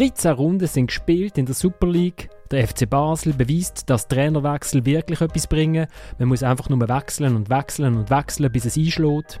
[0.00, 2.30] 13 Runden sind gespielt in der Super League.
[2.50, 5.86] Der FC Basel beweist, dass Trainerwechsel wirklich etwas bringen.
[6.18, 9.38] Man muss einfach nur wechseln und wechseln und wechseln, bis es einschlägt.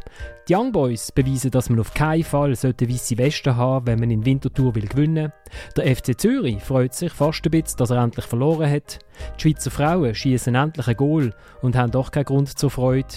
[0.48, 4.12] Die Young Boys beweisen, dass man auf keinen Fall sollte weiße Westen haben, wenn man
[4.12, 5.32] in Winterthur will gewinnen.
[5.76, 9.00] Der FC Zürich freut sich fast ein bisschen, dass er endlich verloren hat.
[9.36, 13.08] Die Schweizer Frauen schießen endlich ein Goal und haben doch keinen Grund zur Freude.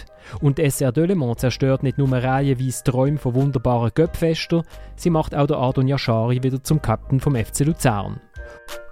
[0.42, 4.64] Und SR Delemont zerstört nicht nur reihenweise Träume von wunderbaren Göppfester,
[4.96, 8.20] sie macht auch der Adon Yashari wieder zum Captain vom FC Luzern.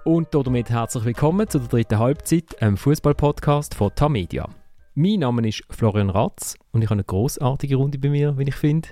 [0.04, 4.48] Und damit herzlich willkommen zu der dritten Halbzeit, einem Fußball-Podcast von Tamedia.
[4.94, 8.54] Mein Name ist Florian Ratz und ich habe eine großartige Runde bei mir, wie ich
[8.54, 8.88] finde.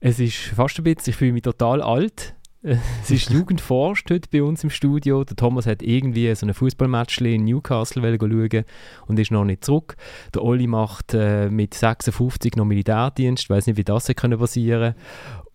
[0.00, 2.34] Es ist fast ein bisschen, ich fühle mich total alt.
[3.02, 5.22] Es ist Jugendforscht heute bei uns im Studio.
[5.24, 8.64] Der Thomas hat irgendwie so ein Fußballmatch in Newcastle schauen
[9.06, 9.96] und ist noch nicht zurück.
[10.34, 13.44] Der Olli macht äh, mit 56 noch Militärdienst.
[13.44, 14.94] Ich weiß nicht, wie das passieren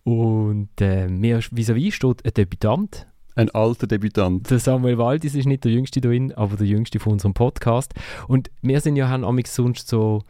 [0.04, 4.50] Und äh, mir vis-à-vis steht ein Debütant, ein alter Debütant.
[4.50, 7.92] Der Samuel Waldis ist nicht der jüngste drin, aber der jüngste von unserem Podcast.
[8.28, 10.22] Und wir sind ja haben sonst so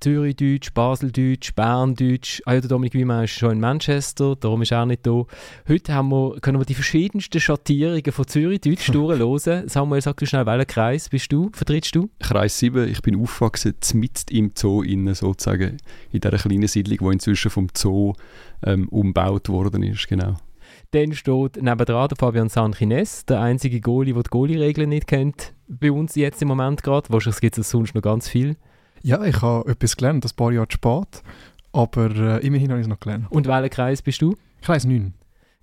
[0.00, 2.40] Zürichdeutsch, Baseldeutsch, Berndeutsch.
[2.44, 5.24] Ah ja, der Dominik Wiemann ist schon in Manchester, darum ist er auch nicht da.
[5.68, 9.68] Heute haben wir, können wir die verschiedensten Schattierungen von Zürichdeutsch durchhören.
[9.68, 12.10] Samuel, sag du schnell, welcher Kreis bist du, vertrittst du?
[12.20, 12.88] Kreis 7.
[12.88, 15.78] Ich bin aufgewachsen mitten im Zoo innen, sozusagen,
[16.12, 18.12] in dieser kleinen Siedlung, die inzwischen vom Zoo
[18.62, 20.36] ähm, umgebaut worden ist, genau.
[20.92, 25.92] Dann steht nebendran der Fabian Sanchines, der einzige Goalie, der die Goalie-Regeln nicht kennt, bei
[25.92, 27.10] uns jetzt im Moment gerade.
[27.10, 28.56] Wahrscheinlich gibt es sonst noch ganz viel.
[29.02, 31.22] Ja, ich habe etwas gelernt, ein paar Jahre spät,
[31.72, 33.26] aber äh, immerhin habe ich es noch gelernt.
[33.30, 34.34] Und welcher Kreis bist du?
[34.62, 35.12] Kreis 9.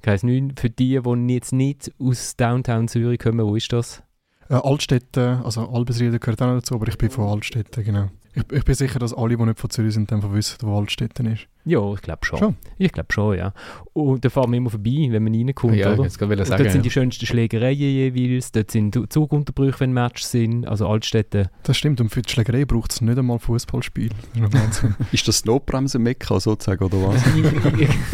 [0.03, 0.53] Kreis 9.
[0.57, 4.03] Für die, die jetzt nicht aus Downtown Zürich kommen, wo ist das?
[4.49, 8.09] Äh, Altstädte, also Albesrieden gehört auch noch dazu, aber ich bin von Altstädte, genau.
[8.35, 11.23] Ich, ich, bin sicher, dass alle, die nicht von Zürich sind, dann wissen, wo Altstädte
[11.23, 11.47] ist.
[11.65, 12.37] Ja, ich glaube schon.
[12.37, 12.55] schon.
[12.77, 13.53] Ich glaube schon, ja.
[13.93, 16.03] Und da fahren wir immer vorbei, wenn man reinkommt, ja, oder?
[16.03, 16.69] Jetzt sagen, dort ja.
[16.69, 21.49] sind die schönsten Schlägereien jeweils, dort sind Zugunterbrüche, wenn Matches sind, also Altstädte.
[21.63, 24.11] Das stimmt, und für die Schlägerei braucht es nicht einmal Fußballspiel.
[25.11, 27.23] ist das Notbremse-Mekka sozusagen, oder was?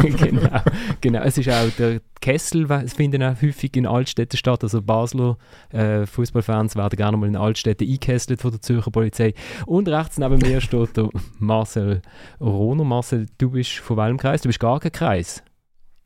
[0.16, 0.60] genau,
[1.00, 1.20] genau.
[1.22, 5.36] Es ist auch der Kessel, es finden auch häufig in Altstädten statt, also Basler
[5.70, 9.34] äh, Fußballfans werden gerne mal in Altstädten eingekesselt von der Zürcher Polizei.
[9.66, 12.00] Und rechts neben mir steht der Marcel
[12.40, 12.84] Rohner.
[12.84, 14.42] Marcel, du bist von welchem Kreis?
[14.42, 15.42] Du bist gar kein Kreis.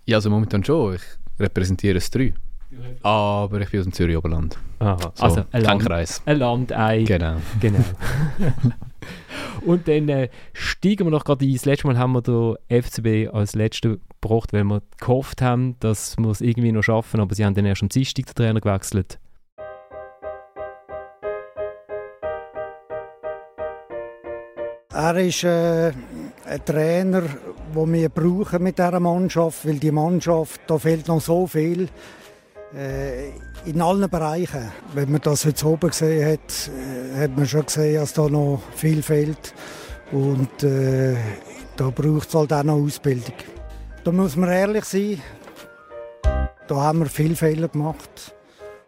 [0.06, 0.94] Ja, also momentan schon.
[0.94, 1.02] Ich
[1.38, 2.32] repräsentiere das 3.
[3.02, 4.58] Aber ich bin aus dem Zürich Oberland.
[4.78, 6.22] Aha, so, also ein Land, Kreis.
[6.24, 7.04] Ein Landei.
[7.04, 7.36] Genau.
[7.60, 7.84] genau.
[9.64, 11.52] Und dann äh, steigen wir noch gerade ein.
[11.52, 16.16] Das letzte Mal haben wir den FCB als letzten gebracht, weil wir gehofft haben, dass
[16.16, 19.18] wir es irgendwie noch schaffen, aber sie haben dann erst am Dienstag den Trainer gewechselt.
[24.90, 25.92] Er ist äh,
[26.46, 27.22] ein Trainer,
[27.74, 31.88] den wir brauchen mit dieser Mannschaft, weil die Mannschaft, da fehlt noch so viel
[32.74, 33.30] äh,
[33.64, 34.70] in allen Bereichen.
[34.94, 38.62] Wenn man das jetzt oben gesehen hat, äh, hat man schon gesehen, dass da noch
[38.74, 39.54] viel fehlt
[40.12, 41.16] und äh,
[41.76, 43.34] da braucht es halt auch noch Ausbildung.
[44.04, 45.20] Da muss man ehrlich sein,
[46.68, 48.34] da haben wir viele Fehler gemacht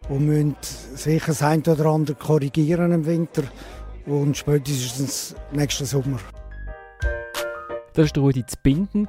[0.07, 0.55] und müssen
[0.95, 3.43] sicher das eine oder andere korrigieren im Winter
[4.05, 6.19] und spätestens nächsten Sommer.
[7.99, 9.07] Das war Rudi Zbinden.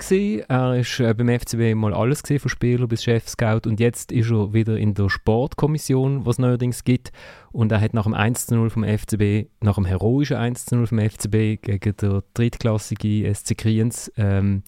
[0.49, 3.69] Er war äh, beim FCB mal alles gesehen, von Spieler bis Chef-Scout.
[3.69, 7.13] Und jetzt ist er wieder in der Sportkommission, was es neuerdings gibt.
[7.53, 11.97] Und er hat nach dem 1-0 vom FCB, nach dem heroischen 1-0 vom FCB gegen
[11.99, 14.65] der drittklassige SC Kriens, ähm,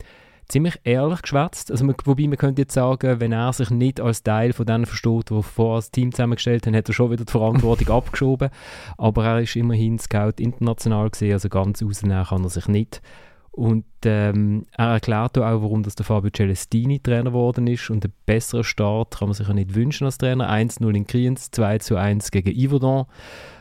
[0.47, 1.73] ziemlich ehrlich geschwätzt.
[1.73, 5.31] Also, wobei man könnte jetzt sagen, wenn er sich nicht als Teil von denen versteht,
[5.31, 8.51] die vorher das Team zusammengestellt haben, hat er schon wieder die Verantwortung abgeschoben.
[8.99, 13.03] Aber er ist immerhin Scout international gesehen, also ganz rausnehmen kann er sich nicht.
[13.53, 17.91] Und ähm, er erklärt auch, warum das der Fabio Celestini Trainer geworden ist.
[17.91, 20.51] Und einen besseren Start kann man sich ja nicht wünschen als Trainer.
[20.51, 23.05] 1-0 in Kriens, 2-1 gegen Yverdon.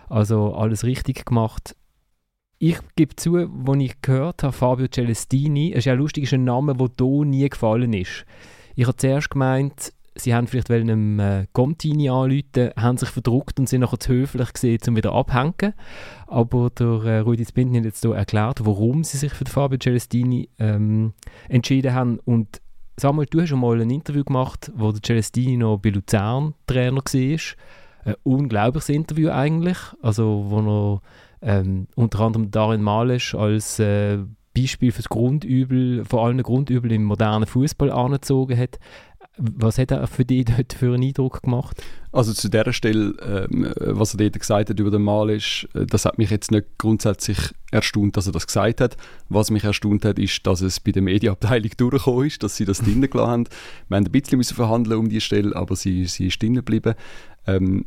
[0.08, 1.76] Also alles richtig gemacht.
[2.58, 6.46] Ich gebe zu, als ich gehört habe, Fabio Celestini, es ist ja lustig, ist ein
[6.46, 8.26] Name, der hier nie gefallen ist.
[8.76, 13.70] Ich habe zuerst gemeint, sie haben vielleicht einem äh, Contini anrufen, haben sich verdruckt und
[13.70, 15.74] sind nachher zu höflich gesehen, um wieder abhängen.
[16.28, 20.50] Aber der äh, Rudi Spinten hat jetzt hier erklärt, warum sie sich für Fabio Celestini
[20.60, 21.14] ähm,
[21.50, 22.20] entschieden haben.
[22.26, 22.62] Und
[22.98, 27.02] Samuel, du hast schon mal ein Interview gemacht, wo der Celestini noch bei Luzern Trainer
[27.02, 27.40] war.
[28.04, 31.02] Ein unglaubliches Interview eigentlich, also wo er
[31.42, 34.20] ähm, unter anderem Darin Malisch als äh,
[34.56, 38.80] Beispiel für das Grundübel, vor allem Grundübel im modernen Fußball angezogen hat
[39.38, 41.82] Was hat er für dich dort für einen Eindruck gemacht?
[42.12, 45.86] Also zu dieser Stelle, ähm, was er dort gesagt hat über den Mal ist, äh,
[45.86, 47.38] das hat mich jetzt nicht grundsätzlich
[47.72, 48.98] erstaunt, dass er das gesagt hat.
[49.30, 52.80] Was mich erstaunt hat, ist, dass es bei der Medienabteilung durchgekommen ist, dass sie das
[52.80, 53.48] drinnen gelassen haben.
[53.88, 56.96] Wir haben ein bisschen müssen verhandeln um die Stelle, aber sie, sie ist drinnen geblieben.
[57.48, 57.86] Ähm,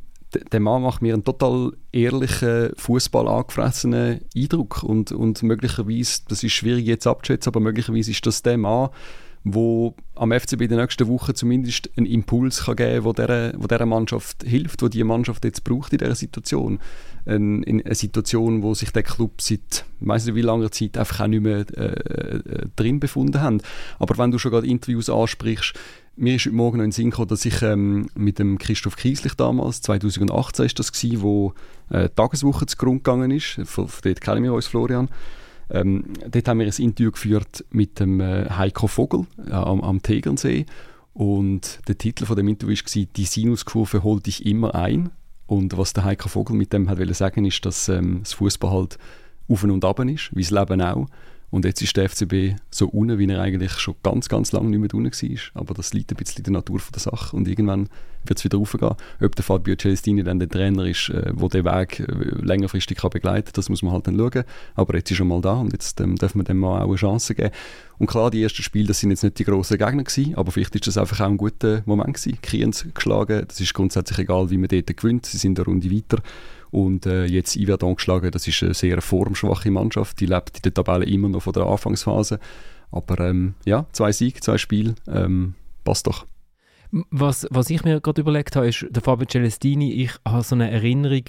[0.52, 6.52] der Mann macht mir einen total ehrlichen, Fußball angefressenen Eindruck und, und möglicherweise, das ist
[6.52, 8.88] schwierig jetzt abzuschätzen, aber möglicherweise ist das der Mann,
[9.44, 13.66] wo am FCB in der nächsten Woche zumindest einen Impuls kann geben kann, dieser, wo
[13.66, 16.80] dieser Mannschaft hilft, wo die Mannschaft jetzt braucht in dieser Situation.
[17.26, 20.98] Ein, in eine Situation, wo sich der Club seit ich weiß nicht wie langer Zeit
[20.98, 23.62] einfach auch nicht mehr äh, äh, drin befunden hat.
[23.98, 25.74] Aber wenn du schon gerade Interviews ansprichst,
[26.16, 28.96] mir ist heute Morgen noch in den Sinn gekommen, dass ich ähm, mit dem Christoph
[28.96, 31.54] Kieslich damals, 2018 ist das gewesen, wo
[31.90, 35.08] äh, die Tageswoche zu Grund gegangen ist, von, von dort kennen wir uns, Florian,
[35.74, 40.02] ähm, dort haben wir ein Interview geführt mit dem äh, Heiko Vogel äh, am, am
[40.02, 40.66] Tegernsee
[41.14, 45.10] und der Titel von dem Interview war «Die Sinuskurve holt dich immer ein».
[45.46, 48.98] Und was der Heiko Vogel mit dem hat sagen ist, dass ähm, das Fußball halt
[49.48, 51.06] auf und ab ist, wie das Leben auch.
[51.54, 54.80] Und jetzt ist der FCB so unten, wie er eigentlich schon ganz, ganz lange nicht
[54.80, 55.60] mehr unten war.
[55.60, 57.36] Aber das liegt ein bisschen in der Natur der Sache.
[57.36, 57.88] Und irgendwann
[58.24, 58.96] wird es wieder raufgehen.
[59.20, 63.10] Ob der Fabio Celestini dann der Trainer ist, äh, der den Weg äh, längerfristig kann
[63.10, 64.42] begleiten kann, das muss man halt dann schauen.
[64.74, 66.96] Aber jetzt ist er mal da und jetzt ähm, dürfen wir dem mal auch eine
[66.96, 67.52] Chance geben.
[67.98, 70.74] Und klar, die ersten Spiele, das sind jetzt nicht die grossen Gegner gewesen, aber vielleicht
[70.74, 72.36] ist das einfach auch ein guter Moment gewesen.
[72.42, 75.26] Kriens geschlagen, das ist grundsätzlich egal, wie man dort gewinnt.
[75.26, 76.18] Sie sind eine Runde weiter.
[76.74, 80.74] Und äh, jetzt Iwert angeschlagen, das ist eine sehr formschwache Mannschaft, die lebt in der
[80.74, 82.40] Tabelle immer noch von der Anfangsphase.
[82.90, 85.54] Aber ähm, ja, zwei Siege, zwei Spiele, ähm,
[85.84, 86.26] passt doch.
[86.90, 90.68] Was, was ich mir gerade überlegt habe, ist, der Fabio Celestini, ich habe so eine
[90.68, 91.22] Erinnerung,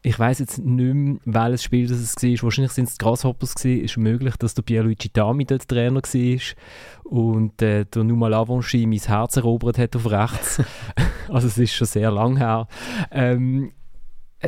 [0.00, 2.44] ich weiß jetzt nicht mehr, welches Spiel das es war.
[2.44, 3.84] Wahrscheinlich sind es die Grasshoppers gewesen.
[3.84, 6.40] Ist möglich, dass der Pierluigi Dami dort Trainer war
[7.04, 10.62] und äh, der Numa Lavanchi mein Herz erobert hat auf rechts.
[11.28, 12.68] also es ist schon sehr lang her.
[13.10, 13.77] Ähm, äh,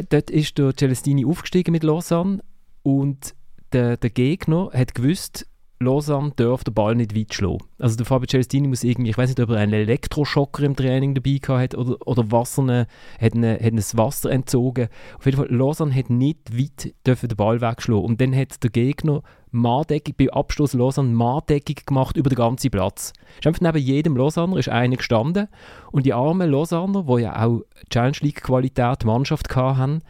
[0.08, 2.40] dort ist der Celestini aufgestiegen mit Lausanne
[2.82, 3.34] und
[3.72, 5.46] der, der Gegner hat gewusst,
[5.82, 7.64] Lausanne darf den Ball nicht weit schlagen.
[7.78, 11.14] Also der Fabio Celestini muss irgendwie, ich weiß nicht, ob er einen Elektroschocker im Training
[11.14, 12.86] dabei hat oder, oder Wasser, eine,
[13.18, 14.88] hat, eine, ein Wasser entzogen.
[15.16, 18.04] Auf jeden Fall, Lausanne hat nicht weit den Ball wegschlagen.
[18.04, 19.22] Und dann hat der Gegner
[19.52, 23.14] Mahndeckung, bei Abstoß Lausanne Mahndeckung gemacht über den ganzen Platz.
[23.38, 25.48] Ist einfach neben jedem Lausanner ist einer gestanden
[25.92, 30.02] und die armen Lausanner, die ja auch Challenge League Qualität Mannschaft hatten,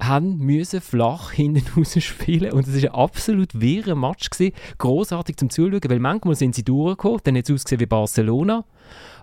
[0.00, 4.54] haben müssen flach hinten rausspielen und es war ein absolut wirrer Match gewesen.
[4.78, 8.64] großartig zum Zuschauen, weil manchmal sind sie durchgekommen, dann hat es ausgesehen wie Barcelona,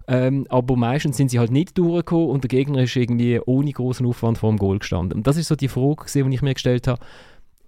[0.07, 4.05] ähm, aber meistens sind sie halt nicht durchgekommen und der Gegner ist irgendwie ohne großen
[4.05, 5.17] Aufwand vor dem Goal gestanden.
[5.17, 7.01] Und das ist so die Frage, gewesen, die ich mir gestellt habe.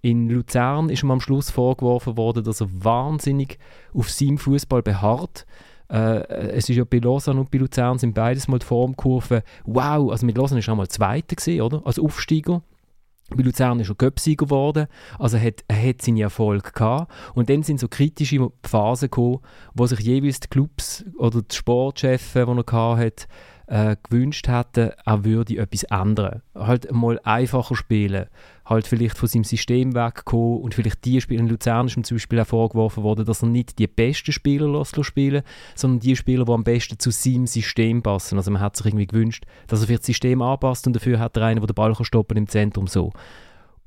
[0.00, 3.58] In Luzern ist ihm am Schluss vorgeworfen worden, dass er wahnsinnig
[3.92, 5.44] auf seinem Fußball beharrt.
[5.90, 6.22] Äh,
[6.52, 9.42] es ist ja bei Lausanne und bei Luzern sind beides mal die Formkurven.
[9.64, 11.82] Wow, also mit Lausanne ist er mal Zweiter gesehen, oder?
[11.84, 12.62] Als Aufsteiger.
[13.30, 14.86] Bei Luzern ist er Göpsieger geworden,
[15.18, 17.12] also er hat, er hat seinen Erfolg gehabt.
[17.34, 19.40] Und dann sind so kritische Phasen gekommen,
[19.74, 23.26] wo sich jeweils die Clubs oder die Sportchefs, die er hatte,
[23.68, 26.42] äh, gewünscht hätten, er würde etwas ändern.
[26.54, 28.26] Halt mal einfacher spielen,
[28.64, 32.40] halt vielleicht von seinem System wegkommen und vielleicht die Spieler, in Luzern ist zum Beispiel
[32.40, 35.42] auch vorgeworfen worden, dass er nicht die besten Spieler lässt spielen
[35.74, 38.38] sondern die Spieler, die am besten zu seinem System passen.
[38.38, 41.36] Also man hat sich irgendwie gewünscht, dass er vielleicht das System anpasst und dafür hat
[41.36, 43.12] er einen, der den Ball stoppen im Zentrum so.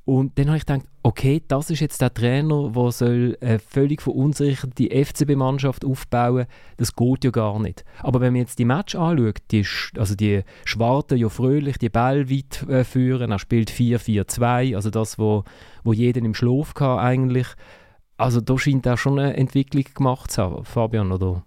[0.03, 4.01] Und dann habe ich gedacht, okay, das ist jetzt der Trainer, der soll eine völlig
[4.01, 7.85] verunsicherte FCB-Mannschaft aufbauen Das geht ja gar nicht.
[7.99, 9.65] Aber wenn man jetzt die Match anschaut, die,
[9.97, 15.19] also die Schwarten ja fröhlich die Ball weit äh, führen, er spielt 4-4-2, also das,
[15.19, 15.43] wo,
[15.83, 17.47] wo jeden im Schlaf kann eigentlich.
[18.17, 21.43] Also da scheint er schon eine Entwicklung gemacht zu haben, Fabian, oder?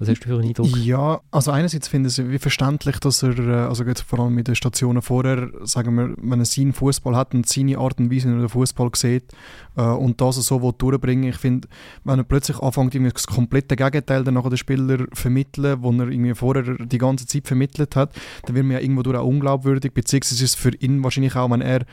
[0.00, 0.76] Was hast du für einen Eindruck?
[0.78, 4.34] Ja, also einerseits finde ich es wie verständlich, dass er, äh, also jetzt vor allem
[4.34, 8.10] mit den Stationen vorher, sagen wir, wenn er seinen Fußball hat und seine Art und
[8.10, 9.32] Weise, wie er den Fußball sieht
[9.76, 11.68] äh, und das so will durchbringen ich finde,
[12.02, 16.08] wenn er plötzlich anfängt, irgendwie das komplette Gegenteil dann nachher den Spieler vermitteln, wo er
[16.08, 18.12] irgendwie vorher die ganze Zeit vermittelt hat,
[18.46, 21.48] dann wird man ja irgendwo durch auch unglaubwürdig, beziehungsweise ist es für ihn wahrscheinlich auch,
[21.50, 21.86] wenn er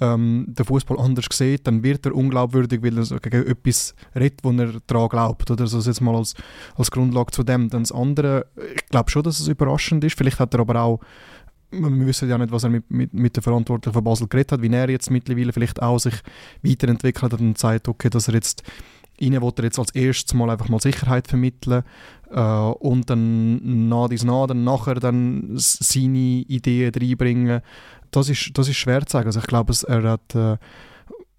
[0.00, 4.50] ähm, den Fußball anders sieht, dann wird er unglaubwürdig, weil er gegen etwas redet, wo
[4.52, 5.50] er daran glaubt.
[5.50, 6.34] Oder so jetzt mal als,
[6.76, 7.68] als Grundlage zu dem.
[7.68, 10.16] Dann das andere, ich glaube schon, dass es überraschend ist.
[10.16, 11.00] Vielleicht hat er aber auch
[11.74, 14.60] wir wissen ja nicht, was er mit, mit, mit der Verantwortlichen von Basel geredet hat,
[14.60, 16.14] wie er jetzt mittlerweile vielleicht auch sich
[16.62, 18.62] weiterentwickelt hat und sagt, okay, dass er jetzt
[19.18, 21.84] ihnen will er jetzt als erstes mal einfach mal Sicherheit vermitteln
[22.38, 27.62] und dann nach dies nach, dann nachher dann seine Ideen reinbringen
[28.12, 29.26] das ist, das ist schwer zu sagen.
[29.26, 30.56] Also ich glaube, er hat, äh,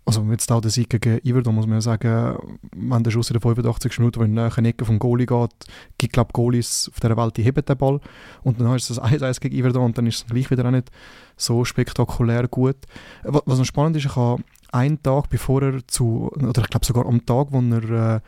[0.06, 2.38] also jetzt auch der Sieg gegen Iverdon, muss man ja sagen,
[2.76, 4.00] wenn der Schuss in der 85.
[4.00, 5.52] Minute, wenn in eine Ecke vom Goalie geht,
[5.98, 8.02] gibt glaube Goalies auf dieser Welt, die heben den Ball
[8.44, 10.92] und dann ist es 1-1 gegen Iverdon und dann ist es gleich wieder auch nicht
[11.38, 12.76] so spektakulär gut.
[13.24, 17.06] Was noch spannend ist, ich habe einen Tag bevor er zu, oder ich glaube sogar
[17.06, 18.20] am Tag, wo er äh,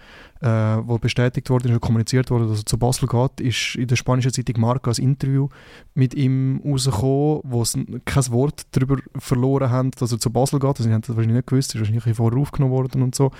[0.46, 3.96] äh, wo bestätigt wurde, und kommuniziert wurde, dass er zu Basel geht, ist in der
[3.96, 5.50] spanischen Zeitung Marca ein Interview
[5.96, 10.70] mit ihm rausgekommen, wo sie kein Wort darüber verloren haben, dass er zu Basel geht.
[10.70, 13.32] Also, sie haben das wahrscheinlich nicht gewusst, ist wahrscheinlich vorher aufgenommen worden und so.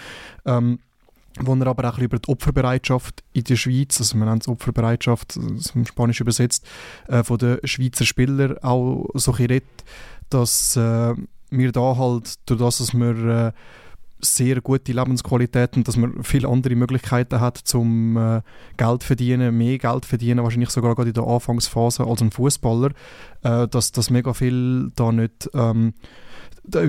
[0.46, 0.80] Ähm,
[1.40, 5.36] wo er aber auch über die Opferbereitschaft in der Schweiz, also man nennt es Opferbereitschaft,
[5.38, 6.66] im Spanisch übersetzt,
[7.08, 9.66] äh, von den Schweizer Spielern auch so redet,
[10.30, 11.14] dass äh,
[11.52, 13.52] wir da halt, durch das, dass wir äh,
[14.26, 18.42] sehr gute Lebensqualitäten, dass man viele andere Möglichkeiten hat zum äh,
[18.78, 22.92] Geld verdienen, mehr Geld verdienen, wahrscheinlich sogar gerade in der Anfangsphase als ein Fußballer,
[23.44, 25.94] äh, dass das mega viel da nicht ähm,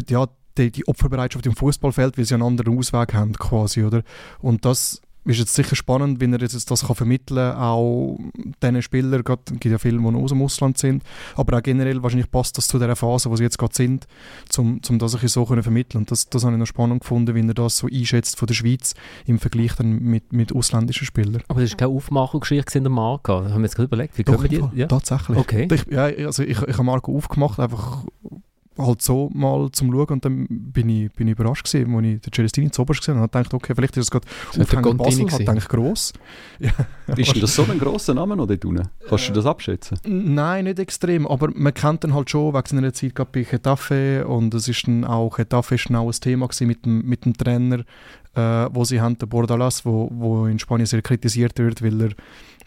[0.08, 0.26] ja,
[0.58, 4.02] die, die Opferbereitschaft im Fußballfeld, weil sie einen anderen Ausweg haben quasi, oder?
[4.40, 8.18] Und das ist jetzt sicher spannend, wenn er jetzt das kann vermitteln kann, auch
[8.62, 11.02] diesen Spielern, es gibt ja viele, die aus dem Ausland sind,
[11.34, 14.06] aber auch generell wahrscheinlich passt das zu der Phase, wo sie jetzt gerade sind,
[14.56, 16.02] um zum das so können vermitteln.
[16.02, 18.54] Und das, das habe ich noch spannend gefunden, wie er das so einschätzt von der
[18.54, 18.94] Schweiz
[19.26, 21.42] im Vergleich dann mit, mit ausländischen Spielern.
[21.48, 23.32] Aber das ist keine Aufmachungsgeschichte in der Marke.
[23.32, 24.80] Haben wir jetzt gerade überlegt, wie Doch, können wir die?
[24.80, 24.86] Ja?
[24.86, 25.38] Tatsächlich.
[25.38, 25.68] Okay.
[25.72, 28.04] Ich, ja, also ich, ich habe Marco aufgemacht, einfach
[28.78, 32.20] halt so mal zum Schauen und dann bin ich, bin ich überrascht gewesen, als ich
[32.20, 34.26] den Celestini zu oberst gesehen habe und gedacht, okay, vielleicht ist es gerade
[34.58, 36.12] Aufhängen Basel, hat eigentlich gross.
[36.58, 36.72] Ja.
[37.14, 38.88] Ist das so ein grosser Name noch dort unten?
[39.08, 39.98] Kannst du das abschätzen?
[40.06, 44.54] Nein, nicht extrem, aber man kennt ihn halt schon wegen seiner Zeit bei Getafe und
[44.54, 47.84] es ist dann auch, Getafe ist dann auch ein Thema mit dem, mit dem Trainer,
[48.34, 52.10] äh, wo sie haben, der Bordalas, wo, wo in Spanien sehr kritisiert wird, weil er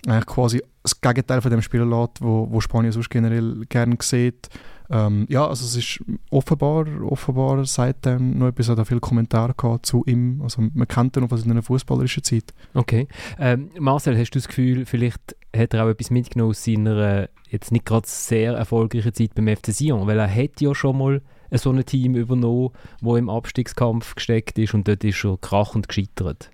[0.07, 4.49] eigentlich quasi das Gegenteil von dem Spieler lässt, wo, wo Spanien sonst generell gerne sieht.
[4.91, 10.03] Ähm, ja, also es ist offenbar, offenbar seitdem noch etwas, hat viele Kommentare gehabt zu
[10.05, 10.41] ihm.
[10.41, 12.53] Also man kennt ihn noch aus seiner fußballerischen Zeit.
[12.73, 13.07] Okay.
[13.37, 17.27] Ähm, Marcel, hast du das Gefühl, vielleicht hat er auch etwas mitgenommen aus seiner äh,
[17.49, 20.07] jetzt nicht gerade sehr erfolgreichen Zeit beim FC Sion?
[20.07, 24.73] Weil er hat ja schon mal so ein Team übernommen, wo im Abstiegskampf gesteckt ist
[24.73, 26.51] und dort ist schon krachend gescheitert.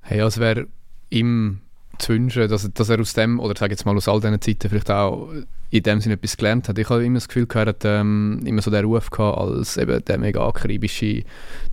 [0.00, 0.66] Hey, also wäre
[1.10, 1.60] ihm
[1.98, 4.68] zu wünschen, dass, dass er aus dem, oder sage jetzt mal aus all diesen Zeiten
[4.68, 5.30] vielleicht auch
[5.70, 6.78] in dem Sinne etwas gelernt hat.
[6.78, 10.18] Ich habe immer das Gefühl gehabt, ähm, immer so den Ruf gehabt als eben der
[10.18, 11.24] mega akribische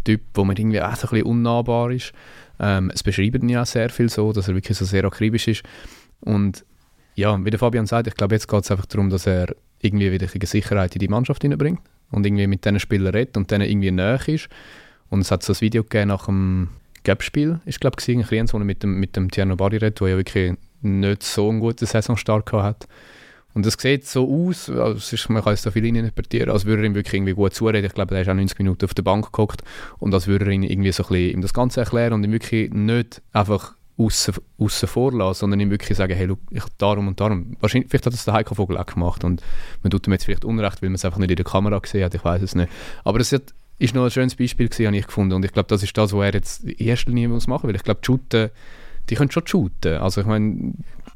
[0.03, 2.11] Typ, wo man irgendwie auch so ein bisschen unnahbar ist.
[2.59, 5.63] Ähm, es beschreibt ihn ja sehr viel so, dass er wirklich so sehr akribisch ist.
[6.21, 6.65] Und
[7.15, 10.11] ja, wie der Fabian sagt, ich glaube, jetzt geht es einfach darum, dass er irgendwie
[10.11, 11.81] wieder eine Sicherheit in die Mannschaft hineinbringt
[12.11, 14.49] und irgendwie mit diesen Spielern redet und denen irgendwie näher ist.
[15.09, 16.69] Und es hat so ein Video gegeben nach dem
[17.03, 19.99] Gap-Spiel, ist glaube ich, in Kriens, wo er mit dem, mit dem Tierno Bari redet,
[19.99, 22.87] der ja wirklich nicht so einen guten Saisonstart hat.
[23.53, 26.83] Und es sieht so aus, also ist, man kann es da viel interpretieren, als würde
[26.83, 27.85] er ihm wirklich irgendwie gut zureden.
[27.85, 29.61] Ich glaube, er ist auch 90 Minuten auf der Bank geguckt
[29.99, 32.31] und als würde er ihn irgendwie so ein bisschen ihm das Ganze erklären und ihm
[32.31, 37.19] wirklich nicht einfach außen, außen vorlassen, sondern ihm wirklich sagen, hey, look, ich, darum und
[37.19, 37.55] darum.
[37.59, 39.41] Wahrscheinlich, vielleicht hat das der Heiko Vogel auch gemacht und
[39.83, 42.03] man tut ihm jetzt vielleicht Unrecht, weil man es einfach nicht in der Kamera gesehen
[42.03, 42.71] hat, ich weiß es nicht.
[43.03, 45.67] Aber es hat, ist noch ein schönes Beispiel gewesen, habe ich gefunden und ich glaube,
[45.67, 48.05] das ist das, was er jetzt in erster Linie muss machen, weil ich glaube, die
[48.05, 48.49] Shooten,
[49.09, 49.97] die können schon shooten.
[49.97, 50.73] Also ich meine,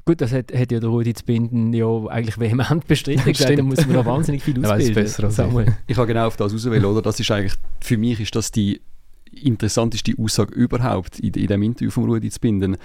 [0.08, 3.26] Gut, das hat, hat ja der Rudi Zbinden ja eigentlich vehement bestritten.
[3.34, 4.94] gesagt, da muss man noch wahnsinnig viel ausbilden.
[4.94, 5.74] besser als ich.
[5.86, 7.02] ich habe genau auf das auswählen, oder?
[7.02, 8.80] Das ist eigentlich, für mich ist das die
[9.34, 12.78] interessanteste Aussage überhaupt in, in dem Interview von Rudi Zbinden.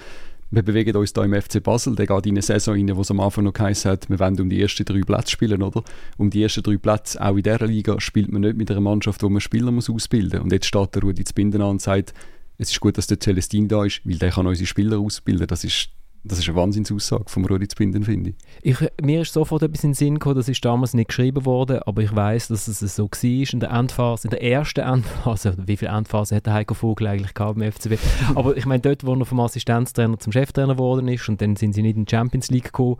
[0.51, 3.11] Wir bewegen uns hier im FC Basel, der geht in eine Saison rein, wo es
[3.13, 5.85] am Anfang noch geheißen hat, wir wollen um die ersten drei Plätze spielen, oder?
[6.19, 9.23] Um die ersten drei Plätze, auch in dieser Liga, spielt man nicht mit einer Mannschaft,
[9.23, 10.45] wo man Spieler muss ausbilden muss.
[10.45, 12.15] Und jetzt steht der Rudi Zbinden an und sagt,
[12.59, 15.47] es ist gut, dass der Celestin da ist, weil der kann unsere Spieler ausbilden.
[15.47, 15.89] Das ist
[16.25, 18.81] das ist eine Wahnsinnsaussage vom Rudi Zbinden, finde ich.
[18.81, 18.89] ich.
[19.03, 22.03] Mir ist sofort etwas in den Sinn gekommen, das ist damals nicht geschrieben worden, aber
[22.03, 25.91] ich weiß, dass es so war in der Endphase, in der ersten Endphase, wie viele
[25.91, 27.99] Endphasen hat der Heiko Vogel eigentlich gehabt beim FCB?
[28.37, 31.73] aber ich meine, dort, wo er vom Assistenztrainer zum Cheftrainer geworden ist und dann sind
[31.73, 32.97] sie nicht in die Champions League gekommen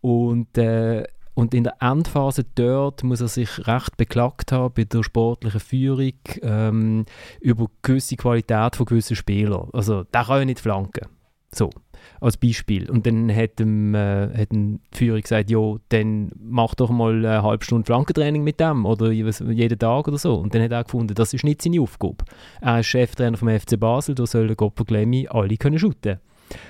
[0.00, 1.04] und äh,
[1.36, 6.12] und in der Endphase dort muss er sich recht beklagt haben bei der sportlichen Führung
[6.42, 7.06] ähm,
[7.40, 9.68] über gewisse Qualität von gewissen Spielern.
[9.72, 11.08] Also der kann ja nicht flanken.
[11.52, 11.70] So
[12.20, 12.90] als Beispiel.
[12.90, 17.42] Und dann hat, dem, äh, hat die Führung gesagt, ja, dann mach doch mal eine
[17.42, 20.34] halbe Stunde Flankentraining mit dem oder jeden Tag oder so.
[20.36, 22.24] Und dann hat er gefunden, das ist nicht seine Aufgabe.
[22.60, 26.18] Er ist Cheftrainer vom FC Basel, da sollen Gopper Glemmi alle können shooten.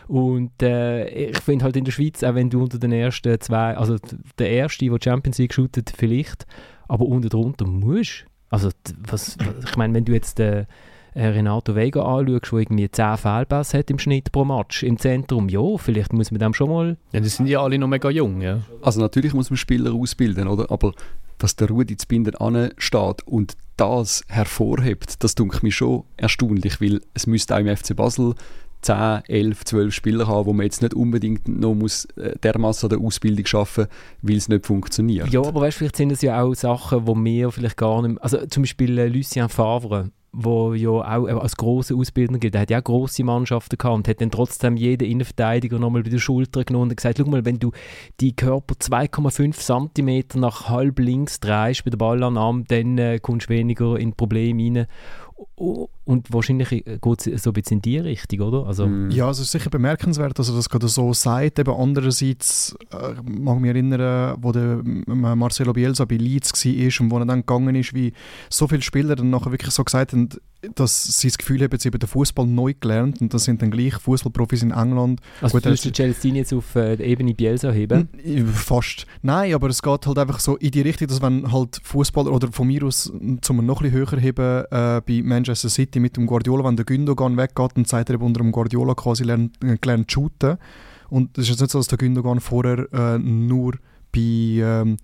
[0.07, 3.77] Und äh, ich finde halt in der Schweiz, auch wenn du unter den ersten zwei,
[3.77, 3.97] also
[4.39, 6.47] der erste, der Champions League shootet, vielleicht,
[6.89, 8.27] aber unter drunter musst.
[8.51, 8.71] Also
[9.09, 10.67] was, was ich meine, wenn du jetzt äh,
[11.15, 15.77] Renato Vega anschaust, der irgendwie 10 Fehlpässe hat im Schnitt pro Match im Zentrum, ja,
[15.77, 16.97] vielleicht muss man dem schon mal...
[17.13, 18.61] Ja, die sind ja alle noch mega jung, ja.
[18.83, 20.71] Also natürlich muss man Spieler ausbilden, oder?
[20.71, 20.93] aber
[21.39, 27.27] dass der Rudi Zbinden ansteht und das hervorhebt, das dunkelt mich schon erstaunlich, weil es
[27.27, 28.35] müsste auch im FC Basel
[28.83, 32.99] 10, 11, 12 Spieler haben, wo man jetzt nicht unbedingt noch muss, äh, dermaßen an
[32.99, 33.91] der Ausbildung arbeiten
[34.23, 35.33] weil es nicht funktioniert.
[35.33, 38.45] Ja, aber weißt, vielleicht sind es ja auch Sachen, wo wir vielleicht gar nicht, also
[38.47, 42.55] zum Beispiel äh, Lucien Favre, wo ja auch als großer Ausbildner gilt.
[42.55, 46.11] Der hat ja auch grosse Mannschaften gehabt und hat dann trotzdem jeden Innenverteidiger nochmal bei
[46.11, 47.71] der Schulter genommen und gesagt, schau mal, wenn du
[48.21, 53.55] die Körper 2,5 cm nach halb links drehst bei der Ballannahme, dann äh, kommst du
[53.55, 54.87] weniger in Probleme rein.
[55.57, 58.67] Und wahrscheinlich äh, geht es so ein bisschen in die Richtung, oder?
[58.67, 59.11] Also, mm.
[59.11, 61.59] Ja, also es ist sicher bemerkenswert, dass er das gerade so sagt.
[61.59, 67.11] Eben andererseits äh, mag ich mich erinnern, wo der Marcelo Bielsa bei Leeds war und
[67.11, 68.13] wo er dann gegangen ist, wie
[68.49, 70.29] so viele Spieler dann nachher wirklich so gesagt haben,
[70.75, 73.71] dass sie das Gefühl haben, sie haben den Fußball neu gelernt und das sind dann
[73.71, 75.21] gleich Fußballprofis in England.
[75.41, 78.09] Also Gut, würdest du Celestini jetzt auf äh, die Ebene Bielsa heben?
[78.53, 79.07] Fast.
[79.23, 82.51] Nein, aber es geht halt einfach so in die Richtung, dass wenn halt Fußballer oder
[82.51, 86.27] von mir aus zum noch ein bisschen höher heben äh, bei Manchester City mit dem
[86.27, 90.59] Guardiola, wenn der Gündogan weggeht und er unter dem Guardiola quasi lernt, äh, gelernt shooten.
[91.11, 93.75] Und es ist jetzt nicht so, dass der Gündogan vorher äh, nur
[94.13, 94.97] bei ähm,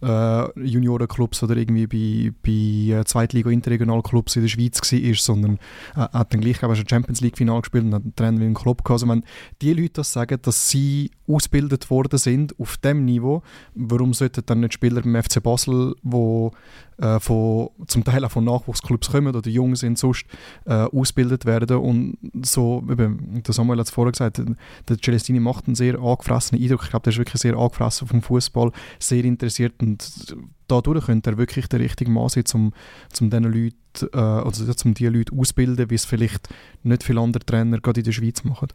[0.00, 5.58] äh, Juniorenclubs oder irgendwie bei, bei äh, Zweitliga Interregionalclubs in der Schweiz war, sondern
[5.94, 8.44] äh, hat dann gleich auch schon Champions League Final gespielt und hat einen Trainer wie
[8.44, 9.02] einen Club gehabt.
[9.02, 9.24] Also wenn
[9.60, 13.42] die Leute das sagen, dass sie ausgebildet worden sind auf dem Niveau,
[13.74, 16.50] warum sollten dann nicht Spieler beim FC Basel, die
[16.98, 20.26] äh, von, zum Teil auch von Nachwuchsclubs kommen oder jung sind, sonst
[20.66, 21.78] äh, ausgebildet werden?
[21.78, 24.42] Und so, eben, der Samuel hat es vorher gesagt,
[24.88, 28.22] der Celestini macht einen sehr angefressenen Eindruck, ich glaube, der ist wirklich sehr angefressen vom
[28.22, 29.74] Fußball, sehr interessiert.
[29.80, 30.36] Und
[30.68, 32.72] dadurch könnte er wirklich der richtige Mann sein, um,
[33.20, 36.48] um diesen Leuten, äh, also um diese Leute auszubilden, wie es vielleicht
[36.82, 38.68] nicht viele andere Trainer gerade in der Schweiz machen.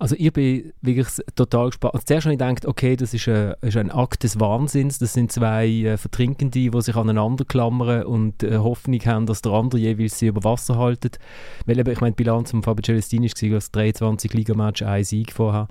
[0.00, 1.94] Also ich bin wirklich total gespannt.
[1.94, 4.98] Also zuerst habe ich gedacht, okay, das ist ein, ist ein Akt des Wahnsinns.
[4.98, 9.52] Das sind zwei äh, Vertrinkende, die sich aneinander klammern und äh, Hoffnung haben, dass der
[9.52, 11.18] andere jeweils sie über Wasser haltet.
[11.66, 15.32] Weil eben, ich meine, die Bilanz von Fabio Celestini war, dass 23 Ligamatch ein Sieg
[15.32, 15.66] vorher.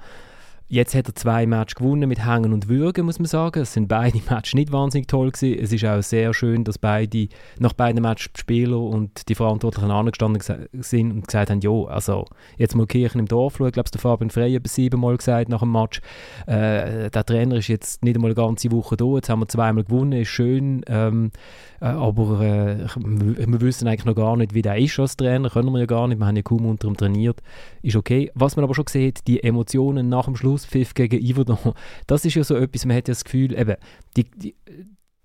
[0.69, 3.61] Jetzt hat er zwei Matches gewonnen mit Hängen und Würgen, muss man sagen.
[3.61, 5.63] Es sind beide Matches nicht wahnsinnig toll gewesen.
[5.63, 9.91] Es ist auch sehr schön, dass beide, nach beiden Matches die Spieler und die Verantwortlichen
[9.91, 10.41] angestanden
[10.73, 12.25] sind und gesagt haben, ja, also
[12.57, 13.67] jetzt mal Kirchen im Dorf schauen.
[13.67, 16.01] Ich glaube, der Fabian Frey hat siebenmal gesagt nach dem Match,
[16.47, 19.85] äh, der Trainer ist jetzt nicht einmal eine ganze Woche da, jetzt haben wir zweimal
[19.85, 21.31] gewonnen, ist schön, ähm,
[21.79, 25.71] äh, aber äh, wir wissen eigentlich noch gar nicht, wie der ist als Trainer, können
[25.71, 27.41] wir ja gar nicht, wir haben ja kaum unter ihm trainiert,
[27.81, 28.31] ist okay.
[28.33, 31.73] Was man aber schon sieht, die Emotionen nach dem Schlusspfiff gegen Iverdon,
[32.07, 33.75] das ist ja so etwas, man hat ja das Gefühl, eben,
[34.15, 34.55] die, die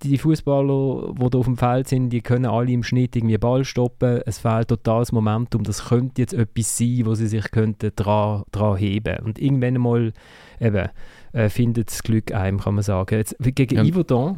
[0.03, 3.65] die Fußballer, die da auf dem Feld sind, die können alle im Schnitt irgendwie Ball
[3.65, 4.21] stoppen.
[4.27, 5.63] Es fehlt totales Momentum.
[5.63, 9.19] Das könnte jetzt etwas sein, wo sie sich könnten dran, dran heben.
[9.21, 10.13] Und irgendwann einmal
[10.61, 10.89] eben,
[11.33, 13.15] äh, findet das Glück einem, kann man sagen.
[13.15, 13.85] Jetzt, gegen ja.
[13.85, 14.37] Yverdon.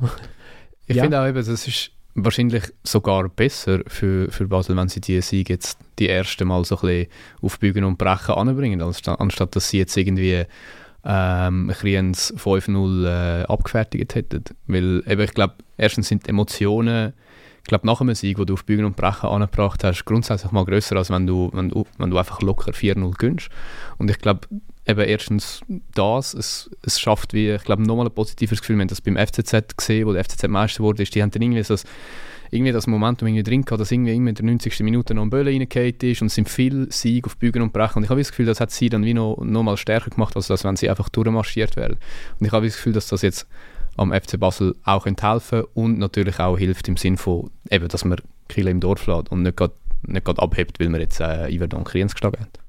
[0.86, 1.04] Ich ja.
[1.04, 5.48] finde auch eben, das ist wahrscheinlich sogar besser für, für Basel, wenn sie die Sieg
[5.48, 7.06] jetzt die erste Mal so ein bisschen
[7.42, 10.44] auf Bügen und Brechen anbringen, anstatt dass sie jetzt irgendwie
[11.04, 14.44] ähm, Kriens 5-0 äh, abgefertigt hätten.
[14.66, 17.12] Weil eben, ich glaube, erstens sind die Emotionen,
[17.64, 20.66] ich glaube, nach einem Sieg, wo du auf Bügen und Brechen angebracht hast, grundsätzlich mal
[20.66, 23.48] grösser, als wenn du, wenn du, wenn du einfach locker 4-0 gönnst.
[23.96, 24.40] Und ich glaube,
[24.86, 25.62] eben erstens
[25.94, 29.76] das, es, es schafft wie, ich glaube, nochmal ein positives Gefühl, wenn das beim FCZ
[29.78, 31.74] gesehen, wo der FCZ Meister wurde, ist, die haben dann irgendwie so
[32.54, 34.80] irgendwie das Momentum irgendwie drin gehabt, dass irgendwie, irgendwie in der 90.
[34.80, 37.98] Minute noch ein Böller reingefallen ist und es sind viele Siege auf Bügen und Brechen
[37.98, 40.36] und ich habe das Gefühl, das hat sie dann wie noch, noch mal stärker gemacht,
[40.36, 41.96] als das, wenn sie einfach durchmarschiert wären.
[42.38, 43.46] Und ich habe das Gefühl, dass das jetzt
[43.96, 48.18] am FC Basel auch helfen und natürlich auch hilft im Sinne von, eben, dass man
[48.48, 49.74] Kille im Dorf lässt und nicht gerade
[50.06, 52.60] nicht abhebt, weil man jetzt äh, Iverdon Kriens geschlagen hat.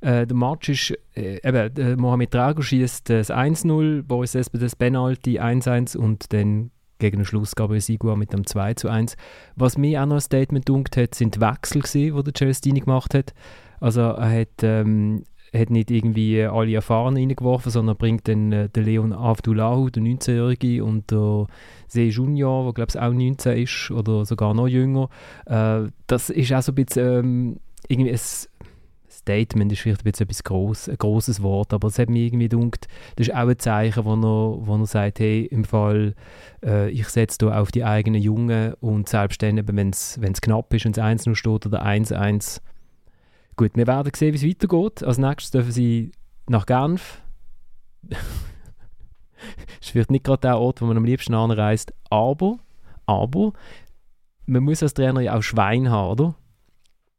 [0.00, 4.74] Äh, der Match ist, äh, eben, äh, Mohamed Drago schießt das 1-0, Boris Espe das
[4.74, 6.70] Penalty 1-1 und dann
[7.02, 9.16] gegen den Schluss Gabriel Sigua mit dem 2 1.
[9.56, 13.12] Was mir auch noch ein Statement dunkt hat, sind die Wechsel die der Celestini gemacht
[13.12, 13.34] hat.
[13.80, 18.84] Also er hat, ähm, hat nicht irgendwie alle Erfahrenen reingeworfen, sondern bringt dann äh, den
[18.84, 21.48] Leon Avdulahu, der 19-Jährige, und der
[21.88, 25.08] See Junior, der glaube ich auch 19 ist oder sogar noch jünger.
[25.46, 28.20] Äh, das ist auch so ein bisschen ähm, irgendwie ein
[29.22, 32.88] Statement ist vielleicht ein etwas groß, ein großes Wort, aber es hat mir irgendwie gedacht,
[33.16, 36.14] das ist auch ein Zeichen, wo er, wo er sagt, hey, im Fall,
[36.64, 40.84] äh, ich setze da auf die eigenen Jungen und selbst dann, wenn es knapp ist,
[40.84, 42.60] wenn es 1 steht oder 1-1.
[43.56, 45.04] Gut, wir werden sehen, wie es weitergeht.
[45.04, 46.12] Als nächstes dürfen sie
[46.48, 47.22] nach Genf.
[49.80, 52.58] ist vielleicht nicht gerade der Ort, wo man am liebsten anreist, aber,
[53.06, 53.52] aber,
[54.46, 56.34] man muss als Trainer ja auch Schwein haben, oder?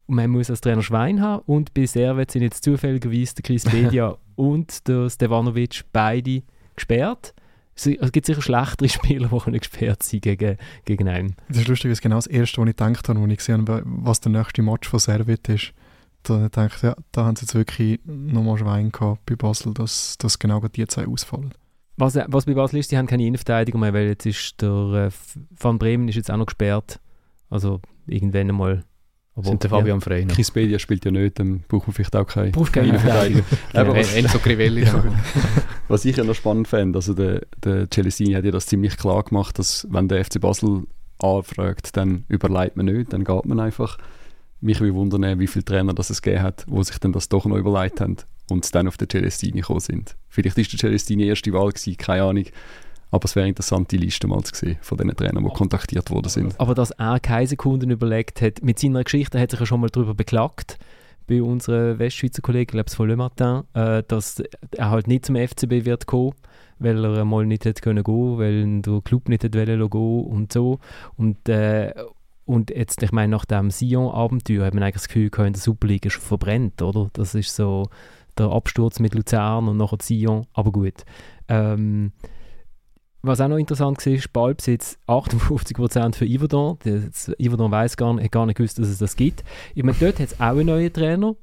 [0.08, 4.18] Man muss als Trainer Schwein haben und bei Servet sind jetzt zufälligerweise der Chris Bedia
[4.36, 6.44] und der Stevanovic beide
[6.76, 7.34] gesperrt.
[7.76, 11.36] Es gibt sicher schlechtere Spieler, die können gesperrt sein gegen, gegen einen.
[11.48, 13.62] Das ist lustig, das ist genau das Erste, was ich gedacht habe, als ich gesehen
[13.62, 15.74] habe, was der nächste Match von Servet ist.
[16.24, 20.18] Da denke ich, ja, da haben sie jetzt wirklich nochmal Schwein gehabt bei Basel, dass,
[20.20, 21.54] dass genau die zwei ausfallen.
[21.98, 25.12] Was, was bei Basel ist, sie haben keine Innenverteidigung mehr, weil jetzt ist der äh,
[25.60, 27.00] Van Bremen ist jetzt auch noch gesperrt.
[27.50, 28.84] Also irgendwann einmal.
[29.36, 30.04] Aber, sind der Fabian ja.
[30.04, 30.36] Frey noch.
[30.36, 33.43] Chris spielt ja nicht, dann braucht man vielleicht auch keine Braucht keine Innenverteidigung.
[33.74, 34.86] Aber Enzo Crivelli.
[35.88, 39.24] was ich ja noch spannend fände, also der, der Celestini hat ja das ziemlich klar
[39.24, 40.84] gemacht, dass wenn der FC Basel
[41.19, 43.98] anfragt, dann überlegt man nicht, dann geht man einfach.
[44.62, 47.46] Mich würde wundern, wie viele Trainer das es gegeben hat, wo sich dann das doch
[47.46, 48.17] noch überlegt haben
[48.50, 50.15] und dann auf den Celestini gekommen sind.
[50.30, 52.46] Vielleicht ist der Celestini erste Wahl gewesen, keine Ahnung.
[53.13, 56.30] Aber es wäre interessant, die Liste mal zu sehen von den Trainern, die kontaktiert worden
[56.30, 56.60] sind.
[56.60, 59.91] Aber dass er keine Sekunden überlegt hat, mit seiner Geschichte hat sich ja schon mal
[59.91, 60.80] darüber beklagt,
[61.28, 65.28] bei unseren Westschweizer Kollegen, ich glaube es von Le Matin, äh, dass er halt nicht
[65.28, 66.34] zum FCB wird kommen,
[66.80, 70.80] weil er mal nicht hätte können gehen, weil der Club nicht hätte gehen und so.
[71.15, 71.93] Und, äh,
[72.45, 76.10] und jetzt, ich meine, nach dem Sion-Abenteuer hat man eigentlich das Gefühl, in der Superliga
[76.10, 77.12] schon verbrennt, oder?
[77.13, 77.89] Das ist so
[78.39, 81.06] der Absturz mit Luzern und nachher Sion, aber gut.
[81.47, 82.12] Ähm,
[83.24, 86.78] was auch noch interessant war, ist Ballbesitz 58% für Iverdon.
[87.38, 89.46] Iverdon weiss gar nicht, gar nicht gewusst, dass es das gibt.
[89.74, 91.36] Ich meine, dort hat es auch einen neuen Trainer.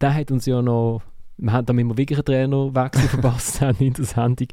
[0.00, 1.00] Der hat uns ja noch,
[1.36, 4.48] wir haben damit wir wirklich einen Trainerwechsel verpasst haben in der Sendung,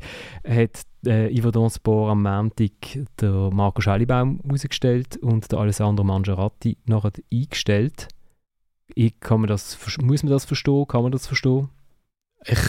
[0.47, 2.71] hat äh, Iverdon Sport am Montag
[3.19, 8.09] der Marco Schellibaum ausgestellt und der Alessandro Mangiaratti nachher eingestellt.
[8.93, 10.87] Ich, kann man das, muss man das verstehen?
[10.87, 11.69] Kann man das verstehen?
[12.45, 12.59] Ich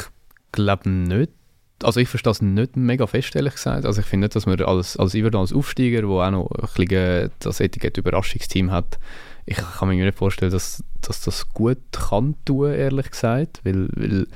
[0.52, 1.32] glaube nicht
[1.82, 3.84] also ich verstehe das nicht mega fest, ehrlich gesagt.
[3.84, 6.68] Also ich finde nicht, dass man als, als Iverdon, als Aufsteiger, der auch noch ein
[6.74, 8.98] bisschen das Etikett Überraschungsteam hat,
[9.44, 13.60] ich kann mir nicht vorstellen, dass, dass das gut kann tun, ehrlich gesagt.
[13.62, 14.26] Weil, weil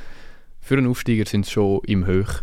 [0.60, 2.42] für einen Aufsteiger sind sie schon im Höch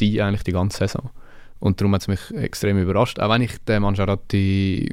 [0.00, 1.10] eigentlich die ganze Saison.
[1.58, 3.20] Und darum hat es mich extrem überrascht.
[3.20, 4.88] Auch wenn ich den Mangiaratti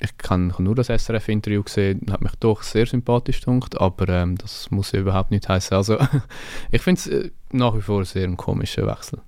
[0.00, 4.70] ich kann nur das SRF-Interview gesehen, hat mich doch sehr sympathisch gedacht, aber ähm, das
[4.70, 5.76] muss ja überhaupt nicht heißen.
[5.76, 5.98] Also
[6.70, 9.20] ich finde es äh, nach wie vor sehr ein komischer Wechsel.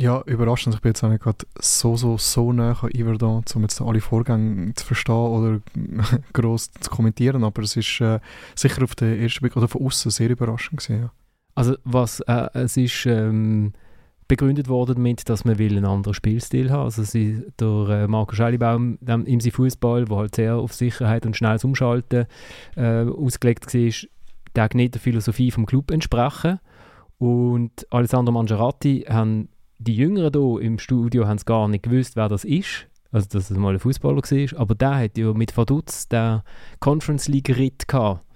[0.00, 0.76] Ja, überraschend.
[0.76, 4.00] Ich bin jetzt auch nicht gerade so, so, so nah an Iverdon, um jetzt alle
[4.00, 5.60] Vorgänge zu verstehen oder
[6.34, 8.20] groß zu kommentieren, aber es ist äh,
[8.54, 11.12] sicher auf den ersten Blick oder von außen sehr überraschend gewesen, ja.
[11.54, 13.06] Also was, äh, es ist...
[13.06, 13.72] Ähm
[14.28, 16.84] begründet worden damit, dass man will einen anderen Spielstil haben.
[16.84, 21.64] Also sie, der äh, Marco Schellibaum im Fußball, der halt sehr auf Sicherheit und schnelles
[21.64, 22.26] Umschalten
[22.76, 23.90] äh, ausgelegt war,
[24.54, 26.60] der nicht der Philosophie vom Club entsprechen.
[27.18, 32.44] Und Alessandro Mangiarati haben die Jüngeren hier im Studio haben gar nicht gewusst, wer das
[32.44, 32.86] ist.
[33.10, 34.60] Also, dass es mal ein Fußballer war.
[34.60, 36.42] Aber der hat ja mit Vaduz den
[36.80, 38.27] Conference League Ritt gehabt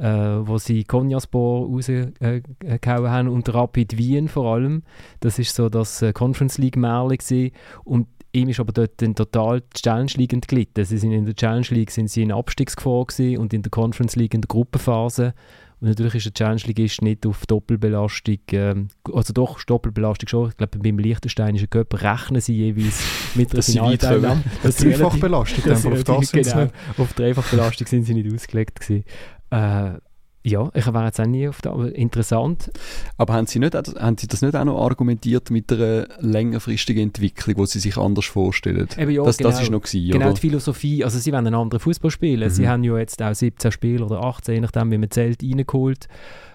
[0.00, 4.82] äh, wo sie Konyaspor rausgehauen haben und Rapid Wien vor allem.
[5.20, 7.52] Das ist so das äh, Conference League Märchen
[7.84, 10.84] und ihm ist aber dort dann total die Challenge League entglitten.
[10.84, 13.06] Sie sind in der Challenge League sind sie in Abstiegsgefahr
[13.38, 15.34] und in der Conference League in der Gruppenphase.
[15.80, 20.50] Und natürlich ist der Challenge League nicht auf Doppelbelastung, ähm, also doch Doppelbelastung schon.
[20.50, 23.02] Ich glaube, beim Liechtensteinischen Cup rechnen sie jeweils
[23.34, 24.42] mit der Finalteilnahme.
[24.62, 29.04] Das ist Dreifachbelastung, auf das genau, Auf Dreifachbelastung sind sie nicht ausgelegt gewesen.
[29.50, 29.98] Äh,
[30.42, 32.70] ja, ich war jetzt auch nie auf das, aber interessant.
[33.18, 37.56] Aber haben Sie, nicht, haben Sie das nicht auch noch argumentiert mit einer längerfristigen Entwicklung,
[37.56, 38.88] die Sie sich anders vorstellen?
[38.96, 40.34] Eben ja, das, genau, das ist noch gewesen, Genau, oder?
[40.34, 42.48] die Philosophie, also Sie wollen einen anderen Fußball spielen.
[42.48, 42.54] Mhm.
[42.54, 46.08] Sie haben ja jetzt auch 17 Spiele oder 18, je nachdem, wie man zählt, reingeholt.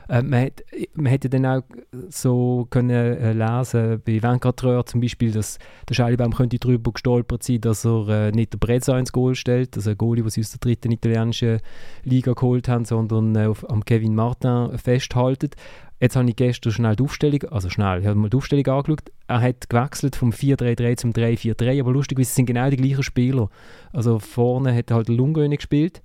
[0.10, 0.64] Äh, man, hat,
[0.94, 1.62] man hätte dann auch
[2.10, 5.58] so können äh, lesen bei Venkatreur zum Beispiel, dass
[5.90, 9.76] der Scheilebaum könnte darüber gestolpert sein, dass er äh, nicht der Brezza ins Goal stellt,
[9.76, 11.60] also ein Goalie, den sie aus der dritten italienischen
[12.04, 15.56] Liga geholt haben, sondern äh, auf, am Kevin Martin festhaltet.
[16.00, 19.12] Jetzt habe ich gestern schnell die Aufstellung, also schnell, ich habe mal die Aufstellung angeschaut.
[19.28, 23.50] Er hat gewechselt vom 4-3-3 zum 3-4-3, aber lustig, es sind genau die gleichen Spieler.
[23.94, 26.02] Also vorne hat halt Lungöne gespielt,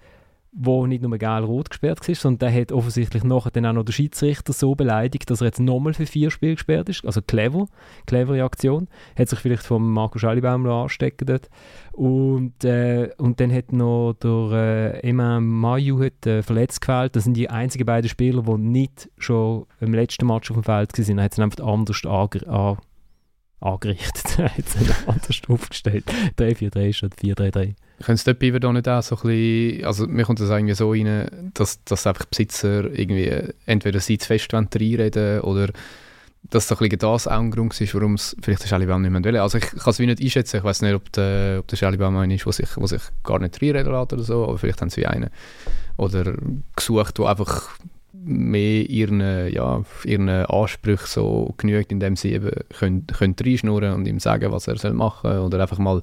[0.52, 3.92] wo nicht nur gelb-rot gesperrt war, sondern der hat offensichtlich nachher dann auch noch den
[3.92, 7.04] Schiedsrichter so beleidigt, dass er jetzt nochmal für vier Spiele gesperrt ist.
[7.04, 7.66] Also clever,
[8.06, 8.88] clevere Aktion.
[9.16, 11.48] Hat sich vielleicht vom Marco Schallibaum anstecken dort.
[11.92, 14.50] Und, äh, und dann hat noch der
[15.02, 17.14] äh, Emma Mayu hat, äh, verletzt gefällt.
[17.14, 20.98] Das sind die einzigen beiden Spieler, die nicht schon im letzten Match auf dem Feld
[20.98, 21.18] waren.
[21.18, 22.78] Er hat es einfach anders ange
[23.60, 24.38] angerichtet.
[24.38, 26.04] er hat es anders aufgestellt.
[26.38, 27.74] 3-4-3 statt 4-3-3.
[28.02, 30.90] Können Sie dort bei nicht auch so ein bisschen, also mir kommt das irgendwie so
[30.90, 33.30] rein, dass, dass einfach Besitzer irgendwie
[33.66, 35.68] entweder sie zu fest reinreden oder
[36.48, 39.22] dass so ein das auch ein Grund ist, warum es vielleicht der Schalibaum nicht mehr
[39.22, 39.36] will.
[39.36, 42.16] Also ich kann es wie nicht einschätzen, ich weiß nicht, ob der, ob der Schalibaum
[42.16, 45.06] einer ist, der sich, sich gar nicht reinreden lässt oder so, aber vielleicht haben sie
[45.06, 45.30] einen
[45.96, 46.34] oder
[46.74, 47.68] gesucht, der einfach
[48.12, 49.20] mehr ihren,
[49.52, 54.66] ja, ihren Ansprüchen so genügt, indem sie eben können, können reinschnurren und ihm sagen, was
[54.66, 56.02] er soll machen soll oder einfach mal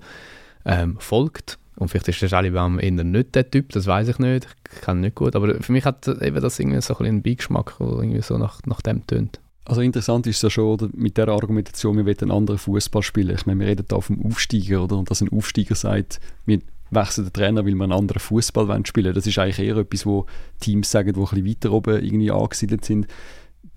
[0.66, 1.58] ähm, folgt.
[1.78, 5.02] Und vielleicht ist der Schellibaum eher nicht der Typ, das weiß ich nicht, ich ihn
[5.02, 8.22] nicht gut, aber für mich hat eben das irgendwie so ein einen Beigeschmack, der irgendwie
[8.22, 9.40] so nach, nach dem tönt.
[9.64, 13.04] Also interessant ist es ja schon, oder, mit der Argumentation, wir wollen einen anderen Fußball
[13.04, 13.36] spielen.
[13.36, 14.98] Ich meine, wir reden da vom Aufsteiger, oder?
[14.98, 19.14] Und dass ein Aufsteiger sagt, wir wechseln den Trainer, weil wir einen anderen Fußball spielen
[19.14, 20.26] Das ist eigentlich eher etwas, wo
[20.62, 23.08] Teams sagen, die ein bisschen weiter oben irgendwie angesiedelt sind.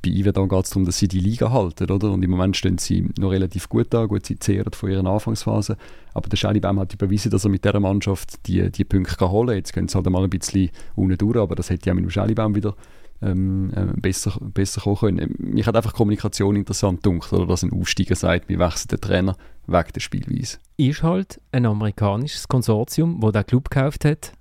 [0.02, 2.10] Bei Ivedon geht es darum, dass sie die Liga halten, oder?
[2.10, 4.38] Und im Moment stehen sie noch relativ gut da, gut, sie
[4.72, 5.76] von ihrer Anfangsphase.
[6.14, 9.30] Aber der Schäli Baum hat überwiesen, dass er mit dieser Mannschaft die, die Punkte kann
[9.30, 9.56] holen kann.
[9.56, 12.10] Jetzt können sie halt mal ein bisschen unten durch, aber das hätte ja mit dem
[12.10, 12.74] Schäli Baum wieder
[13.22, 15.34] ähm, äh, besser, besser kommen können.
[15.38, 19.36] Mich hat einfach Kommunikation interessant gedacht, oder dass ein Aufsteiger sagt, wir wechseln den Trainer
[19.66, 20.58] wegen der Spielweise.
[20.76, 24.32] Ist halt ein amerikanisches Konsortium, das der Club gekauft hat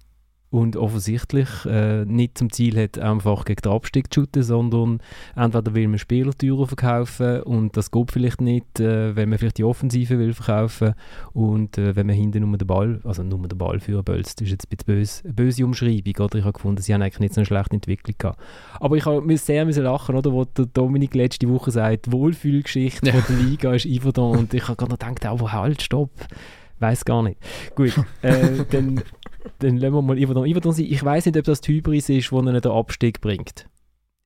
[0.52, 5.00] und offensichtlich äh, nicht zum Ziel hat, einfach gegen den Abstieg zu shooten, sondern
[5.36, 9.64] entweder will man Spielertüren verkaufen und das geht vielleicht nicht, äh, wenn man vielleicht die
[9.64, 10.96] Offensive will verkaufen
[11.34, 14.50] und äh, wenn man hinten nur den Ball, also nur den Ball führen bölzt, ist
[14.50, 16.40] jetzt ein bisschen böse, eine böse Umschreibung, oder?
[16.40, 18.40] Ich habe gefunden, sie haben eigentlich nicht so eine schlechte Entwicklung gehabt.
[18.80, 23.14] Aber ich habe sehr müssen lachen, oder, wo der Dominik letzte Woche sagt, Wohlfühlgeschichte ja.
[23.14, 26.12] von der Liga ist Iverdon und ich habe gerade gedacht, aber halt, stopp.
[26.80, 27.38] Weiß gar nicht.
[27.76, 29.04] Gut, äh, dann
[29.60, 30.88] dann lassen wir mal Iverdon Iverdon sein.
[30.90, 33.68] Ich weiß nicht, ob das die Hybris ist, die ihnen den Abstieg bringt.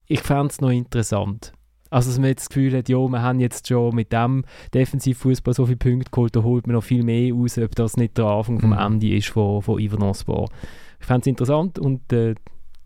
[0.07, 1.53] Ich fände es noch interessant.
[1.89, 5.53] Also, dass man jetzt das Gefühl hat, ja, wir haben jetzt schon mit dem Defensivfußball
[5.53, 8.25] so viele Punkte geholt, da holt man noch viel mehr raus, ob das nicht der
[8.25, 8.79] Anfang vom mhm.
[8.79, 10.51] Ende ist von, von Iverdon Sport.
[10.99, 12.33] Ich fände es interessant und äh,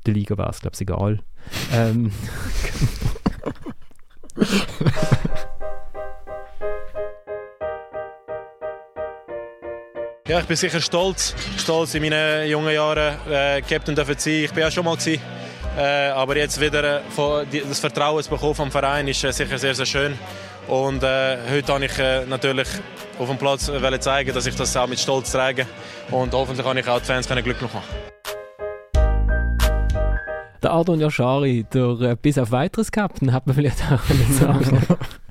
[0.05, 1.21] der Liga wäre es, glaube ich, egal.
[1.71, 2.11] ähm,
[10.27, 14.33] Ja, ich bin sicher stolz, stolz in meinen jungen Jahren äh, Captain zu sein.
[14.33, 15.21] Ich bin ja schon mal gewesen,
[15.77, 17.01] äh, aber jetzt wieder äh,
[17.49, 20.19] die, das Vertrauen zu bekommen vom Verein ist äh, sicher sehr, sehr schön.
[20.67, 22.67] Und äh, heute habe ich äh, natürlich
[23.17, 25.65] auf dem Platz äh, zeigen, dass ich das auch mit Stolz trage
[26.11, 27.81] und hoffentlich kann ich auch die Fans glücklich machen.
[30.61, 34.85] Der Adon Yashari, der äh, bis auf weiteres Captain, hat man vielleicht auch sagen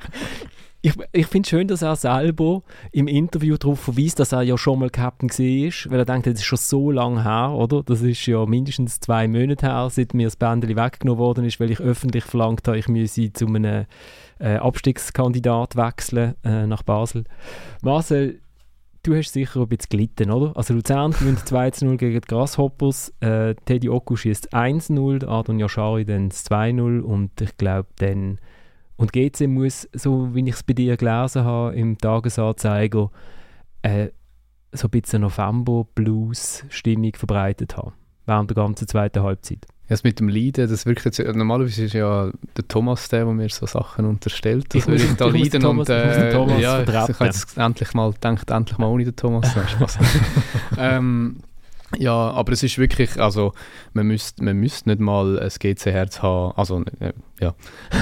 [0.87, 4.57] ich, ich finde es schön, dass er selber im Interview darauf verweist, dass er ja
[4.57, 7.83] schon mal Captain war, weil er denkt, das ist schon so lange her, oder?
[7.83, 11.73] Das ist ja mindestens zwei Monate her, seit mir das Bändchen weggenommen worden ist, weil
[11.73, 13.87] ich öffentlich verlangt habe, ich müsse zu einem
[14.39, 17.25] äh, Abstiegskandidat wechseln äh, nach Basel.
[17.83, 18.41] Marcel,
[19.03, 20.57] du hast sicher ein bisschen gelitten, oder?
[20.57, 26.31] Also Luzern gewinnt 2-0 gegen die Grasshoppers, äh, Teddy Oku schießt 1-0, Adon Yashari dann
[26.31, 28.39] 2-0 und ich glaube dann
[28.97, 33.11] und GC muss, so wie ich es bei dir gelesen habe im Tagesanzeiger,
[33.83, 34.09] äh,
[34.73, 37.93] so ein bisschen November-Blues-Stimmung verbreitet haben,
[38.27, 39.67] während der ganzen zweiten Halbzeit.
[39.89, 43.35] Ja, das mit dem Leiden, das wirkt jetzt, normalerweise ist ja der Thomas der, der
[43.35, 44.75] mir so Sachen unterstellt.
[44.75, 48.13] Das würde ich da leiden Thomas, und äh, ja, ich, ich habe jetzt endlich mal
[48.13, 49.55] gedacht, endlich mal ohne den Thomas.
[50.79, 51.39] Ähm,
[51.97, 53.53] ja, aber es ist wirklich, also
[53.93, 57.55] man müsste man müsst nicht mal ein GC-Herz haben, also äh, ja,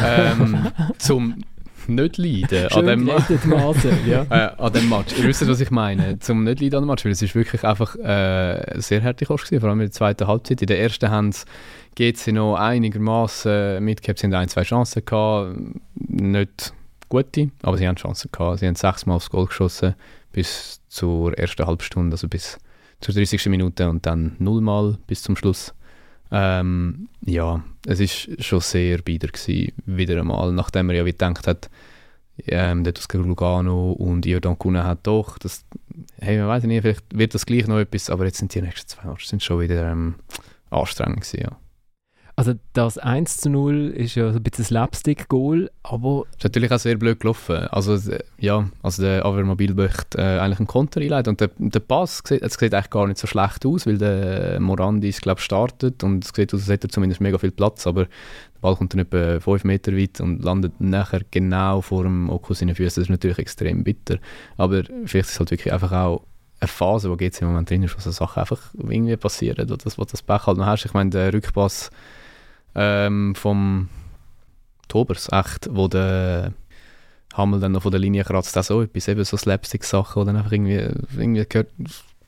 [0.04, 0.68] ähm,
[0.98, 1.44] zum
[1.86, 3.06] nicht leiden an dem,
[4.06, 4.26] ja.
[4.30, 5.16] äh, an dem Match.
[5.18, 6.18] Ihr wisst, was ich meine.
[6.18, 9.44] Zum nicht leiden an dem Match, weil es ist wirklich einfach äh, sehr härte Kost
[9.44, 10.62] gewesen, vor allem in der zweiten Halbzeit.
[10.62, 11.30] In der ersten haben
[11.94, 15.56] GC noch einigermaßen mitgehabt, sie haben ein, zwei Chancen gehabt,
[15.94, 16.72] nicht
[17.08, 18.60] gute, aber sie haben Chancen gehabt.
[18.60, 19.94] Sie haben sechsmal aufs Goal geschossen
[20.32, 22.58] bis zur ersten Halbstunde, also bis
[23.04, 23.46] zur 30.
[23.46, 25.74] Minute und dann nullmal bis zum Schluss.
[26.30, 31.46] Ähm, ja, es ist schon sehr bieder gewesen, wieder einmal, nachdem er ja wie gedacht
[31.46, 31.68] hat,
[32.46, 35.64] ähm, dort aus Lugano und Jordan Kuna hat doch, das,
[36.18, 38.88] hey, man weiß nicht, vielleicht wird das gleich noch etwas, aber jetzt sind die nächsten
[38.88, 40.14] zwei Matches sind schon wieder ähm,
[40.70, 41.56] anstrengend gewesen, ja.
[42.36, 46.24] Also das 1 zu 0 ist ja ein bisschen ein Slapstick-Goal, aber...
[46.36, 47.68] Ist natürlich auch sehr blöd gelaufen.
[47.68, 47.96] Also
[48.38, 52.42] ja, also der Avermobil möchte äh, eigentlich einen Konter einleiten und der, der Pass sieht,
[52.50, 56.52] sieht eigentlich gar nicht so schlecht aus, weil der Morandis, glaube startet und es sieht
[56.52, 59.62] aus, als hätte er zumindest mega viel Platz, aber der Ball kommt dann etwa 5
[59.62, 63.00] Meter weit und landet nachher genau vor dem Okus in den Füßen.
[63.00, 64.18] Das ist natürlich extrem bitter,
[64.56, 66.24] aber vielleicht ist es halt wirklich einfach auch
[66.58, 69.76] eine Phase, wo jetzt im Moment drin ist, wo so Sachen einfach irgendwie passieren oder
[69.76, 70.84] das, wo das Pech halt noch hast.
[70.84, 71.90] Ich meine, der Rückpass
[72.74, 73.88] ähm, vom
[74.88, 76.52] Tobers, echt, wo der
[77.34, 80.36] Hammel dann noch von der Linie kratzt, auch so etwas, eben so Slapstick-Sachen, wo dann
[80.36, 81.70] einfach irgendwie, irgendwie gehört,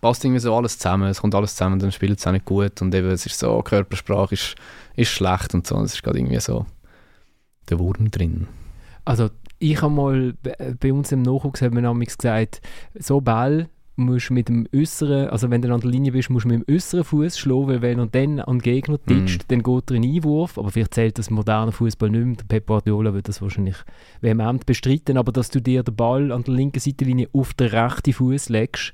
[0.00, 2.82] passt irgendwie so alles zusammen, es kommt alles zusammen, dann spielt es auch nicht gut
[2.82, 4.56] und eben, es ist so, Körpersprache ist,
[4.96, 6.66] ist schlecht und so, es ist gerade irgendwie so
[7.68, 8.48] der Wurm drin.
[9.04, 10.34] Also ich habe mal
[10.80, 12.60] bei uns im Nachwuchs haben wir gesagt,
[12.94, 16.48] so Ball musst mit dem äußeren, also wenn du an der Linie bist, musst du
[16.50, 19.48] mit dem äußeren Fuß schlagen, weil wenn er dann an den Gegner titscht, Mhm.
[19.48, 20.58] dann geht er in Einwurf.
[20.58, 22.36] Aber vielleicht zählt das moderner Fußball nicht mehr.
[22.36, 23.76] Der Pep Guardiola wird das wahrscheinlich
[24.20, 28.12] vehement bestreiten, aber dass du dir den Ball an der linken Seitenlinie auf den rechten
[28.12, 28.92] Fuß legst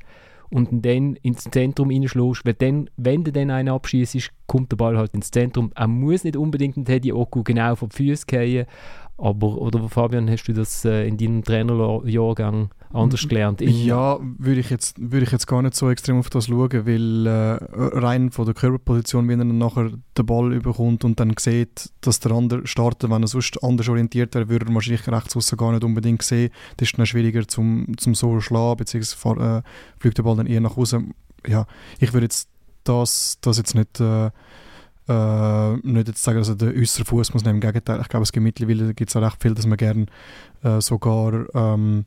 [0.51, 4.99] und dann ins Zentrum reinschlägst, weil dann, wenn du dann einen abschießt, kommt der Ball
[4.99, 5.73] halt ins Zentrum.
[5.75, 8.67] Er muss nicht unbedingt den Teddy Oku genau die Füße fallen,
[9.23, 13.63] aber, oder Fabian, hast du das äh, in deinem Trainerjahrgang anders gelernt?
[13.63, 16.87] In- Ja, würde ich, jetzt, würde ich jetzt gar nicht so extrem auf das schauen,
[16.87, 17.59] weil äh,
[17.99, 22.19] rein von der Körperposition, wenn er dann nachher den Ball überkommt und dann sieht, dass
[22.19, 25.71] der andere startet, wenn er sonst anders orientiert wäre, würde er wahrscheinlich rechts außen gar
[25.71, 26.51] nicht unbedingt sehen.
[26.79, 30.61] Das ist dann schwieriger zum, zum so schlagen, beziehungsweise äh, fliegt der Ball dann eher
[30.61, 31.15] nach außen.
[31.47, 31.67] Ja,
[32.01, 32.49] ich würde jetzt
[32.83, 34.01] das, das jetzt nicht...
[35.13, 37.57] Äh, nicht jetzt sagen, dass er den äußeren Fuß muss nehmen.
[37.57, 40.07] Im Gegenteil, ich glaube, es gibt mittlerweile gibt's auch recht viel, dass man gerne
[40.63, 42.07] äh, sogar ähm,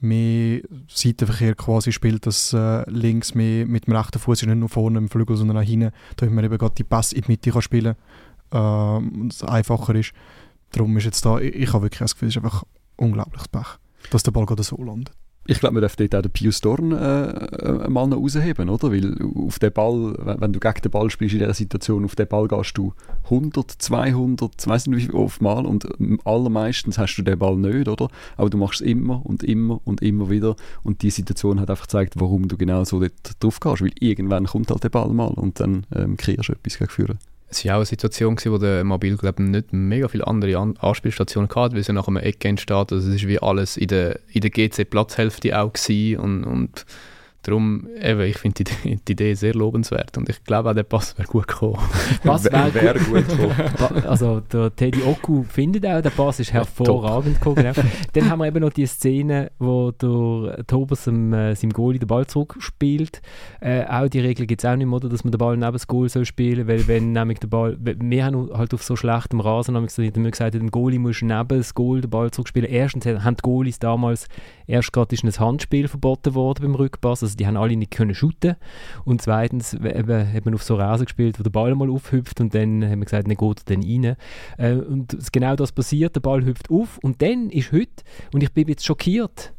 [0.00, 4.98] mehr Seitenverkehr quasi spielt, dass äh, links mehr mit dem rechten Fuß nicht nur vorne
[4.98, 7.62] im Flügel, sondern auch hinten, damit man eben gerade die Pass in die Mitte kann
[7.62, 7.96] spielen
[8.50, 10.12] kann, äh, und es einfacher ist.
[10.70, 12.64] Darum ist jetzt da, ich, ich habe wirklich das Gefühl, es ist einfach
[12.96, 13.78] unglaubliches Pech,
[14.10, 15.14] dass der Ball gerade so landet.
[15.50, 18.92] Ich glaube, man darf dort auch den Pius Dorn äh, äh, mal noch rausheben, oder?
[18.92, 22.28] Weil auf den Ball, wenn, du gegen den Ball spielst in dieser Situation, auf den
[22.28, 22.92] Ball gehst du
[23.24, 27.56] 100, 200, ich weiss nicht wie oft mal und ähm, allermeistens hast du den Ball
[27.56, 28.10] nicht, oder?
[28.36, 31.86] Aber du machst es immer und immer und immer wieder und die Situation hat einfach
[31.86, 35.28] gezeigt, warum du genau so dort drauf gehst, weil irgendwann kommt halt der Ball mal
[35.28, 37.18] und dann ähm, kreierst du etwas gegen.
[37.50, 40.76] Es war auch eine Situation, gewesen, wo der Mobil glaub, nicht mega viele andere An
[40.78, 42.92] Anspielstationen hatte, weil ja nach einem Eck entsteht.
[42.92, 45.72] Also es ist wie alles in der, in der GC-Platzhälfte auch
[46.18, 46.84] und, und
[47.48, 51.16] darum, eben, ich finde die, die Idee sehr lobenswert und ich glaube auch, der Pass
[51.18, 51.78] wäre gut gekommen.
[52.22, 54.06] Pass wäre Wär gut gekommen.
[54.06, 57.56] Also der Teddy Oku findet auch, der Pass ist hervorragend gekommen.
[57.56, 57.72] Genau.
[58.12, 62.06] Dann haben wir eben noch die Szene, wo der Tobers dem, äh, seinem Goalie den
[62.06, 63.20] Ball zurückspielt.
[63.60, 65.72] Äh, auch die Regel gibt es auch nicht mehr, oder, dass man den Ball neben
[65.72, 69.40] das Goal soll spielen weil wenn nämlich der Ball, wir haben halt auf so schlechtem
[69.40, 72.70] Rasen haben wir gesagt, dem Goalie muss neben das Goal den Ball zurückspielen.
[72.70, 74.28] Erstens haben die Goalies damals,
[74.66, 78.14] erst gerade ist ein Handspiel verboten worden beim Rückpass, also die haben alle nicht können
[78.14, 78.56] shooten
[79.04, 82.54] und zweitens eben, hat man auf so Rasen gespielt, wo der Ball mal aufhüpft und
[82.54, 84.16] dann haben wir gesagt, dann geht er dann rein.
[84.58, 88.52] Äh, und genau das passiert, der Ball hüpft auf und dann ist heute, und ich
[88.52, 89.52] bin jetzt schockiert,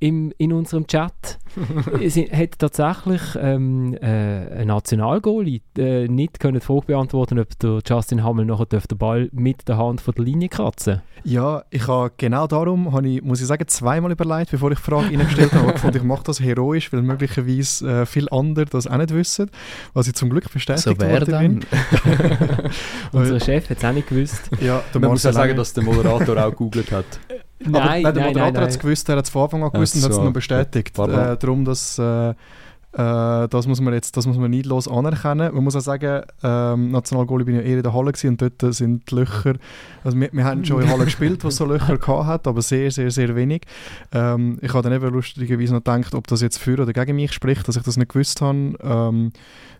[0.00, 1.38] im, in unserem Chat
[2.02, 7.80] es hat tatsächlich ähm, äh, ein Nationalgoalie äh, nicht können die Frage beantworten, ob der
[7.86, 12.12] Justin Hammel nachher den Ball mit der Hand von der Linie kratzen Ja, ich habe
[12.16, 15.72] genau darum, habe ich, muss ich sagen, zweimal überlegt, bevor ich die Frage reingestellt habe.
[15.72, 19.50] Ich fand, ich mache das heroisch, weil möglicherweise äh, viele andere das auch nicht wissen,
[19.92, 21.66] was ich zum Glück bestätigt so wäre worden bin.
[22.00, 22.70] dann.
[23.12, 24.50] Unser Chef hat es auch nicht gewusst.
[24.60, 27.06] Ja, der Man muss ja sagen, dass der Moderator auch gegoogelt hat.
[27.66, 29.96] Aber nein, nein, der Moderator hat es gewusst, er hat es von Anfang an gewusst
[29.96, 30.98] und hat es noch bestätigt.
[30.98, 32.34] Äh, darum, dass, äh, äh,
[33.48, 35.54] das muss man jetzt das muss man neidlos anerkennen.
[35.54, 38.42] Man muss auch sagen, ähm, Nationalgoalie bin ich ja eher in der Halle gewesen und
[38.42, 39.54] dort sind die Löcher,
[40.02, 43.10] also wir, wir haben schon in Halle gespielt, wo so Löcher hat, aber sehr, sehr,
[43.10, 43.62] sehr wenig.
[44.12, 47.32] Ähm, ich habe dann eben lustigerweise noch gedacht, ob das jetzt für oder gegen mich
[47.32, 48.74] spricht, dass ich das nicht gewusst habe.
[48.82, 49.32] Ähm,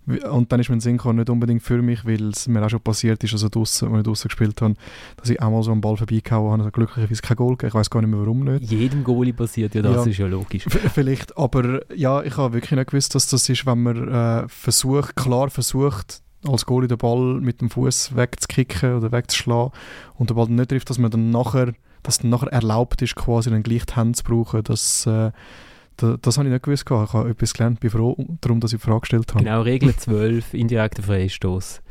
[0.06, 2.64] und dann ist mir in den Sinn gekommen, nicht unbedingt für mich, weil es mir
[2.64, 4.74] auch schon passiert ist, also draussen, als ich draussen gespielt habe,
[5.16, 7.56] dass ich auch mal so einen Ball vorbeigehauen habe, also glücklicherweise kein Goal.
[7.62, 8.70] Ich weiß gar nicht mehr, warum nicht.
[8.70, 10.10] Jedem Goalie passiert ja, das Ja.
[10.10, 10.64] ist ja logisch.
[10.68, 15.14] Vielleicht, aber ja, ich habe wirklich nicht gewusst, dass das ist, wenn man äh, versucht,
[15.16, 19.72] klar versucht, als Goalie den Ball mit dem Fuß wegzukicken oder wegzuschlagen
[20.14, 23.14] und der Ball dann nicht trifft, dass man dann nachher, dass dann nachher erlaubt ist,
[23.14, 24.64] quasi dann gleich die Hände zu brauchen.
[24.64, 25.30] Das, äh,
[26.02, 26.84] da, das habe ich nicht gewusst.
[26.88, 29.44] Ich habe etwas gelernt, bin froh darum, dass ich die Frage gestellt habe.
[29.44, 31.82] Genau, Regel 12, indirekter Freistoß.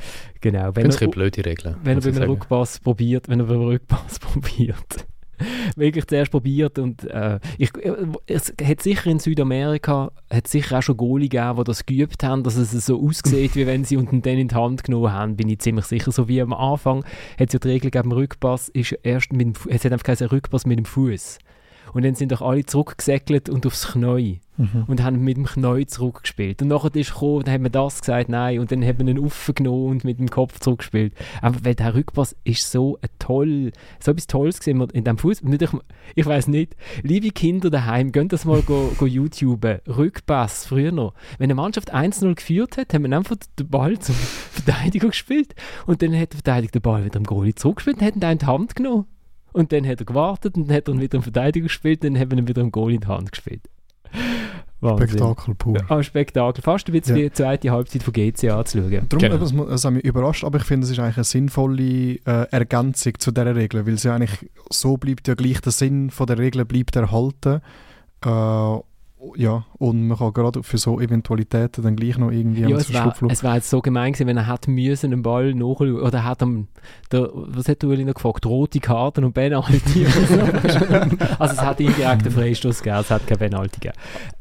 [0.41, 1.75] Genau, Ich wenn finde es er, ein bisschen blöde Regeln.
[1.83, 2.29] wenn er beim.
[2.31, 5.05] Rückpass probiert, wenn er beim Rückpass probiert.
[5.77, 7.95] Wirklich zuerst probiert und äh, ich, äh,
[8.27, 12.43] es hat sicher in Südamerika hat sicher auch schon Goalie gegeben, die das geübt haben,
[12.43, 15.47] dass es so aussieht, wie wenn sie unten dann in die Hand genommen haben, bin
[15.47, 16.11] ich ziemlich sicher.
[16.11, 17.05] So wie am Anfang
[17.39, 20.27] hat es ja die Regel gegeben, Rückpass ist erst mit dem, es hat einfach geheißen,
[20.27, 21.39] Rückpass mit dem Fuß.
[21.93, 24.83] Und dann sind doch alle zurückgesäckelt und aufs Knie Mhm.
[24.87, 26.61] und haben mit dem Knie zurückgespielt.
[26.61, 29.23] Und nachher ist gekommen, dann haben wir das gesagt, nein, und dann haben wir ihn
[29.23, 31.13] aufgenommen und mit dem Kopf zurückgespielt.
[31.41, 33.71] Aber weil der Rückpass ist so ein toll,
[34.01, 35.53] so etwas Tolles gesehen in diesem Fußball.
[35.53, 35.69] Ich,
[36.15, 39.79] ich weiß nicht, liebe Kinder daheim, könnt das mal go, go YouTuben.
[39.87, 41.13] Rückpass, früher noch.
[41.37, 44.15] Wenn eine Mannschaft 1-0 geführt hat, haben wir einfach den Ball zum
[44.51, 45.55] Verteidiger gespielt
[45.87, 48.37] und dann hat der Verteidiger den Ball wieder am Goalie zurückgespielt und hat ihn in
[48.39, 49.05] die Hand genommen.
[49.51, 52.17] Und dann hat er gewartet und dann hat er ihn wieder am Verteidiger gespielt, dann
[52.17, 53.61] haben wir ihn wieder am Goalie in die Hand gespielt.
[54.81, 55.09] Wahnsinn.
[55.09, 55.77] Spektakel pur.
[55.89, 56.61] Ah, Spektakel.
[56.63, 57.23] Fast ein bisschen Ja.
[57.23, 59.09] wie die zweite Halbzeit von GC anzuschauen.
[59.09, 59.63] Darum, Genau.
[59.65, 63.13] mu- es hat mich überrascht, aber ich finde, es ist eigentlich eine sinnvolle äh, Ergänzung
[63.19, 66.63] zu dieser Regel, weil sie eigentlich so bleibt ja gleich der Sinn von der Regel
[66.63, 67.59] bleibt erhalten.
[68.25, 68.79] Äh,
[69.35, 73.13] ja, und man kann gerade für so Eventualitäten dann gleich noch irgendwie ja, es war,
[73.29, 76.41] es war jetzt so gemein gewesen, wenn er hat müssen einen Ball nachschauen oder hat
[76.41, 76.67] am,
[77.11, 80.05] der, was hat Uli noch gefragt, rote Karten und Penalty
[81.39, 83.97] also es hat indirekt einen Freistoß gegeben, es hat keine Penalty gegeben.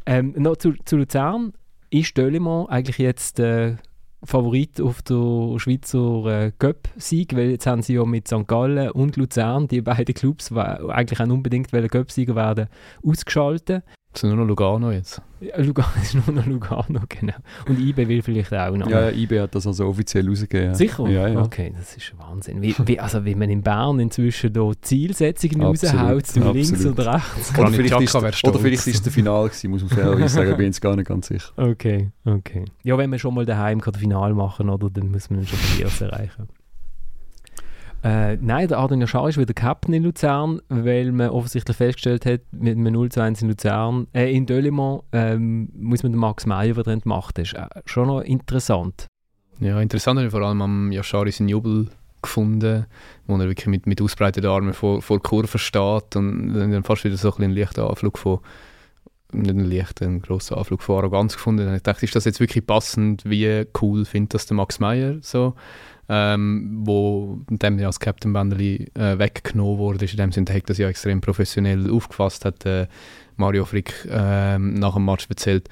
[0.07, 1.53] Ähm, noch zu, zu Luzern,
[1.91, 3.77] ist Dölimann eigentlich jetzt äh,
[4.23, 8.47] Favorit auf der Schweizer äh, Cup-Sieg, weil jetzt haben sie ja mit St.
[8.47, 12.69] Gallen und Luzern, die beiden Clubs, eigentlich auch unbedingt Cup-Sieger werden,
[13.05, 13.85] ausgeschaltet.
[14.13, 15.21] Es sind nur noch Lugano jetzt.
[15.41, 17.35] Ja, Lugano ist nur noch Lugano, genau.
[17.69, 18.89] Und IB will vielleicht auch noch.
[18.89, 20.75] Ja, ja IB hat das also offiziell rausgegeben.
[20.75, 21.09] Sicher?
[21.09, 21.43] Ja, ja.
[21.43, 22.63] Okay, das ist Wahnsinn.
[22.63, 27.59] Wie, wie, also wie man in Bern inzwischen da Zielsetzungen raushaut, du links oder rechts.
[27.59, 30.67] Oder vielleicht, ist, oder vielleicht ist es der Final gewesen, muss man fairerweise sagen, bin
[30.67, 31.53] jetzt gar nicht ganz sicher.
[31.57, 32.65] Okay, okay.
[32.83, 35.83] Ja, wenn man schon mal daheim kann Final machen, oder, dann muss man schon die
[35.83, 36.49] erste erreichen.
[38.05, 42.41] Äh, nein, der Adrian Schar ist wieder Captain in Luzern, weil man offensichtlich festgestellt hat,
[42.53, 46.47] mit einem 0 zu 1 in Luzern, äh, in Delimont ähm, muss man den Max
[46.47, 47.33] Meyer wieder entmachen.
[47.35, 49.07] Das ist äh, schon noch interessant.
[49.59, 51.89] Ja, interessant vor allem am Yashari seinen Jubel
[52.23, 52.87] gefunden,
[53.27, 57.17] wo er wirklich mit, mit ausbreiteten Armen vor, vor Kurve steht und dann fast wieder
[57.17, 58.39] so ein, ein leichter Anflug von
[59.31, 61.75] nicht ein leichter, ein grosser Anflug von Arroganz gefunden.
[61.75, 63.29] Ich dachte, ist das jetzt wirklich passend?
[63.29, 65.55] Wie cool findet das der Max Meyer so?
[66.09, 70.05] Ähm, wo dem als Captain Banderli äh, weggenommen wurde.
[70.05, 72.87] In dem Sinne hat das ja extrem professionell aufgefasst, hat äh,
[73.37, 75.69] Mario Frick äh, nach dem Match erzählt.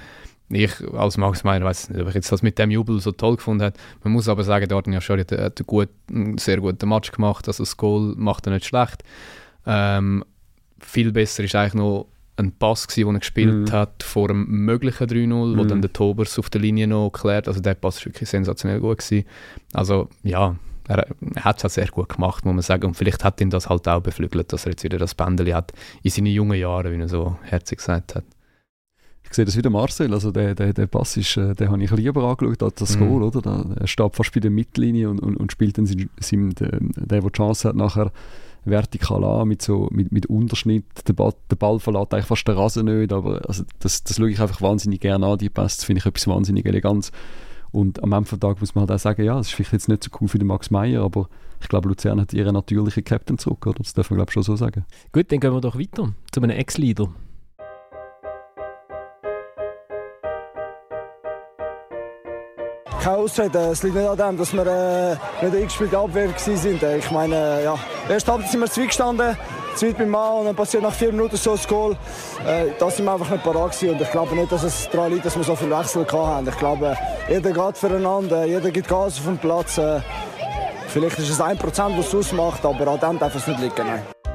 [0.49, 3.37] Ich als Max Meyer weiß nicht, ob ich jetzt das mit dem Jubel so toll
[3.37, 3.77] gefunden habe.
[4.05, 7.49] Man muss aber sagen, ja schon hat, hat einen, gut, einen sehr guten Match gemacht.
[7.49, 9.03] Also das Goal macht er nicht schlecht.
[9.67, 10.25] Ähm,
[10.79, 12.07] viel besser ist eigentlich noch
[12.37, 13.73] ein Pass, gewesen, den er gespielt mm.
[13.73, 15.59] hat vor einem möglichen 3-0, mm.
[15.59, 15.69] wo mhm.
[15.69, 17.49] dann der Tobers auf der Linie noch klärt.
[17.49, 18.99] Also der Pass war wirklich sensationell gut.
[18.99, 19.27] Gewesen.
[19.73, 20.57] Also ja,
[20.89, 22.87] er, er hat es halt sehr gut gemacht, muss man sagen.
[22.87, 25.73] Und vielleicht hat ihn das halt auch beflügelt, dass er jetzt wieder das Bändeli hat
[26.03, 28.25] in seinen jungen Jahren, wie er so herzlich gesagt hat.
[29.29, 31.91] Ich sehe das wieder Marcel, also der, der, der Pass ist, äh, den habe ich
[31.91, 33.01] lieber angeschaut als das mm.
[33.01, 33.67] Goal, oder?
[33.81, 37.21] Er steht fast bei der Mittellinie und, und, und spielt dann seinem, der, der, der
[37.23, 38.13] die Chance hat, nachher
[38.67, 40.85] vertikal an, mit, so, mit, mit Unterschnitt.
[41.09, 44.31] Der Ball, der Ball verlässt eigentlich fast den Rasen nicht, aber also das, das schaue
[44.31, 47.11] ich einfach wahnsinnig gerne an, die Pässe, das finde ich etwas wahnsinnig elegant.
[47.73, 49.89] Und am Ende des Tages muss man halt auch sagen, ja, es ist vielleicht jetzt
[49.89, 51.29] nicht so cool für den Max Meyer, aber
[51.61, 53.79] ich glaube, Luzern hat ihren natürlichen Captain zurück, oder?
[53.79, 54.85] Das darf man glaube ich schon so sagen.
[55.13, 57.09] Gut, dann gehen wir doch weiter zu einem Ex-Leader.
[63.07, 63.59] Keine Ausrede.
[63.71, 66.99] Es liegt nicht an dem, dass wir äh, nicht eine eingespielte Abwehr waren.
[66.99, 67.79] Ich meine, ja,
[68.09, 69.37] erst Halbzeit sind wir zwei gestanden,
[69.77, 71.93] zwei beim Mann und dann passiert nach vier Minuten so ein Goal.
[72.45, 75.25] Äh, das sind wir einfach nicht parat und ich glaube nicht, dass es daran liegt,
[75.25, 76.49] dass wir so viel Wechsel hatten.
[76.49, 76.97] Ich glaube,
[77.29, 79.79] jeder geht füreinander, jeder gibt Gas auf dem Platz.
[79.79, 80.01] Äh,
[80.89, 83.87] vielleicht ist es ein Prozent, was es ausmacht, aber an dem darf es nicht liegen.
[83.87, 84.26] Nein.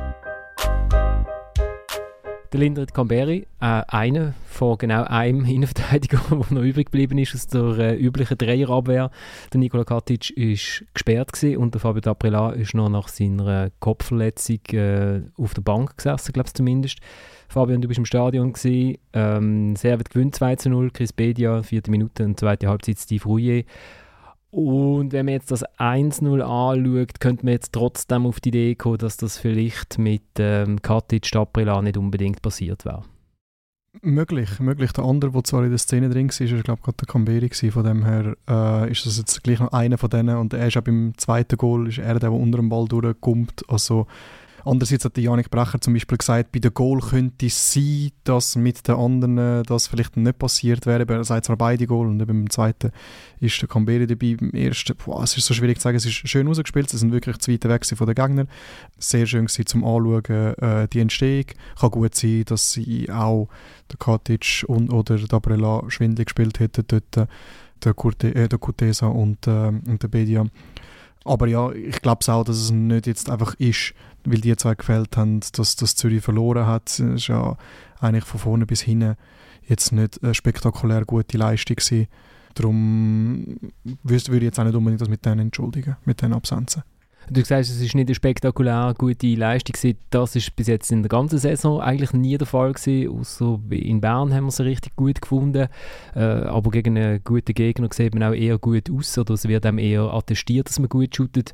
[2.51, 7.47] Der Lindrit Camberi, äh, einer von genau einem Innenverteidiger, der noch übrig geblieben ist aus
[7.47, 9.09] der äh, üblichen Dreierabwehr.
[9.53, 15.21] Der Nikola Katic ist gesperrt und der Fabio D'Aprila ist noch nach seiner Kopfverletzung äh,
[15.37, 16.99] auf der Bank gesessen, glaube ich zumindest.
[17.47, 18.97] Fabian, du bist im Stadion gewesen.
[19.13, 23.65] Ähm, Servet gewinnt 2 zu 0, Chris Bedia, vierte Minute und zweite Halbzeit Steve Rouillet.
[24.51, 28.97] Und wenn man jetzt das 1-0 anschaut, könnte man jetzt trotzdem auf die Idee kommen,
[28.97, 33.03] dass das vielleicht mit ähm, Katic Staprila nicht unbedingt passiert wäre.
[34.01, 34.93] Möglich, möglich.
[34.93, 37.49] Der andere, der zwar in der Szene drin war, war glaube gerade der Camberi.
[37.49, 40.37] Von dem her äh, ist das jetzt gleich noch einer von denen.
[40.37, 43.63] Und er ist auch beim zweiten Goal ist er der, der unter dem Ball durchkommt.
[43.67, 44.07] Also
[44.63, 48.87] Andererseits hat Janik Brecher zum Beispiel gesagt, bei der Goal könnte es sein, dass mit
[48.87, 51.07] den anderen äh, das vielleicht nicht passiert wäre.
[51.07, 52.91] Er sagt zwar beide Goal und beim zweiten
[53.39, 54.35] ist der Camberi dabei.
[54.39, 57.11] Beim ersten, boah, es ist so schwierig zu sagen, es ist schön rausgespielt, sie sind
[57.11, 58.47] wirklich zu weit weg von den Gegnern.
[58.97, 61.45] Sehr schön gewesen zum Anschauen, äh, die Entstehung.
[61.79, 63.49] Kann gut sein, dass sie auch
[63.91, 67.27] der Katic und, oder der Dabrella schwindlig gespielt hätten dort, äh,
[67.83, 70.45] der, Kurte, äh, der Kutesa und, äh, und der Bedia.
[71.23, 73.93] Aber ja, ich glaube auch, dass es nicht jetzt einfach ist,
[74.25, 76.99] weil die zwei gefällt haben, dass, dass Zürich verloren hat.
[76.99, 77.57] Ist ja
[77.99, 79.15] eigentlich von vorne bis hinten
[79.63, 82.07] jetzt nicht eine spektakulär gute Leistung gewesen.
[82.55, 83.57] Darum
[84.03, 86.83] würde ich jetzt auch nicht unbedingt das mit denen entschuldigen, mit den Absenzen.
[87.29, 89.95] Du sagst, es ist nicht eine spektakulär gute Leistung.
[90.09, 93.19] Das ist bis jetzt in der ganzen Saison eigentlich nie der Fall gewesen.
[93.19, 95.67] Außer in Bern haben wir sie richtig gut gefunden.
[96.15, 99.65] Äh, aber gegen einen guten Gegner sieht man auch eher gut aus oder es wird
[99.65, 101.53] einem eher attestiert, dass man gut shootet.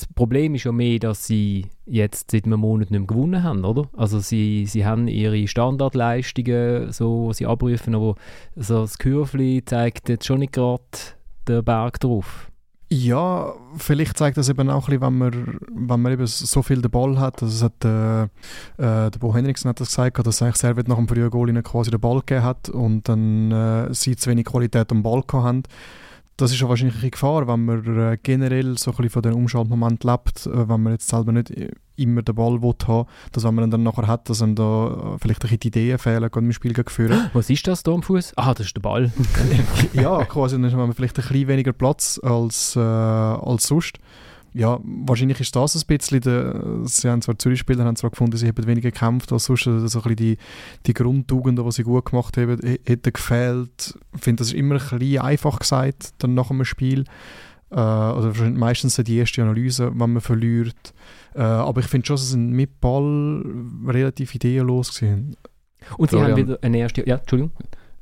[0.00, 3.66] Das Problem ist ja mehr, dass sie jetzt seit einem Monat nicht mehr gewonnen haben,
[3.66, 3.86] oder?
[3.94, 8.14] Also sie, sie haben ihre Standardleistungen, so, die sie abrufen, aber
[8.56, 10.80] so das Kürfli zeigt jetzt schon nicht gerade
[11.46, 12.50] den Berg drauf.
[12.88, 16.80] Ja, vielleicht zeigt das eben auch ein bisschen, wenn man, wenn man eben so viel
[16.80, 17.42] den Ball hat.
[17.42, 20.96] Also es hat, äh, äh, der Bo Henriksen hat das gesagt, dass eigentlich Servet nach
[20.96, 24.46] dem frühen Goal ihnen quasi den Ball gegeben hat und dann äh, sie zu wenig
[24.46, 25.62] Qualität am Ball haben.
[26.40, 29.34] Das ist ja wahrscheinlich eine Gefahr, wenn man äh, generell so ein bisschen von dem
[29.34, 31.52] Umschaltmoment lebt, äh, wenn man jetzt selber nicht
[31.96, 35.18] immer den Ball will haben dass wenn man dann nachher hat, dass einem da äh,
[35.18, 37.30] vielleicht ein die Ideen fehlen, gerade im Spiel führen.
[37.34, 38.32] Was ist das da am Fuß?
[38.36, 39.12] Ah, das ist der Ball.
[39.92, 43.98] ja, quasi, dann haben wir vielleicht ein bisschen weniger Platz als, äh, als sonst.
[44.52, 48.48] Ja, wahrscheinlich ist das ein bisschen, der, sie haben zwar Zürich-Spieler haben zwar gefunden, sie
[48.48, 50.36] haben weniger gekämpft als sonst, also so ein bisschen die,
[50.86, 53.98] die Grundtugenden, die sie gut gemacht haben, hätten gefehlt.
[54.14, 57.04] Ich finde, das ist immer ein bisschen einfach gesagt, dann nach einem Spiel.
[57.70, 60.92] Äh, oder meistens die erste Analyse, wenn man verliert.
[61.34, 63.44] Äh, aber ich finde schon, dass sie mit Ball
[63.86, 65.36] relativ ideenlos waren.
[65.96, 66.32] Und sie Florian.
[66.32, 67.08] haben wieder eine erste...
[67.08, 67.52] Ja, Entschuldigung.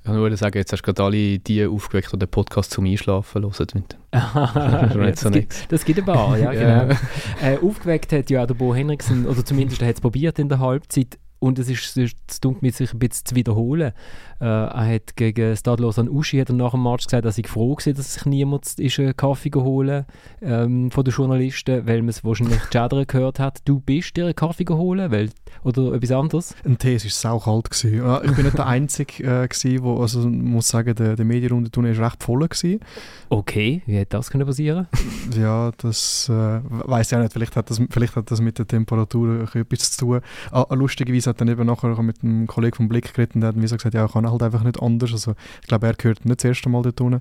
[0.01, 2.87] Ich kann nur sagen, jetzt hast du gerade alle die aufgeweckt, die den Podcast zum
[2.87, 3.85] Einschlafen hören.
[4.13, 6.53] das, so gibt, das gibt ein paar, ja,
[6.87, 6.95] genau.
[7.43, 10.49] äh, aufgeweckt hat ja auch der Bo Henriksen, oder zumindest er hat es probiert in
[10.49, 13.93] der Halbzeit, und es ist, es dunkelt mit sich ein bisschen zu wiederholen.
[14.41, 17.49] Äh, er hat gegen Stadlos an Uschi hat er nach dem Match gesagt, dass ich
[17.49, 20.05] froh war, dass sich niemand ist einen Kaffee geholt
[20.41, 23.61] ähm, von den Journalisten, weil man es wahrscheinlich Chadra gehört hat.
[23.65, 25.31] Du bist dir einen Kaffee geholt, weil,
[25.65, 26.55] oder etwas anderes?
[26.65, 27.71] Ein Tee war saukalt.
[27.71, 28.21] Gewesen.
[28.25, 32.07] Ich bin nicht der Einzige, äh, gewesen, wo, also muss sagen, der, der Medienrunde war
[32.07, 32.39] recht voll.
[32.39, 32.81] Gewesen.
[33.29, 34.87] Okay, wie hätte das können passieren
[35.37, 37.33] Ja, das äh, weiß ich auch nicht.
[37.33, 40.21] Vielleicht hat, das, vielleicht hat das mit der Temperatur etwas zu tun.
[40.51, 43.57] Ah, lustigerweise hat dann eben nachher mit einem Kollegen vom Blick geredet und der hat
[43.57, 45.13] mir so gesagt, ja, ich kann halt einfach nicht anders.
[45.13, 47.21] Also, ich glaube, er gehört nicht das erste Mal dort unten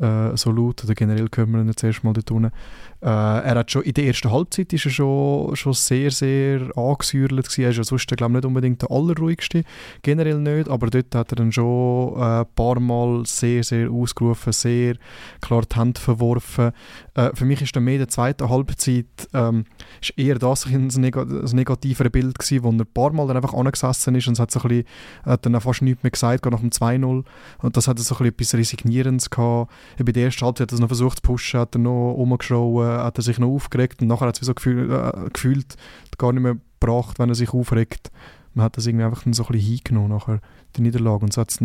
[0.00, 2.52] äh, so laut, oder generell gehört man nicht das erste Mal dort unten.
[3.00, 7.30] Äh, er hat schon in der ersten Halbzeit ist er schon, schon sehr, sehr angesäuert
[7.30, 7.62] gewesen.
[7.62, 9.62] Er ist ja sonst, glaube nicht unbedingt der allerruhigste,
[10.02, 14.52] generell nicht, aber dort hat er dann schon äh, ein paar Mal sehr, sehr ausgerufen,
[14.52, 14.96] sehr
[15.40, 16.72] klar die Hände verworfen.
[17.14, 19.64] Äh, für mich ist dann mehr der zweiten Halbzeit ähm,
[20.00, 23.54] ist eher das ein, ein negativeres Bild gewesen, wo er ein paar Mal dann einfach
[23.54, 24.84] angesessen ist und es hat, so ein bisschen,
[25.24, 27.24] hat dann fast nichts mehr gesagt, gerade nach dem 2-0
[27.62, 29.70] und das hat so ein bisschen etwas Resignierendes gehabt.
[29.98, 33.18] Bei der ersten Halbzeit hat er noch versucht zu pushen, hat er noch rumgeschaut, hat
[33.18, 35.76] er sich noch aufgeregt und nachher hat es so gefühl, äh, gefühlt
[36.16, 38.10] gar nicht mehr gebracht, wenn er sich aufregt.
[38.54, 40.40] Man hat das irgendwie einfach dann so ein bisschen hingenommen nachher,
[40.76, 41.24] die Niederlage.
[41.24, 41.58] Und so hat es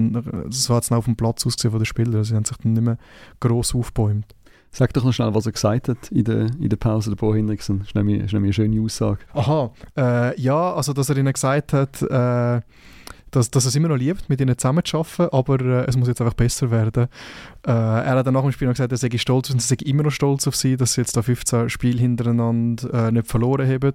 [0.50, 2.24] so dann auf dem Platz ausgesehen von den Spielern.
[2.24, 2.98] Sie haben sich dann nicht mehr
[3.40, 4.36] gross aufgebäumt.
[4.76, 7.34] Sag doch noch schnell, was er gesagt hat in der, in der Pause, der Bo
[7.34, 7.80] Hendrickson.
[7.80, 9.20] Das ist nämlich, ist nämlich eine schöne Aussage.
[9.34, 12.62] Aha, äh, ja, also dass er ihnen gesagt hat, äh,
[13.36, 16.22] dass, dass er es immer noch liebt, mit ihnen zusammenzuarbeiten, aber äh, es muss jetzt
[16.22, 17.08] einfach besser werden.
[17.66, 19.76] Äh, er hat dann nach dem Spiel noch gesagt, er sei stolz und er sei
[19.86, 23.68] immer noch stolz auf sie, dass sie jetzt da 15 Spiele hintereinander äh, nicht verloren
[23.68, 23.94] haben.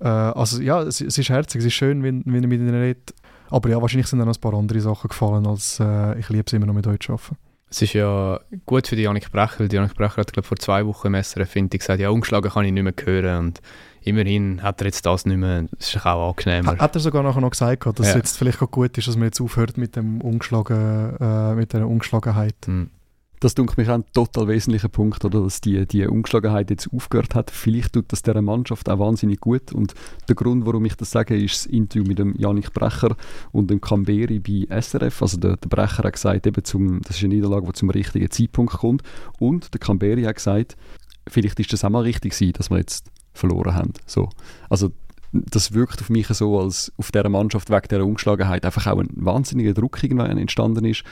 [0.00, 2.74] Äh, also ja, es, es, ist herzig, es ist schön, wenn, wenn er mit ihnen
[2.74, 3.14] redet.
[3.50, 6.44] Aber ja, wahrscheinlich sind dann noch ein paar andere Sachen gefallen, als äh, ich liebe
[6.46, 7.36] es immer noch mit euch zu arbeiten.
[7.70, 10.56] Es ist ja gut für die Janik Brecher, weil die Janik Brecher hat, glaube vor
[10.56, 13.60] zwei Wochen im SRF gesagt, ja, ungeschlagen kann ich nicht mehr hören und
[14.02, 16.78] immerhin hat er jetzt das nicht mehr, das ist auch angenehmer.
[16.78, 18.12] Hat, er sogar nachher noch gesagt, dass ja.
[18.12, 21.72] es jetzt vielleicht auch gut ist, dass man jetzt aufhört mit, dem Ungeschlagen, äh, mit
[21.72, 22.56] der Ungeschlagenheit.
[22.66, 22.90] Mhm.
[23.40, 27.52] Das denke mich ein total wesentlicher Punkt, oder, dass die, die Ungeschlagenheit jetzt aufgehört hat.
[27.52, 29.72] Vielleicht tut das dieser Mannschaft auch wahnsinnig gut.
[29.72, 29.94] Und
[30.28, 33.16] der Grund, warum ich das sage, ist das Interview mit dem Janik Brecher
[33.52, 35.22] und dem Camberi bei SRF.
[35.22, 38.30] Also der, der Brecher hat gesagt, eben zum, das ist eine Niederlage, die zum richtigen
[38.30, 39.02] Zeitpunkt kommt.
[39.38, 40.76] Und der Camberi hat gesagt,
[41.28, 43.06] vielleicht ist das auch mal richtig gewesen, dass wir jetzt
[43.38, 43.92] verloren haben.
[44.06, 44.28] So.
[44.68, 44.90] Also
[45.32, 49.08] das wirkt auf mich so, als auf dieser Mannschaft wegen dieser Ungeschlagenheit einfach auch ein
[49.12, 51.04] wahnsinniger Druck irgendwann entstanden ist.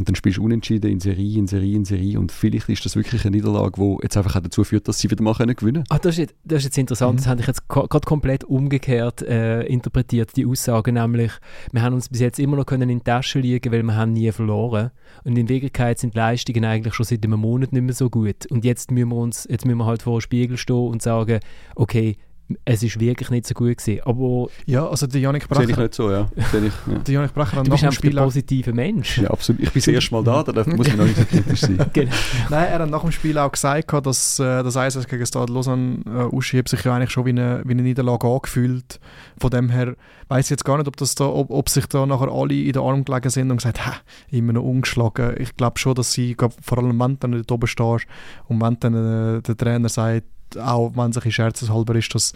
[0.00, 2.18] Und dann spielst du unentschieden in Serie, in Serie, in Serie.
[2.18, 5.10] Und vielleicht ist das wirklich eine Niederlage, die jetzt einfach auch dazu führt, dass sie
[5.10, 5.84] wieder mal gewinnen können.
[5.90, 7.12] Ah, das, ist jetzt, das ist jetzt interessant.
[7.12, 7.16] Mhm.
[7.18, 10.90] Das habe ich jetzt gerade komplett umgekehrt äh, interpretiert, die Aussage.
[10.90, 11.32] Nämlich,
[11.72, 14.14] wir haben uns bis jetzt immer noch können in die Tasche liegen, weil wir haben
[14.14, 14.90] nie verloren.
[15.24, 18.46] Und in Wirklichkeit sind die Leistungen eigentlich schon seit einem Monat nicht mehr so gut.
[18.46, 21.40] Und jetzt müssen wir, uns, jetzt müssen wir halt vor dem Spiegel stehen und sagen,
[21.74, 22.16] okay,
[22.64, 24.00] es ist wirklich nicht so gut gewesen.
[24.04, 25.62] Aber ja, also der Janik Bracher...
[25.62, 26.28] Sehe ich nicht so, ja.
[26.36, 26.98] Ich, ja.
[26.98, 29.18] Der Janik Bracher hat du bist einfach ein positiver Mensch.
[29.18, 29.62] Ja, absolut.
[29.62, 31.78] Ich bin das erste Mal da, da muss ich noch nicht so kritisch sein.
[31.92, 32.12] genau.
[32.48, 36.00] Nein, er hat nach dem Spiel auch gesagt, dass äh, das Eis gegen Stade Lausanne
[36.06, 39.00] äh, ausschiebt, sich ja eigentlich schon wie eine, wie eine Niederlage angefühlt.
[39.38, 39.94] Von dem her
[40.28, 42.72] weiß ich jetzt gar nicht, ob, das da, ob, ob sich da nachher alle in
[42.72, 43.96] den Arm gelegen sind und gesagt haben,
[44.30, 45.34] immer noch ungeschlagen.
[45.38, 48.06] Ich glaube schon, dass sie, glaub, vor allem wenn du dann oben stehst
[48.46, 50.24] und wenn dann äh, der Trainer sagt,
[50.56, 52.32] auch wenn es ein scherzeshalber ist, dass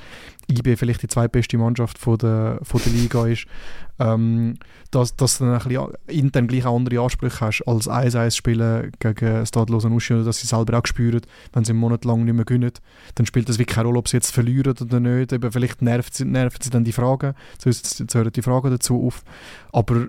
[0.51, 3.47] IB vielleicht die zweitbeste Mannschaft von der, von der Liga ist,
[3.99, 4.57] ähm,
[4.91, 8.93] dass, dass du dann ein bisschen intern gleich auch andere Ansprüche hast als 1-1 spielen
[8.99, 11.21] gegen Stade Lausanne oder dass sie selber auch spüren,
[11.53, 12.73] wenn sie einen Monat lang nicht mehr gewinnen,
[13.15, 15.33] dann spielt das wirklich keine Rolle, ob sie jetzt verlieren oder nicht.
[15.33, 17.35] Eben, vielleicht nervt sie, nervt sie dann die Fragen,
[17.65, 19.23] jetzt hören die Fragen dazu auf.
[19.73, 20.09] Aber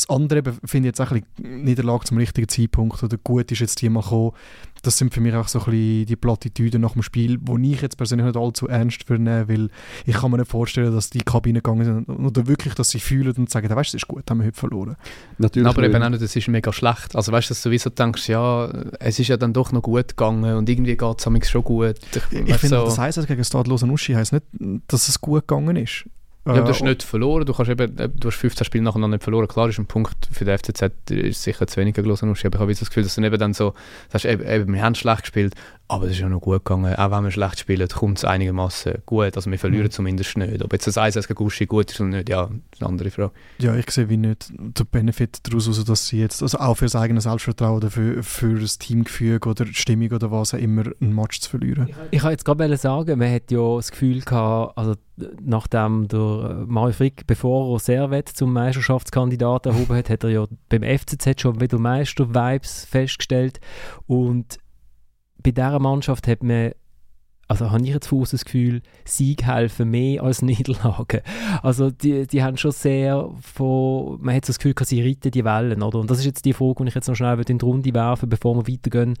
[0.00, 3.58] Das andere finde ich jetzt auch ein bisschen Niederlage zum richtigen Zeitpunkt oder gut ist
[3.58, 4.32] jetzt die mal gekommen.
[4.82, 7.82] Das sind für mich auch so ein bisschen die Plattitüden nach dem Spiel, wo ich
[7.82, 9.68] jetzt persönlich nicht allzu ernst für nehme, weil
[10.06, 13.34] ich kann mir nicht vorstellen, dass die Kabine gegangen sind oder wirklich, dass sie fühlen
[13.36, 14.96] und sagen, weißt du, das ist gut, haben wir heute verloren.
[15.36, 17.14] Natürlich aber eben auch nicht, das ist mega schlecht.
[17.14, 18.70] Also weißt du, dass du sowieso denkst, ja,
[19.00, 21.96] es ist ja dann doch noch gut gegangen und irgendwie geht es schon gut.
[22.14, 22.84] Ich, ich finde, so.
[22.86, 24.46] das heisst also gegen Stadlos Uschi heisst nicht,
[24.88, 26.06] dass es gut gegangen ist.
[26.46, 29.24] Ja, du hast äh, nicht verloren, du, kannst eben, du hast 15 Spiele nacheinander nicht
[29.24, 29.46] verloren.
[29.46, 32.66] Klar ist ein Punkt für die FCZ ist sicher zu wenig gelesen, aber ich habe
[32.66, 33.74] das Gefühl, dass du eben dann so,
[34.08, 35.54] sagst, eben, eben, wir haben schlecht gespielt,
[35.90, 36.94] aber es ist ja noch gut gegangen.
[36.94, 39.36] Auch wenn wir schlecht spielen, kommt es einigermaßen gut.
[39.36, 39.90] Also wir verlieren mhm.
[39.90, 40.62] zumindest nicht.
[40.62, 43.32] Ob jetzt das 1 gegen Guschi gut ist oder nicht, ja, ist eine andere Frage.
[43.58, 46.84] Ja, ich sehe wie nicht den Benefit daraus, also dass sie jetzt, also auch für
[46.84, 50.84] das eigene Selbstvertrauen oder für, für das Teamgefüge oder die Stimmung oder was auch immer,
[51.00, 51.88] einen Match zu verlieren.
[51.88, 54.94] Ich, ich wollte jetzt gerade sagen, man hat ja das Gefühl gehabt, also
[55.42, 60.82] nachdem der Mario Frick, bevor er Servet zum Meisterschaftskandidat erhoben hat, hat er ja beim
[60.82, 63.60] FCZ schon wieder Meister-Vibes festgestellt
[64.06, 64.58] und
[65.42, 66.72] bei dieser Mannschaft hat man
[67.50, 71.20] also habe ich jetzt Fuß das Gefühl, Sieg helfen mehr als Niederlagen.
[71.64, 75.44] Also die, die haben schon sehr von, man hat so das Gefühl, sie reiten die
[75.44, 75.98] Wellen, oder?
[75.98, 78.28] Und das ist jetzt die Frage, die ich jetzt noch schnell in die Runde werfen
[78.28, 79.16] bevorwir weitergehen.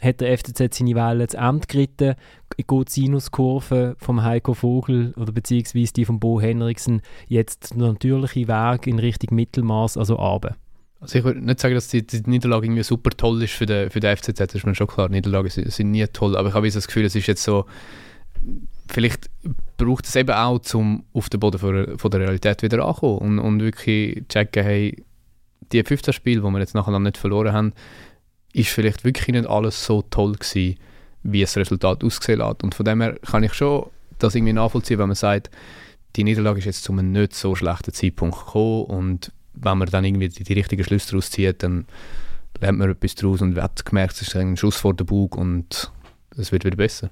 [0.00, 2.14] Hat der FCZ seine Wellen zu Ende geritten?
[2.56, 8.46] Geht die Sinuskurve vom Heiko Vogel oder beziehungsweise die von Bo Henriksen jetzt der natürliche
[8.46, 10.54] Weg in Richtung Mittelmaß, also runter?
[11.02, 13.90] Also ich würde nicht sagen, dass die, die, Niederlage irgendwie super toll ist für den,
[13.90, 16.54] für den FCZ, das ist mir schon klar, Niederlagen sind, sind nie toll, aber ich
[16.54, 17.66] habe das Gefühl, es ist jetzt so,
[18.88, 19.28] vielleicht
[19.78, 23.38] braucht es eben auch, um auf den Boden von, von der Realität wieder anzukommen und,
[23.40, 25.04] und wirklich checken, hey,
[25.72, 27.72] die 15 Spiele, die wir jetzt nachher nicht verloren haben,
[28.52, 30.76] ist vielleicht wirklich nicht alles so toll gewesen,
[31.24, 32.62] wie das Resultat ausgesehen hat.
[32.62, 33.86] Und von dem her kann ich schon
[34.18, 35.50] das irgendwie nachvollziehen, wenn man sagt,
[36.14, 40.04] die Niederlage ist jetzt zu einem nicht so schlechten Zeitpunkt gekommen und wenn man dann
[40.04, 41.86] irgendwie die, die richtigen Schlüsse daraus zieht, dann
[42.60, 45.92] lernt man etwas daraus und hat gemerkt, es ist ein Schuss vor den Bug und
[46.36, 47.10] es wird wieder besser.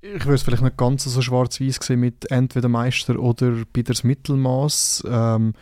[0.00, 4.04] Ich würde es vielleicht nicht ganz so schwarz-weiß sehen mit entweder Meister oder bei das
[4.04, 5.04] Mittelmaß.
[5.08, 5.54] Ähm,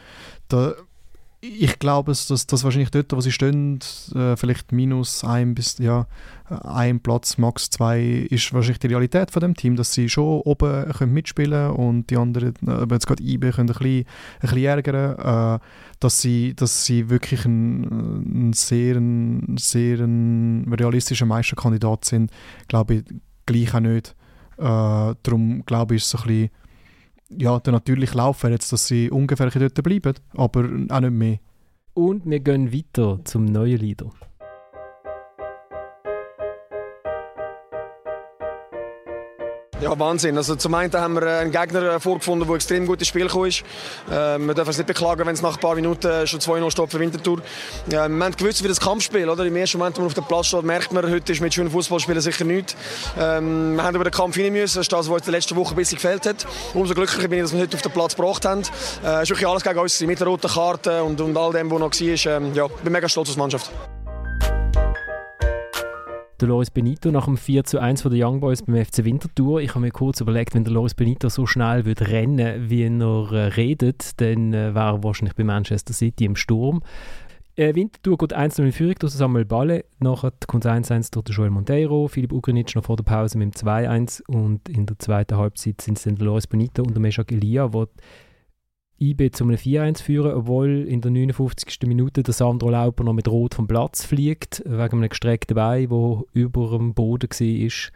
[1.59, 3.79] ich glaube, dass das wahrscheinlich dort, wo sie stehen,
[4.15, 6.07] äh, vielleicht minus ein bis ja,
[6.49, 10.93] ein Platz, max zwei, ist wahrscheinlich die Realität von dem Team, dass sie schon oben
[10.93, 15.57] können mitspielen und die anderen, äh, jetzt gerade IB, können ein bisschen, ein bisschen ärgern,
[15.57, 15.59] äh,
[16.01, 22.31] dass, sie, dass sie wirklich ein, ein sehr, ein, sehr ein realistischer Meisterkandidat sind,
[22.69, 23.05] glaube ich
[23.47, 24.15] gleich auch nicht.
[24.59, 26.51] Äh, darum glaube ich, ist es ein bisschen
[27.31, 31.39] ja, der natürliche Lauf wäre jetzt, dass sie ungefähr dort bleiben, aber auch nicht mehr.
[31.95, 34.11] Und wir gehen weiter zum neuen Leader.
[39.79, 40.39] Ja, Wahnsinn.
[40.39, 43.27] Also zum einen haben wir äh, einen Gegner äh, vorgefunden, der extrem gut ins Spiel
[43.27, 43.63] gekommen ist.
[44.11, 46.71] Äh, wir dürfen es nicht beklagen, wenn es nach ein paar Minuten äh, schon 2-0
[46.71, 47.41] steht für Winterthur.
[47.41, 49.45] Äh, wir haben gewusst, wie das Kampfspiel, oder?
[49.45, 51.71] Im ersten Moment, wenn man auf dem Platz steht, merkt man, heute ist mit schönen
[51.71, 52.75] Fußballspielen sicher nichts.
[53.21, 54.77] Ähm, wir haben über den Kampf hinein müssen.
[54.77, 56.47] Das ist das, was uns in der letzten Woche ein bisschen gefehlt hat.
[56.73, 58.63] Umso glücklicher bin ich, dass wir heute auf den Platz gebracht haben.
[58.63, 58.71] Es
[59.05, 61.79] äh, ist wirklich alles gegen uns mit der roten Karte und, und all dem, was
[61.79, 62.37] noch war.
[62.37, 63.71] Ähm, ja, ich bin mega stolz auf die Mannschaft.
[66.41, 69.61] Der Loris Benito nach dem 4 zu 1 von den Young Boys beim FC Winterthur.
[69.61, 73.33] Ich habe mir kurz überlegt, wenn der Loris Benito so schnell würde rennen, wie er
[73.33, 76.83] äh, redet, dann äh, wäre er wahrscheinlich bei Manchester City im Sturm.
[77.57, 82.07] Äh, Winterthur geht 1 in Führung durch Samuel Balle, nachher kommt 1-1 durch Joel Monteiro,
[82.07, 85.97] Philipp Ugrinic noch vor der Pause mit dem 2-1 und in der zweiten Halbzeit sind
[85.97, 87.87] es dann der Loris Benito und der Meshak Elia, die
[89.01, 91.79] IB zu einem 4-1 führen, obwohl in der 59.
[91.87, 96.27] Minute der Sandro Lauper noch mit Rot vom Platz fliegt, wegen einem gestreckten Bein, wo
[96.33, 97.91] über dem Boden war.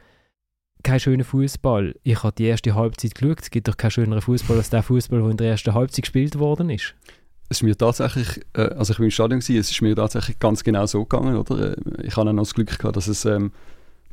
[0.82, 1.94] Kein schöner Fußball.
[2.02, 3.40] Ich habe die erste Halbzeit geschaut.
[3.42, 6.38] Es gibt doch keinen schöneren Fußball als der Fußball, der in der ersten Halbzeit gespielt
[6.38, 6.94] worden ist.
[7.50, 10.38] Es ist mir tatsächlich, äh, also ich war im Stadion, gewesen, es ist mir tatsächlich
[10.38, 11.36] ganz genau so gegangen.
[11.36, 11.72] Oder?
[11.72, 13.52] Äh, ich hatte auch noch das Glück gehabt, dass es ähm,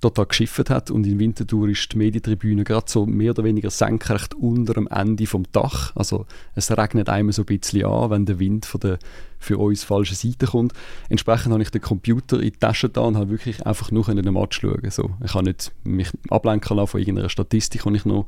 [0.01, 4.35] total geschifft hat und in Winterthur ist die Medientribüne gerade so mehr oder weniger senkrecht
[4.35, 5.95] unter dem Ende vom Dach.
[5.95, 6.25] Also
[6.55, 8.99] es regnet einmal so ein bisschen an, wenn der Wind von der
[9.39, 10.73] für uns falschen Seite kommt.
[11.09, 14.33] Entsprechend habe ich den Computer in die Tasche da und habe wirklich einfach nur den
[14.33, 14.89] Match schauen.
[14.89, 18.25] So, ich habe nicht mich ablenken lassen von irgendeiner Statistik, die ich noch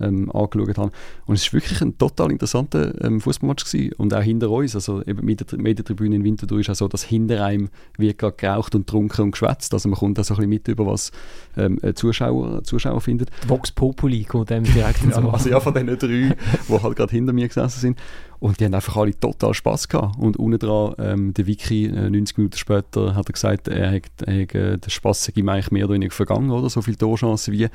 [0.00, 0.90] ähm, angeschaut habe.
[1.26, 3.64] Und es war wirklich ein total interessanter ähm, Fußballmatch
[3.96, 7.02] Und auch hinter uns, also eben mit der Medientribüne in Winterthur ist auch so, dass
[7.04, 9.72] hinter einem wird gerade geraucht und getrunken und geschwätzt.
[9.72, 11.12] Also man kommt auch so ein bisschen mit über was
[11.56, 13.30] ähm, Zuschauer, Zuschauer findet.
[13.46, 16.36] Vox Populi kommt dem direkt ins Also ja, von diesen drei,
[16.68, 17.98] die halt gerade hinter mir gesessen sind.
[18.38, 20.18] Und die haben einfach alle total Spass gehabt.
[20.18, 24.02] Und unten dran, ähm, der Wiki, äh, 90 Minuten später, hat er gesagt, er hat,
[24.24, 26.68] er hat äh, den Spass ihm eigentlich mehr oder weniger vergangen, oder?
[26.68, 27.68] So viele Torchancen wie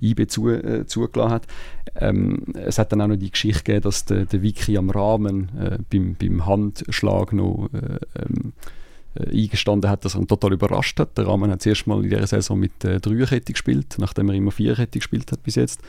[0.00, 1.46] IB zu, äh, zugelassen hat.
[1.96, 5.50] ähm, es hat dann auch noch die Geschichte gegeben, dass der, der Vicky am Rahmen
[5.58, 8.52] äh, beim, beim Handschlag noch äh, ähm,
[9.14, 11.16] äh, eingestanden hat, dass er ihn total überrascht hat.
[11.16, 14.50] Der Rahmen hat zuerst mal in dieser Saison mit äh, Dreierkette gespielt, nachdem er immer
[14.50, 15.80] Viererkette gespielt hat bis jetzt.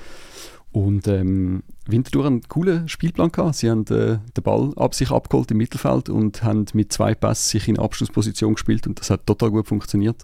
[0.72, 3.55] Und ähm, Winterthur einen coolen Spielplan gehabt.
[3.55, 7.49] Sie haben äh, den Ball ab sich abgeholt im Mittelfeld und haben mit zwei Pässen
[7.49, 10.24] sich in Abschlussposition gespielt und das hat total gut funktioniert.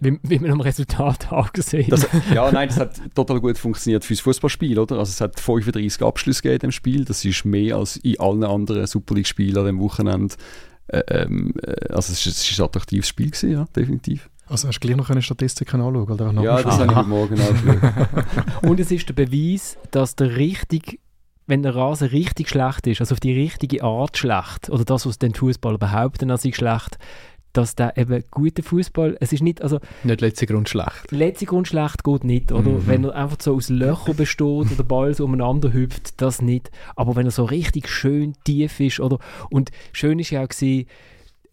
[0.00, 4.04] Wie, wie man am Resultat auch gesehen das, Ja, nein, das hat total gut funktioniert
[4.04, 4.98] fürs Fußballspiel, oder?
[4.98, 7.04] Also es hat 35 Abschlüsse gegeben im Spiel.
[7.04, 10.36] Das ist mehr als in allen anderen Super League-Spielen an dem Wochenende.
[10.86, 14.30] Äh, ähm, äh, also es ist, ein attraktives Spiel gewesen, ja, definitiv.
[14.48, 16.10] Also hast du gleich noch eine Statistiken anschauen?
[16.10, 18.08] Oder ja, das habe ich heute Morgen angeschaut.
[18.62, 21.00] Und es ist der Beweis, dass der richtig,
[21.46, 25.18] wenn der Rasen richtig schlecht ist, also auf die richtige Art schlecht, oder das, was
[25.18, 26.98] den Fußballer behaupten, als sei schlecht,
[27.52, 29.80] dass der eben guter Fußball, es ist nicht, also...
[30.04, 31.10] Nicht letzter Grund schlecht.
[31.10, 32.70] Letzter Grund schlecht geht nicht, oder?
[32.70, 32.86] Mhm.
[32.86, 36.70] Wenn er einfach so aus Löchern besteht oder der Ball so umeinander hüpft, das nicht.
[36.94, 39.18] Aber wenn er so richtig schön tief ist, oder?
[39.50, 40.86] Und schön ist ja auch gewesen,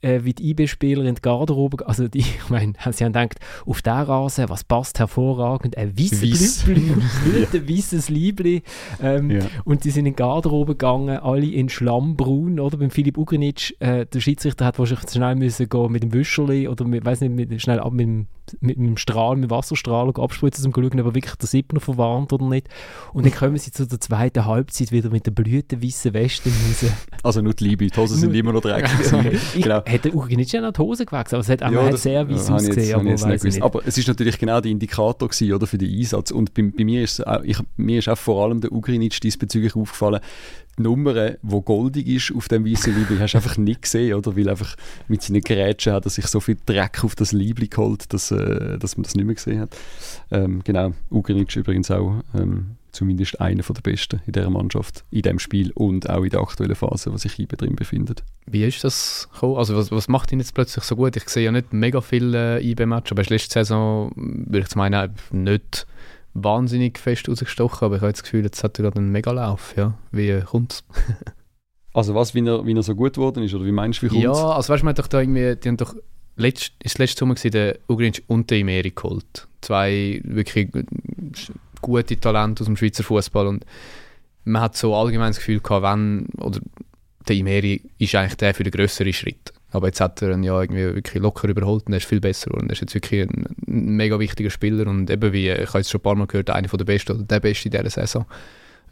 [0.06, 3.82] äh, wie die IB-Spieler in die Garderobe, also die, ich meine, sie haben gedacht, auf
[3.82, 8.62] der Rasen, was passt hervorragend, ein weißes Blüte, weißes Liebli.
[9.02, 9.42] Ähm, ja.
[9.64, 12.78] Und die sind in die Garderobe gegangen, alle in Schlammbraun, oder?
[12.78, 16.86] Beim Philipp Ugrinic, äh, der Schiedsrichter hat wahrscheinlich schnell müssen gehen mit dem Wüscherli oder
[16.86, 18.28] mit, weiß nicht, mit, schnell ab mit dem
[18.60, 21.80] mit einem Strahl, mit dem Wasserstrahl abspritzen, um zu schauen, ob er wirklich der Siebner
[21.80, 22.68] verwarnt oder nicht.
[23.14, 26.92] Und dann kommen sie zu der zweiten Halbzeit wieder mit der blütenweißen Weste raus.
[27.24, 28.90] Also nur die Liebe, die Hosen sind immer noch dreckig.
[29.54, 29.82] genau.
[29.96, 32.56] Hätte Ugrinic ja noch die Hose gewechselt, aber es hat, ja, hat sehr weiss ja,
[32.56, 33.08] ausgesehen.
[33.08, 33.62] Jetzt, aber, nicht nicht.
[33.62, 36.32] aber es ist natürlich genau der Indikator gewesen, oder, für den Einsatz.
[36.32, 39.76] Und bei, bei mir, ist, auch, ich, mir ist auch vor allem der Ugrinic diesbezüglich
[39.76, 40.20] aufgefallen,
[40.78, 44.36] die Nummer, die goldig ist auf dem weißen Liebling, hast du einfach nicht gesehen, oder?
[44.36, 44.76] Weil einfach
[45.08, 48.78] mit seinen Gerätschen hat er sich so viel Dreck auf das Liebling geholt, dass, äh,
[48.78, 49.76] dass man das nicht mehr gesehen hat.
[50.32, 55.40] Ähm, genau, Ugrinic übrigens auch ähm, zumindest einer der besten in dieser Mannschaft, in dem
[55.40, 58.24] Spiel und auch in der aktuellen Phase, wo sich IBE drin befindet.
[58.46, 59.58] Wie ist das gekommen?
[59.58, 61.16] Also was, was macht ihn jetzt plötzlich so gut?
[61.16, 65.86] Ich sehe ja nicht mega viele äh, IBE-Matches, aber letzte Saison, würde ich meinen, nicht
[66.34, 69.76] wahnsinnig fest rausgestochen, aber ich habe das Gefühl, jetzt hat er gerade einen Megalauf.
[69.78, 69.98] Ja.
[70.12, 70.84] Wie kommt's?
[71.94, 74.10] also was, wie er, wie er so gut geworden ist, oder wie meinst du, wie
[74.10, 74.40] kommt's?
[74.40, 75.96] Ja, also weißt du, man hat doch da irgendwie, die haben doch
[76.36, 79.48] letzt, ist letzte Sommer gewesen, der Ugrinc und der Imeri geholt.
[79.62, 80.70] Zwei wirklich
[81.86, 83.66] gute Talente aus dem Schweizer Fußball und
[84.44, 86.60] man hat so allgemein das Gefühl gehabt, wenn, oder
[87.28, 89.54] der Imeri ist eigentlich der für den größeren Schritt.
[89.72, 92.50] Aber jetzt hat er ihn ja irgendwie wirklich locker überholt und er ist viel besser
[92.50, 92.70] geworden.
[92.70, 96.00] Er ist jetzt wirklich ein, mega wichtiger Spieler und eben wie, ich habe jetzt schon
[96.00, 98.26] ein paar Mal gehört, einer der Besten oder der Beste in dieser Saison.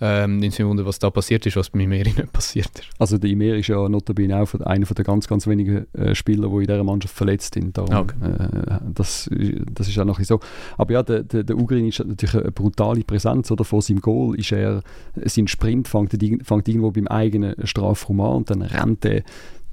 [0.01, 2.89] Ähm, wunder, was da passiert ist, was bei Imeri nicht passiert ist.
[2.99, 6.55] Also der Imeri ist ja notabene auch einer der ganz, ganz wenigen äh, Spieler, die
[6.55, 7.77] in dieser Mannschaft verletzt sind.
[7.77, 8.15] Darum, okay.
[8.25, 9.29] äh, das,
[9.71, 10.39] das ist auch noch so.
[10.77, 13.49] Aber ja, der, der, der Ugrin ist natürlich eine brutale Präsenz.
[13.51, 13.63] Oder?
[13.63, 14.81] Vor seinem Goal ist er,
[15.25, 19.23] sein Sprint fängt, fängt irgendwo beim eigenen Strafraum an und dann rennt er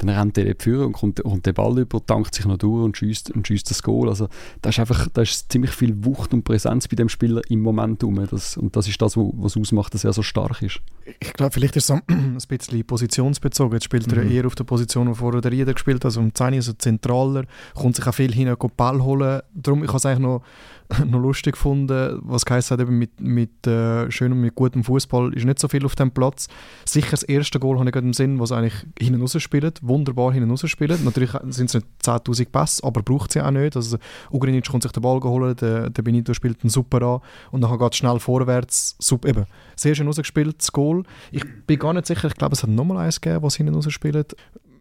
[0.01, 2.96] dann rennt er Führer und kommt, kommt der Ball über, tankt sich noch durch und
[2.96, 4.09] schießt, und schießt das Goal.
[4.09, 4.28] Also
[4.62, 8.03] da ist einfach da ist ziemlich viel Wucht und Präsenz bei dem Spieler im Moment
[8.03, 8.26] rum.
[8.30, 10.80] Das, und das ist das, was ausmacht, dass er so stark ist.
[11.20, 13.74] Ich glaube, vielleicht ist es ein bisschen positionsbezogen.
[13.74, 14.30] Jetzt spielt er mhm.
[14.30, 17.44] eher auf der Position, wo vorher der Rieder gespielt hat, also um 10 also zentraler,
[17.74, 19.42] kommt sich auch viel hin, Ball holen.
[19.55, 20.42] Darum, ich habe es eigentlich noch
[21.07, 25.45] noch lustig gefunden, was geheißen hat, eben mit, mit äh, schönem, mit gutem Fußball ist
[25.45, 26.49] nicht so viel auf dem Platz.
[26.84, 30.32] Sicher das erste Goal habe ich gerade im Sinn, was eigentlich hinten raus spielt, wunderbar
[30.32, 31.05] hinten raus spielt.
[31.05, 33.76] Natürlich sind es nicht 10'000 Pässe, aber braucht sie auch nicht.
[33.76, 33.99] Also
[34.32, 37.20] Ugrinic kommt sich den Ball geholt, der, der Benito spielt einen super an
[37.51, 41.05] und dann geht es schnell vorwärts, super, eben, sehr schön rausgespielt, das Goal.
[41.30, 43.91] Ich bin gar nicht sicher, ich glaube es hat nochmal eins gegeben, was hinten raus
[43.91, 44.34] spielt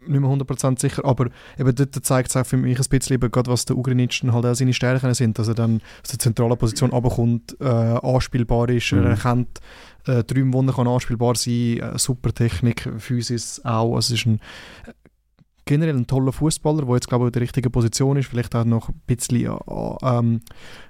[0.09, 3.31] nicht mehr 100% sicher, aber eben dort zeigt es auch für mich ein bisschen, eben,
[3.31, 6.57] gerade was der Ugrinic halt auch seine Stärken sind, dass er dann aus der zentralen
[6.57, 9.03] Position runterkommt, äh, anspielbar ist, mhm.
[9.03, 9.59] er erkennt
[10.05, 14.25] äh, drüben, wo er kann anspielbar sein, äh, super Technik, Physis auch, also es ist
[14.25, 14.39] ein
[15.69, 18.65] generell ein toller Fußballer, der jetzt glaube ich in der richtigen Position ist, vielleicht auch
[18.65, 20.41] noch ein bisschen äh, ähm,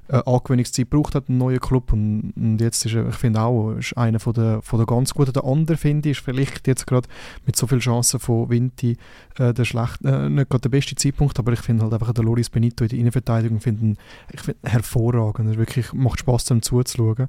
[0.07, 3.73] äh, Angewöhnungszeit braucht hat, ein neuer Club und, und jetzt ist er, ich finde auch,
[3.73, 5.33] ist einer von der, von der ganz guten.
[5.33, 7.09] Der andere finde ich, ist vielleicht jetzt gerade
[7.45, 8.95] mit so vielen Chancen von Vinti
[9.37, 12.23] äh, der schlecht, äh, nicht gerade der beste Zeitpunkt, aber ich finde halt einfach der
[12.23, 13.97] Loris Benito in der Innenverteidigung finden,
[14.31, 15.49] ich find hervorragend.
[15.49, 17.27] Es wirklich macht Spaß, dem zuzuschauen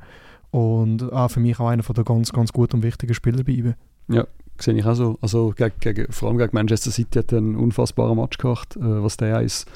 [0.52, 3.52] und auch für mich auch einer von der ganz, ganz guten und wichtigen Spieler bei
[3.52, 3.74] ihm.
[4.08, 4.26] Ja,
[4.62, 5.18] sehe ich auch so.
[5.20, 8.80] Also gegen, gegen, vor allem gegen Manchester City hat er einen unfassbaren Match gemacht, äh,
[8.80, 9.66] was der ist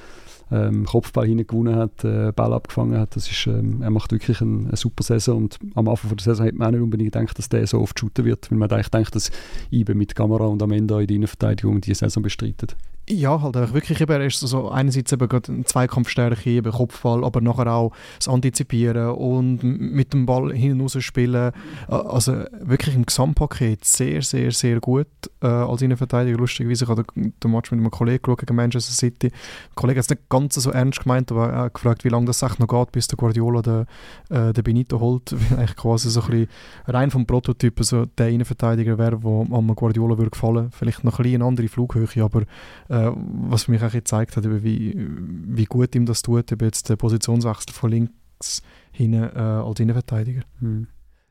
[0.51, 3.17] ähm, Kopfball hingewonnen hat, äh, Ball abgefangen hat.
[3.17, 6.47] Das ist, ähm, er macht wirklich eine, eine, super Saison und am Anfang der Saison
[6.47, 8.91] hätte man auch nicht unbedingt gedacht, dass der so oft shooten wird, weil man eigentlich
[8.91, 9.31] denkt, dass
[9.71, 12.77] Ibe mit Kamera und Amenda in der Innenverteidigung die Saison bestreitet.
[13.09, 17.23] Ja, halt einfach wirklich eben, er ist so einerseits eben gerade eine Zweikampfstärke, eben Kopfball,
[17.23, 21.53] aber nachher auch das Antizipieren und mit dem Ball hin und spielen.
[21.87, 25.07] Also wirklich im Gesamtpaket sehr, sehr, sehr gut
[25.43, 26.39] äh, als Innenverteidiger.
[26.39, 29.29] Lustigerweise, ich habe den Match mit einem Kollegen geschaut gegen Manchester City.
[29.29, 29.39] Der
[29.75, 32.43] Kollege hat es nicht ganz so ernst gemeint, aber er hat gefragt, wie lange das
[32.43, 33.87] echt noch geht, bis der Guardiola den,
[34.31, 35.31] äh, den Benito holt.
[35.51, 36.49] Weil eigentlich quasi so ein bisschen
[36.87, 40.71] rein vom Prototyp so der Innenverteidiger wäre, der am Guardiola würde gefallen.
[40.71, 42.45] Vielleicht noch ein bisschen eine andere Flughöhe, aber
[42.95, 46.89] äh, was für mich auch gezeigt hat, wie, wie gut ihm das tut, eben jetzt
[46.89, 50.43] der Positionswechsel von links hin äh, als Innenverteidiger.
[50.61, 50.87] Hm.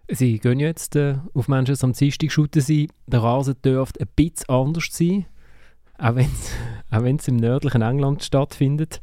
[0.09, 2.89] Sie gehen jetzt äh, auf Manchester am Dienstag shooten sie.
[3.07, 5.25] Der Rasen dürfte ein bisschen anders sein,
[5.97, 9.01] auch wenn es im nördlichen England stattfindet.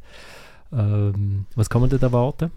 [0.71, 2.51] Ähm, was kann man denn erwarten?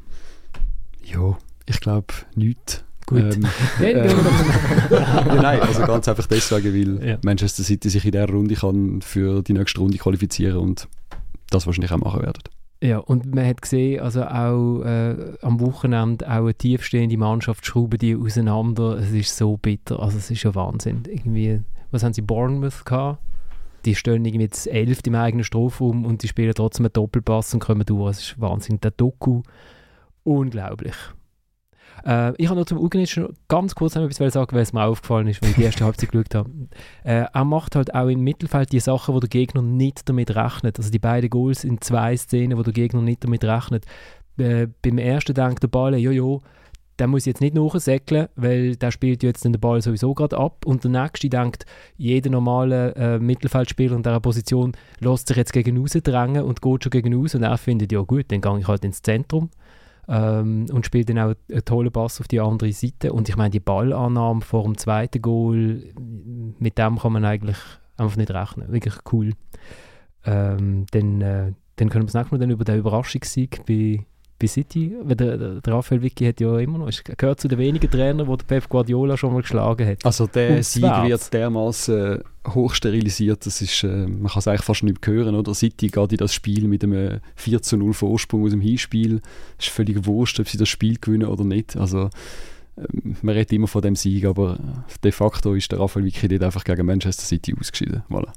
[1.02, 2.84] Ja, ich glaube nichts.
[3.06, 3.36] Gut.
[3.36, 3.46] Ähm,
[3.80, 7.18] äh, ja, nein, also ganz einfach deswegen, weil ja.
[7.22, 10.88] Manchester City sich in dieser Runde kann für die nächste Runde qualifizieren und
[11.50, 12.42] das wahrscheinlich auch machen werden.
[12.82, 17.98] Ja, und man hat gesehen, also auch äh, am Wochenende auch eine tiefstehende Mannschaft schrauben
[17.98, 18.98] die auseinander.
[18.98, 21.02] Es ist so bitter, also es ist ja Wahnsinn.
[21.08, 23.22] Irgendwie, was haben sie Bournemouth gehabt?
[23.84, 27.60] Die stehen irgendwie jetzt elf im eigenen Strafraum und die spielen trotzdem einen Doppelpass und
[27.60, 28.10] kommen durch.
[28.10, 28.80] Es ist Wahnsinn.
[28.80, 29.42] Der Doku,
[30.22, 30.94] unglaublich.
[32.04, 35.42] Äh, ich habe noch zum Ugenitsch ganz kurz etwas sagen, weil es mir aufgefallen ist,
[35.42, 36.50] weil ich die erste Halbzeit geschaut habe.
[37.04, 40.78] Äh, er macht halt auch im Mittelfeld die Sachen, wo der Gegner nicht damit rechnet.
[40.78, 43.84] Also die beiden Goals in zwei Szenen, wo der Gegner nicht damit rechnet.
[44.38, 46.40] Äh, beim ersten denkt der Ball, jojo,
[46.98, 50.64] der muss jetzt nicht nachsäckeln, weil der spielt jetzt den Ball sowieso gerade ab.
[50.64, 51.66] Und der nächste denkt,
[51.96, 56.84] jeder normale äh, Mittelfeldspieler in dieser Position lässt sich jetzt gegen raus drängen und geht
[56.84, 57.34] schon gegen raus.
[57.34, 59.50] Und er findet, ja gut, dann gehe ich halt ins Zentrum
[60.08, 63.12] ähm, und spielt dann auch einen tollen Pass auf die andere Seite.
[63.12, 65.92] Und ich meine, die Ballannahme vor dem zweiten Goal,
[66.58, 67.58] mit dem kann man eigentlich
[67.96, 68.72] einfach nicht rechnen.
[68.72, 69.32] Wirklich cool.
[70.24, 74.04] Ähm, dann, äh, dann können wir nächste Mal dann über den Überraschungssieg bei,
[74.38, 77.58] bei City, weil der, der, Raphael Vicky hat ja immer noch, ist, gehört zu den
[77.58, 80.04] wenigen Trainern, die Pep Guardiola schon mal geschlagen hat.
[80.04, 85.06] Also der Sieg wird dermaßen hochsterilisiert, das ist, äh, man kann es eigentlich fast nicht
[85.06, 85.54] hören, oder?
[85.54, 89.20] City geht in das Spiel mit einem 4 zu 0 Vorsprung aus dem Hinspiel,
[89.58, 92.10] es ist völlig wurscht, ob sie das Spiel gewinnen oder nicht, also
[92.76, 94.58] ähm, man redet immer von dem Sieg, aber
[95.02, 98.32] de facto ist der Raphael Vicky dort einfach gegen Manchester City ausgeschieden, voilà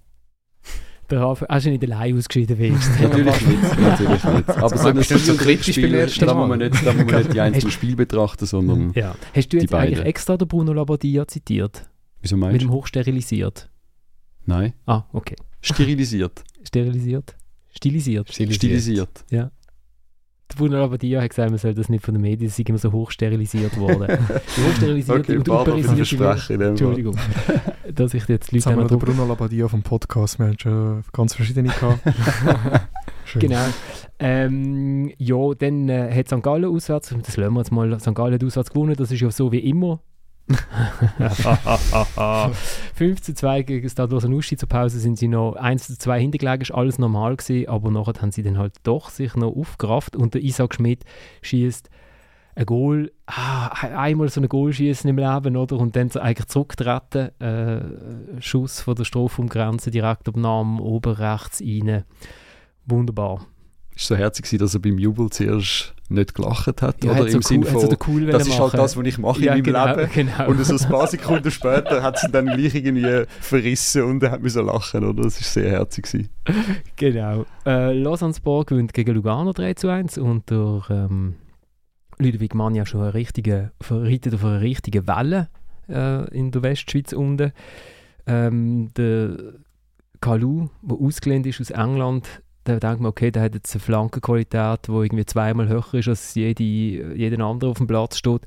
[1.10, 2.90] der Hafen, hast du nicht allein ausgeschieden wirst.
[3.02, 4.50] natürlich nicht, natürlich nicht.
[4.58, 7.34] Aber so ein so kritisch beim ersten Da muss man nicht, da muss man nicht
[7.34, 9.16] die einzelnen Spiele betrachten, sondern ja.
[9.34, 11.90] Hast du jetzt eigentlich extra den Bruno Labbadia zitiert?
[12.22, 12.54] Wieso meinst du?
[12.54, 13.70] Mit dem hochsterilisiert?
[14.46, 14.74] Nein.
[14.86, 15.36] Ah, okay.
[15.62, 16.44] Sterilisiert.
[16.64, 17.36] Sterilisiert?
[17.70, 18.30] Stilisiert.
[18.30, 18.56] Stilisiert.
[18.56, 19.26] Stilisiert.
[19.30, 19.52] Ja.
[20.50, 22.78] Der Bruno Labbadia hat gesagt, man soll das nicht von den Medien, es sei immer
[22.78, 24.08] so hochsterilisiert worden.
[24.68, 26.62] hochsterilisiert okay, und uperisiert.
[26.62, 27.18] Entschuldigung.
[27.94, 28.56] dass ich jetzt Leute...
[28.56, 32.00] Jetzt haben wir den Bruno Labbadia vom Podcast, wir haben schon ganz verschiedene gehabt.
[33.40, 33.66] genau.
[34.20, 36.42] Ähm, ja, dann äh, hat St.
[36.42, 38.16] Gallen auswärts, das lassen wir jetzt mal, St.
[38.16, 40.00] Gallen hat auswärts gewonnen, das ist ja so wie immer.
[42.94, 46.62] 5 zu 2 gegen Stade Nuschi zur Pause sind sie noch 1 zu 2 hintergelegen,
[46.62, 50.34] ist alles normal gewesen, aber nachher haben sie dann halt doch sich noch aufgerafft und
[50.34, 51.04] der Isaac Schmidt
[51.42, 51.90] schießt
[52.56, 55.78] ein Goal, ah, einmal so ein Goal schießen im Leben, oder?
[55.78, 62.04] Und dann eigentlich zurücktreten, äh, Schuss von der Strafumgrenze direkt am Namen oben rechts rein.
[62.88, 63.46] Wunderbar.
[63.96, 67.04] Es war so herzig, dass er beim Jubel zuerst nicht gelacht hat.
[67.04, 69.18] Ja, oder im so Sinne cool, von, so cool das ist halt das, was ich
[69.18, 70.10] mache ja, in meinem genau, Leben.
[70.14, 70.50] Genau.
[70.50, 74.42] Und so ein paar Sekunden später hat sie dann gleich irgendwie verrissen und er hat
[74.46, 75.04] so lachen.
[75.04, 75.24] Oder?
[75.24, 76.30] Das war sehr herzig.
[76.96, 77.46] Genau.
[77.66, 81.36] Äh, Lausanne Sport gewinnt gegen Lugano 3 zu 1 und der ähm,
[82.20, 85.50] Ludwig Mann ja schon eine richtige, reitet auf einer richtigen Welle
[85.90, 87.52] äh, in der Westschweiz unten.
[88.26, 89.38] Ähm, der
[90.22, 94.88] Kalu, der ausgelehnt ist aus England, da denkt man, okay, der hat jetzt eine Flankenqualität,
[94.88, 98.42] die irgendwie zweimal höher ist, als jede, jeder andere auf dem Platz steht.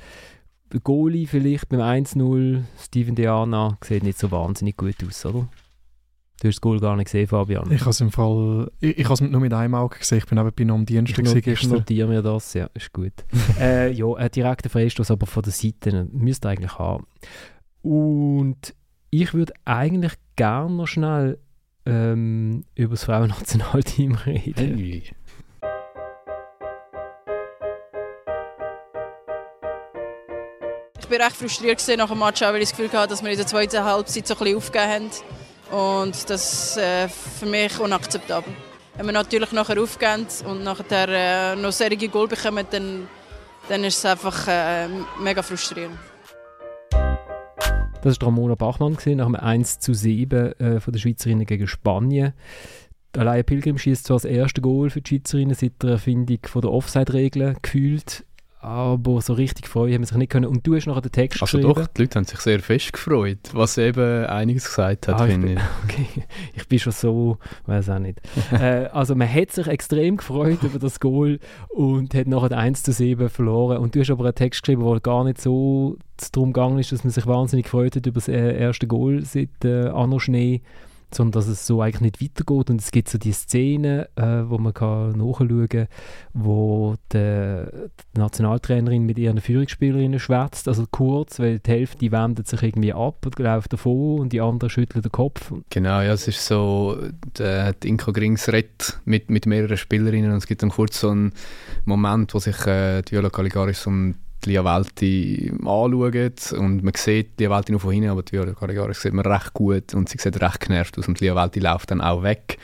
[0.84, 5.48] Goalie vielleicht beim 1-0, Steven Diana, sieht nicht so wahnsinnig gut aus, oder?
[6.40, 7.70] Du hast das Goal gar nicht gesehen, Fabian.
[7.70, 10.26] Ich habe es im Fall, ich, ich habe es nur mit einem Auge gesehen, ich
[10.26, 11.72] bin nebenbei noch am Dienstag ich gestern.
[11.72, 13.12] Notiere mir das, ja, ist gut.
[13.60, 17.06] äh, ja, ein direkter Freistoß, aber von der Seite müsste eigentlich haben.
[17.82, 18.74] Und
[19.10, 21.38] ich würde eigentlich gerne noch schnell
[21.90, 24.76] ähm, über das Frauennationalteam reden.
[24.76, 25.02] Hey.
[30.98, 33.36] Ich war recht frustriert nach dem Match, weil ich das Gefühl hatte, dass wir in
[33.36, 35.10] der zweiten Halbzeit so ein bisschen aufgegeben haben.
[35.70, 38.52] Und das ist äh, für mich unakzeptabel.
[38.96, 43.08] wenn wir natürlich nachher aufgehen und nachher äh, noch solche Goal bekommen, dann,
[43.68, 44.88] dann ist es einfach äh,
[45.20, 45.98] mega frustrierend.
[48.02, 51.66] Das war Ramona Bachmann gewesen, nach dem 1 zu 7 äh, von der Schweizerinnen gegen
[51.66, 52.32] Spanien.
[53.16, 57.56] Allein Pilgrim schießt zwar das erste Goal für die Schweizerinnen seit der Erfindung der Offside-Regeln
[57.60, 58.24] gefühlt,
[58.62, 60.44] aber so richtig freuen haben wir sich nicht können.
[60.44, 61.74] Und du hast nachher den Text also geschrieben.
[61.74, 65.32] doch, die Leute haben sich sehr fest gefreut, was eben einiges gesagt hat, Ah, ich,
[65.32, 65.62] finde bin, ich.
[65.84, 66.24] okay.
[66.54, 68.20] ich bin schon so, weiß auch nicht.
[68.52, 72.92] äh, also man hat sich extrem gefreut über das Goal und hat nachher 1 zu
[72.92, 73.78] 7 verloren.
[73.78, 75.96] Und du hast aber einen Text geschrieben, wo gar nicht so
[76.32, 79.64] darum gegangen ist, dass man sich wahnsinnig gefreut hat über das äh, erste Goal seit
[79.64, 80.60] äh, Anno Schnee,
[81.14, 82.70] sondern dass es so eigentlich nicht weitergeht.
[82.70, 85.88] Und es gibt so die Szene, äh, wo man kann nachschauen kann,
[86.32, 87.64] wo die,
[88.14, 93.24] die Nationaltrainerin mit ihren Führungsspielerinnen schwätzt, also kurz, weil die Hälfte wendet sich irgendwie ab
[93.24, 95.52] und läuft davon und die andere schüttelt den Kopf.
[95.70, 96.98] Genau, ja, es ist so,
[97.38, 101.10] der, die Inka Grings redet mit, mit mehreren Spielerinnen und es gibt dann kurz so
[101.10, 101.32] einen
[101.84, 107.38] Moment, wo sich äh, die Viola Caligaris und die Lia Welti anschauen und man sieht
[107.38, 110.18] die Lia Welti nur von hinten, aber die Viola sieht man recht gut und sie
[110.18, 112.58] sieht recht genervt aus und die Lia Welti läuft dann auch weg.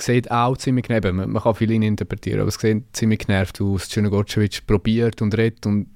[0.00, 3.88] Sieht auch ziemlich genervt, man, man kann viel interpretieren, aber es sieht ziemlich genervt aus.
[3.88, 5.88] Czernogorcevic probiert und redet und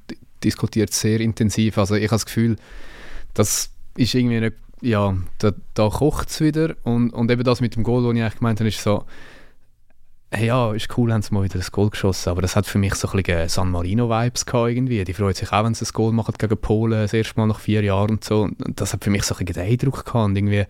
[0.44, 2.56] diskutiert sehr intensiv, also ich habe das Gefühl,
[3.34, 7.76] das ist irgendwie nicht, ja, da, da kocht es wieder und, und eben das mit
[7.76, 9.04] dem Goal, das ich eigentlich gemeint habe, ist so,
[10.30, 12.78] hey, ja, ist cool, haben sie mal wieder ein Goal geschossen, aber das hat für
[12.78, 15.04] mich so ein bisschen San Marino-Vibes gehabt irgendwie.
[15.04, 17.60] Die freut sich auch, wenn sie ein Goal machen gegen Polen, das erste Mal nach
[17.60, 18.42] vier Jahren und so.
[18.42, 20.66] Und das hat für mich so ein bisschen den Eindruck gehabt und irgendwie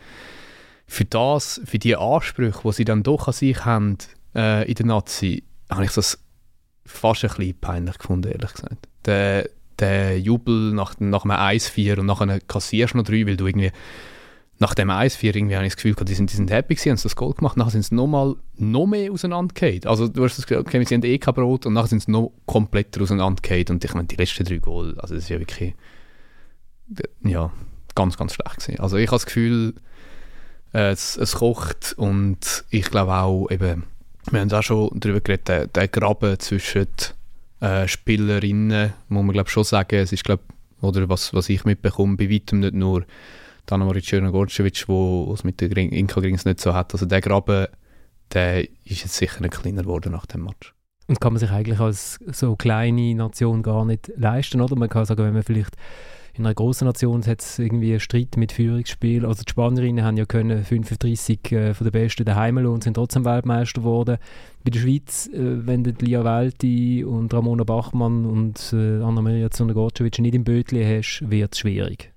[0.87, 3.99] für das, für die Ansprüche, die sie dann doch an sich haben
[4.35, 6.19] äh, in der Nazi, habe ich das
[6.85, 8.89] fast ein bisschen peinlich gefunden, ehrlich gesagt.
[9.05, 9.49] Der,
[9.79, 13.73] der Jubel nach, nach einem 1-4 und nachher kassierst du noch drei, weil du irgendwie
[14.59, 16.91] nach dem 1-4 irgendwie habe ich das Gefühl gehabt, die sind, die sind happy gewesen,
[16.91, 19.85] haben sie das Goal gemacht, nachher sind sie nochmal noch mehr auseinandergefallen.
[19.85, 22.11] Also du hast das Gefühl, okay, wir sind eh kein Brot und nachher sind sie
[22.11, 25.75] noch kompletter auseinandergefallen und ich meine, die letzten drei Goal, also das ist ja wirklich
[27.25, 27.51] ja,
[27.95, 28.81] ganz, ganz schlecht gewesen.
[28.81, 29.75] Also ich habe das Gefühl,
[30.73, 33.85] äh, es, es kocht und ich glaube auch eben,
[34.31, 36.87] wir haben auch schon darüber geredet, der, der Graben zwischen
[37.61, 40.43] äh, Spielerinnen, muss man glaube schon sagen, es ist glaube
[40.81, 43.05] oder was, was ich mitbekomme, bei weitem nicht nur
[43.67, 46.93] Dana-Marit Czernogorcevic, wo es mit Gring- Inka Grings nicht so hat.
[46.93, 47.67] Also der Graben,
[48.33, 50.75] der ist jetzt sicher nicht kleiner geworden nach dem Match.
[51.09, 54.77] Und kann man sich eigentlich als so kleine Nation gar nicht leisten, oder?
[54.77, 55.77] Man kann sagen, wenn man vielleicht
[56.35, 59.25] in einer großen Nation hat es irgendwie einen Streit mit Führungsspiel.
[59.25, 63.25] Also die Spanierinnen haben ja können 35 äh, von den Besten daheim und sind trotzdem
[63.25, 64.19] Weltmeister geworden.
[64.63, 70.35] Bei der Schweiz, äh, wenn Lia Welti und Ramona Bachmann und äh, Anna-Maria Zundergorcevic nicht
[70.35, 72.13] im Bötli hast, wird es schwierig.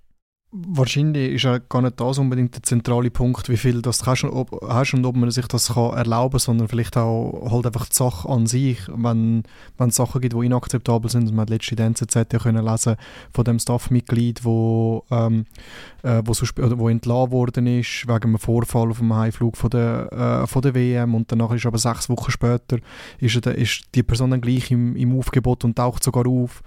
[0.51, 4.31] Wahrscheinlich ist ja gar nicht das unbedingt der zentrale Punkt, wie viel das kannst und
[4.31, 7.95] ob, hast und ob man sich das kann erlauben sondern vielleicht auch halt einfach die
[7.95, 9.43] Sache an sich, wenn,
[9.77, 11.29] wenn es Sachen gibt, die inakzeptabel sind.
[11.29, 12.95] Man hat letzte NZZ ja können lesen
[13.31, 15.45] von dem Staffmitglied, wo, ähm,
[16.01, 19.69] äh, wo, so, oder wo entlassen worden ist wegen einem Vorfall auf dem Heimflug von
[19.69, 22.79] der, äh, von der WM und danach ist aber sechs Wochen später
[23.19, 26.63] ist, ist die Person dann gleich im, im Aufgebot und taucht sogar auf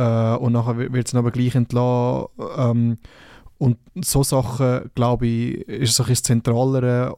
[0.00, 2.28] äh, und nachher wird sie dann aber gleich entlassen.
[2.56, 2.98] Ähm,
[3.60, 7.14] und so Sachen, glaube ich, ist so ein zentralere,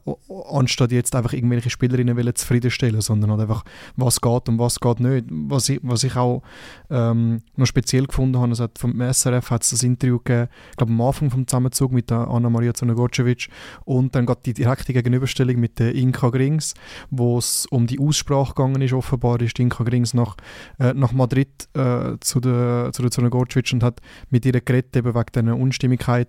[0.51, 3.63] anstatt jetzt einfach irgendwelche Spielerinnen zufriedenstellen, sondern halt einfach,
[3.95, 5.25] was geht und was geht nicht.
[5.29, 6.43] Was ich, was ich auch
[6.89, 10.91] ähm, noch speziell gefunden habe, hat vom SRF hat es das Interview gegeben, ich glaube
[10.91, 13.47] am Anfang vom Zusammenzug mit der Anna-Maria Zunogorcevic
[13.85, 16.73] und dann gerade die direkte Gegenüberstellung mit der Inka Grings,
[17.09, 20.35] wo es um die Aussprache gegangen ist, offenbar ist Inka Grings nach,
[20.77, 25.15] äh, nach Madrid äh, zu der, zu der Zunogorcevic und hat mit ihr geredet, eben
[25.15, 25.53] wegen diesen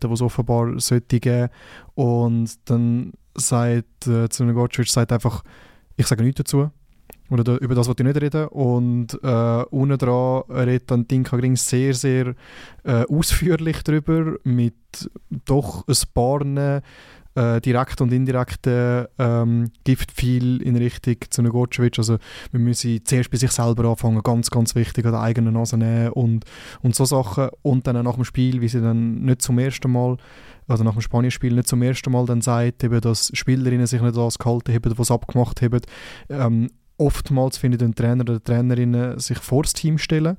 [0.04, 1.48] Unstimmigkeiten, die es offenbar sollte geben.
[1.94, 5.42] Und dann sagt äh, Zunogorcevic sagt einfach,
[5.96, 6.70] ich sage nichts dazu.
[7.30, 8.48] Oder da, über das wollte ich nicht reden.
[8.48, 12.34] Und äh, unten dran redet dann Dinka Grings sehr, sehr
[12.84, 14.74] äh, ausführlich darüber, mit
[15.30, 16.44] doch ein paar
[17.34, 21.98] äh, direkten und indirekten ähm, Giftpfeil in Richtung zu Nogorcevic.
[21.98, 22.18] Also
[22.52, 26.10] wir müssen zuerst bei sich selber anfangen, ganz, ganz wichtig, an der eigenen Nase nehmen
[26.10, 26.44] und,
[26.82, 27.48] und so Sachen.
[27.62, 30.16] Und dann nach dem Spiel, wie sie dann nicht zum ersten Mal
[30.66, 34.16] also nach dem Spanien-Spiel nicht zum ersten Mal dann sagt, eben, dass Spielerinnen sich nicht
[34.16, 35.80] das gehalten haben, was abgemacht haben.
[36.30, 40.36] Ähm, oftmals finde ich den Trainer oder die Trainerinnen sich vor das Team stellen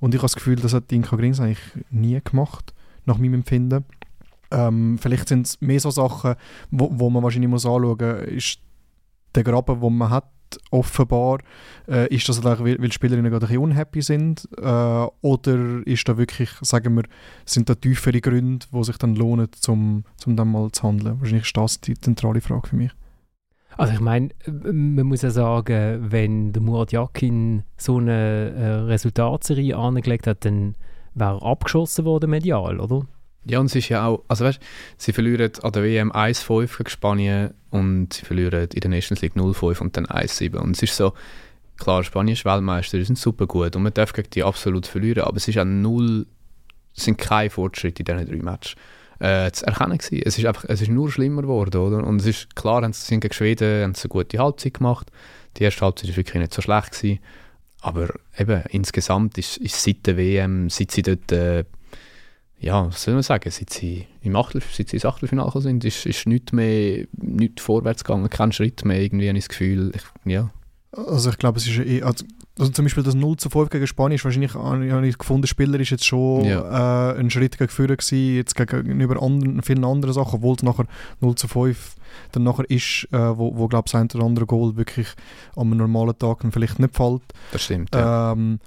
[0.00, 2.74] und ich habe das Gefühl, das hat Inka Grings eigentlich nie gemacht,
[3.04, 3.84] nach meinem Empfinden.
[4.50, 6.34] Ähm, vielleicht sind es mehr so Sachen,
[6.70, 8.60] wo, wo man wahrscheinlich muss anschauen muss, ist
[9.34, 10.30] der Graben, den man hat,
[10.70, 11.40] offenbar,
[11.88, 16.08] äh, ist das vielleicht, weil, weil Spielerinnen gerade ein bisschen unhappy sind äh, oder ist
[16.08, 17.04] da wirklich, sagen wir,
[17.44, 21.20] sind da tiefere Gründe, die sich dann lohnen, zum, zum dann mal zu handeln?
[21.20, 22.92] Wahrscheinlich ist das die zentrale Frage für mich.
[23.76, 29.76] Also ich meine, man muss ja sagen, wenn der Murat Yakin so eine äh, Resultatserie
[29.76, 30.74] angelegt hat, dann
[31.14, 33.06] wäre er abgeschossen worden medial, oder?
[33.44, 34.60] Ja, und es ist ja auch, also weißt,
[34.98, 39.36] sie verlieren an der WM 1-5 gegen Spanien und sie verlieren in der Nations League
[39.36, 40.56] 0-5 und dann 1-7.
[40.56, 41.14] Und es ist so,
[41.78, 45.24] klar, Spanien ist Weltmeister, die sind super gut und man darf gegen die absolut verlieren,
[45.24, 46.26] aber es ist auch null,
[46.94, 48.74] es sind keine Fortschritte in diesen drei Matches
[49.20, 50.22] äh, zu erkennen gewesen.
[50.24, 52.06] Es ist einfach, es ist nur schlimmer geworden, oder?
[52.06, 55.10] Und es ist klar, sie gegen Schweden haben sie eine gute Halbzeit gemacht.
[55.56, 57.20] Die erste Halbzeit war wirklich nicht so schlecht gewesen.
[57.80, 61.64] Aber eben, insgesamt ist, ist seit der WM, seit sie dort, äh,
[62.60, 66.06] ja, was soll man sagen, seit sie im Achtel, seit sie ins Achtelfinale sind, ist,
[66.06, 70.02] ist nichts mehr, nichts vorwärts gegangen, kein Schritt mehr, irgendwie habe ich das Gefühl, ich,
[70.30, 70.50] ja.
[70.92, 72.24] Also ich glaube, es ist eh, also
[72.58, 75.48] also zum Beispiel das 0 zu 5 gegen Spanien ist wahrscheinlich, habe ich gefunden, der
[75.48, 77.12] Spieler ist jetzt schon ja.
[77.12, 80.86] äh, ein Schritt gegen vorne gewesen, jetzt gegenüber anderen, vielen anderen Sachen, obwohl es nachher
[81.20, 81.94] 0 zu 5
[82.32, 85.06] dann nachher ist, äh, wo, wo glaube ich, ein oder andere Goal wirklich
[85.54, 87.22] am normalen Tag vielleicht nicht fällt.
[87.52, 88.32] Das stimmt, ja.
[88.32, 88.58] Ähm,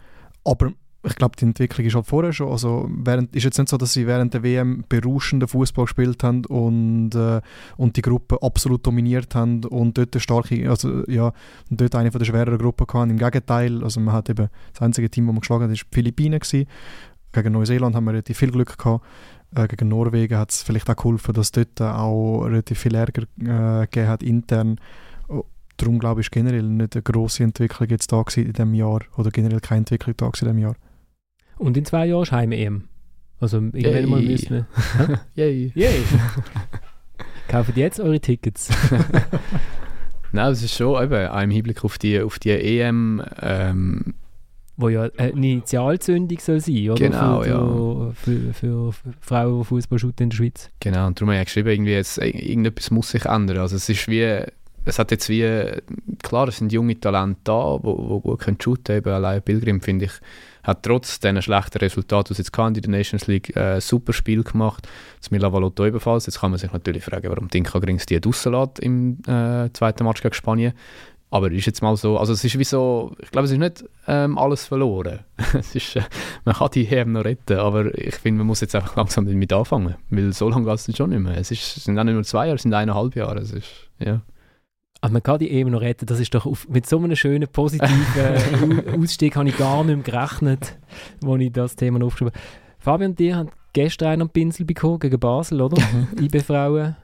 [0.45, 0.71] aber
[1.03, 2.49] ich glaube, die Entwicklung ist halt vorher schon.
[2.49, 6.45] Also während, ist jetzt nicht so, dass sie während der WM berauschenden Fußball gespielt haben
[6.45, 7.41] und, äh,
[7.77, 11.33] und die Gruppe absolut dominiert haben und dort eine starke, also ja,
[11.69, 13.09] dort eine von der schwereren Gruppen hatten.
[13.09, 15.95] Im Gegenteil, also man hat eben das einzige Team, das man geschlagen hat, war die
[15.95, 16.67] Philippinen gewesen.
[17.31, 19.03] Gegen Neuseeland haben wir relativ viel Glück gehabt.
[19.55, 23.87] Äh, gegen Norwegen hat es vielleicht auch geholfen, dass dort auch relativ viel Ärger äh,
[23.87, 24.79] gegeben hat intern
[25.77, 29.31] darum glaube ich, ist generell nicht eine grosse Entwicklung jetzt da in diesem Jahr oder
[29.31, 30.75] generell keine Entwicklung da in diesem Jahr.
[31.57, 32.83] Und in zwei Jahren ist Heim-EM.
[33.39, 34.05] Also irgendwann Yay.
[34.05, 35.19] mal müssen wir...
[35.35, 35.71] Yay.
[35.75, 36.03] Yay!
[37.47, 38.69] Kauft jetzt eure Tickets.
[40.31, 43.23] Nein, es ist schon eben auch im Hinblick auf die, auf die EM...
[43.41, 44.13] Ähm,
[44.77, 46.95] wo ja eine Initialzündung soll sein, oder?
[46.95, 48.11] Genau, für, ja.
[48.13, 50.69] Für, für, für Frauen, die Fußball in der Schweiz.
[50.79, 53.57] Genau, und darum habe ich geschrieben, irgendwie jetzt, irgendetwas muss sich ändern.
[53.57, 54.43] Also es ist wie
[54.85, 55.63] es hat jetzt wie,
[56.23, 59.15] klar, es sind junge Talente da, die wo, wo gut können shooten können.
[59.15, 60.11] Allein Pilgrim, finde ich,
[60.63, 64.13] hat trotz diesen schlechten Resultaten, die sie jetzt in der Nations League, ein äh, super
[64.13, 64.87] Spiel gemacht.
[65.19, 66.25] Das Mila Valotto ebenfalls.
[66.25, 70.21] Jetzt kann man sich natürlich fragen, warum Dinka Grings die rauslässt im äh, zweiten Match
[70.21, 70.73] gegen Spanien.
[71.33, 73.85] Aber ist jetzt mal so, also es ist wie so, ich glaube, es ist nicht
[74.05, 75.19] ähm, alles verloren.
[75.53, 76.01] es ist, äh,
[76.43, 79.53] man kann die EM noch retten, aber ich finde, man muss jetzt einfach langsam damit
[79.53, 81.37] anfangen, weil so lange geht es schon nicht mehr.
[81.37, 83.39] Es, ist, es sind auch nicht nur zwei Jahre, es sind eineinhalb Jahre.
[83.39, 84.21] Es ist, ja.
[85.01, 86.05] Aber man kann die eben noch retten.
[86.05, 90.03] Das ist doch auf, mit so einem schönen, positiven Ausstieg habe ich gar nicht mehr
[90.03, 90.77] gerechnet,
[91.25, 92.43] als ich das Thema aufgeschrieben habe.
[92.77, 95.81] Fabian, dir haben gestern einen Pinsel bekommen gegen Basel, oder?
[96.19, 96.95] IB-Frauen.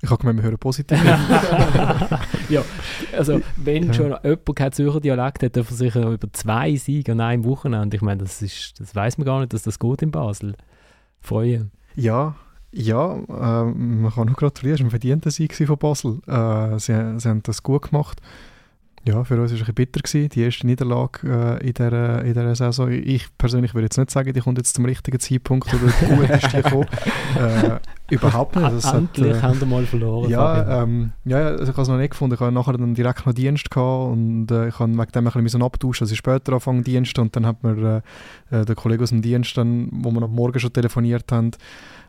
[0.00, 0.98] Ich habe gemeint, wir hören positiv.
[2.48, 2.64] ja,
[3.16, 3.92] also wenn ja.
[3.92, 7.96] schon jemand keinen Zürcher Dialekt hat, darf er sich über zwei Siege an einem Wochenende,
[7.96, 10.54] ich meine, das, ist, das weiß man gar nicht, dass das geht in Basel.
[11.20, 11.70] Freuen.
[11.94, 12.34] Ja,
[12.72, 14.74] ja, äh, man kann nur gratulieren.
[14.74, 16.20] Es war ein verdienter Sieg von Basel.
[16.26, 18.20] Äh, sie, sie haben das gut gemacht.
[19.04, 22.22] Ja, für uns war es ein bisschen bitter, gewesen, die erste Niederlage äh, in, dieser,
[22.22, 22.88] in dieser Saison.
[22.88, 26.52] Ich persönlich würde jetzt nicht sagen, die kommt jetzt zum richtigen Zeitpunkt oder gut ist
[26.52, 26.86] die gekommen.
[27.36, 27.80] Äh,
[28.14, 28.72] überhaupt nicht.
[28.72, 30.30] Das Endlich hat, äh, haben wir mal verloren.
[30.30, 32.34] Ja, ähm, ja also ich habe es noch nicht gefunden.
[32.34, 35.42] Ich hatte nachher dann direkt noch Dienst gehabt und äh, ich habe wegen dem ein
[35.42, 36.04] bisschen abtauschen.
[36.04, 38.02] Also später anfangen Dienst und dann hat mir
[38.50, 41.50] äh, äh, der Kollege aus dem Dienst, dann, wo wir am Morgen schon telefoniert haben,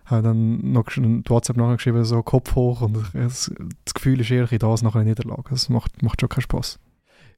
[0.06, 3.52] habe dann noch ein WhatsApp nachher geschrieben, so Kopf hoch und das,
[3.86, 5.44] das Gefühl ist eher das nach einer Niederlage.
[5.50, 6.80] Das macht, macht schon keinen Spaß.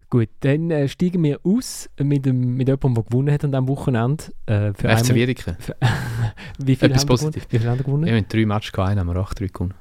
[0.09, 3.67] Gut, dann äh, steigen wir aus mit, dem, mit jemandem, der gewonnen hat an diesem
[3.67, 4.23] Wochenende.
[4.45, 5.57] Äh, für FC Wiedeke.
[6.59, 7.47] Wie viele haben positiv.
[7.49, 8.07] Wie viele haben gewonnen?
[8.07, 9.73] Ja, mit drei Matches gehabt, einen haben wir 8-3 gewonnen.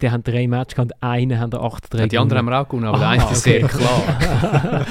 [0.00, 2.86] Die haben drei Matches gehabt, einen haben 8-3 ja, Die anderen haben wir auch gewonnen,
[2.86, 3.60] aber der eine ist okay.
[3.60, 4.86] sehr klar.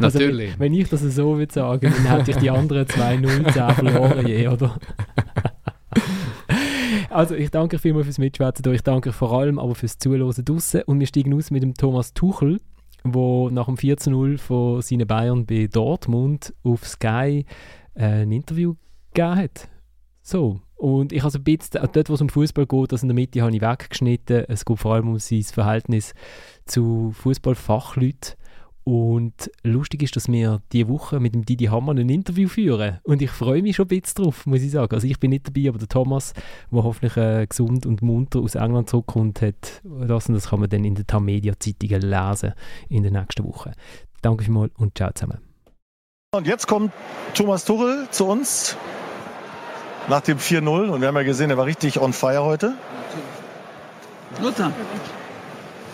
[0.00, 0.50] Natürlich.
[0.58, 4.48] Also, wenn ich das so würde sagen, dann hätte ich die anderen 2-0 verloren je,
[4.48, 4.76] oder?
[7.10, 8.70] Also ich danke euch vielmals fürs Mitschwätzen.
[8.74, 10.82] Ich danke euch vor allem aber fürs Zuhören draussen.
[10.82, 12.60] Und wir steigen aus mit dem Thomas Tuchel,
[13.02, 17.46] der nach dem 4-0 von seinen Bayern bei Dortmund auf Sky
[17.94, 18.74] äh, ein Interview
[19.14, 19.68] gegeben hat.
[20.22, 20.60] So.
[20.76, 23.14] Und ich habe so ein bisschen, dort wo es um Fußball geht, das in der
[23.14, 24.44] Mitte habe ich weggeschnitten.
[24.46, 26.14] Es geht vor allem um sein Verhältnis
[26.66, 28.37] zu Fußballfachleuten.
[28.88, 33.00] Und lustig ist, dass wir diese Woche mit dem Didi Hammer ein Interview führen.
[33.02, 34.94] Und ich freue mich schon ein bisschen drauf, muss ich sagen.
[34.94, 36.32] Also ich bin nicht dabei, aber der Thomas,
[36.72, 40.70] der hoffentlich äh, gesund und munter aus England zurückkommt, hat das und das kann man
[40.70, 42.54] dann in den Tamedia-Zeitungen lesen
[42.88, 43.72] in der nächsten Woche.
[44.22, 45.36] Danke vielmals und ciao zusammen.
[46.34, 46.90] Und jetzt kommt
[47.34, 48.74] Thomas Tuchel zu uns
[50.08, 52.72] nach dem 4-0 und wir haben ja gesehen, er war richtig on fire heute.
[54.40, 54.72] Luther.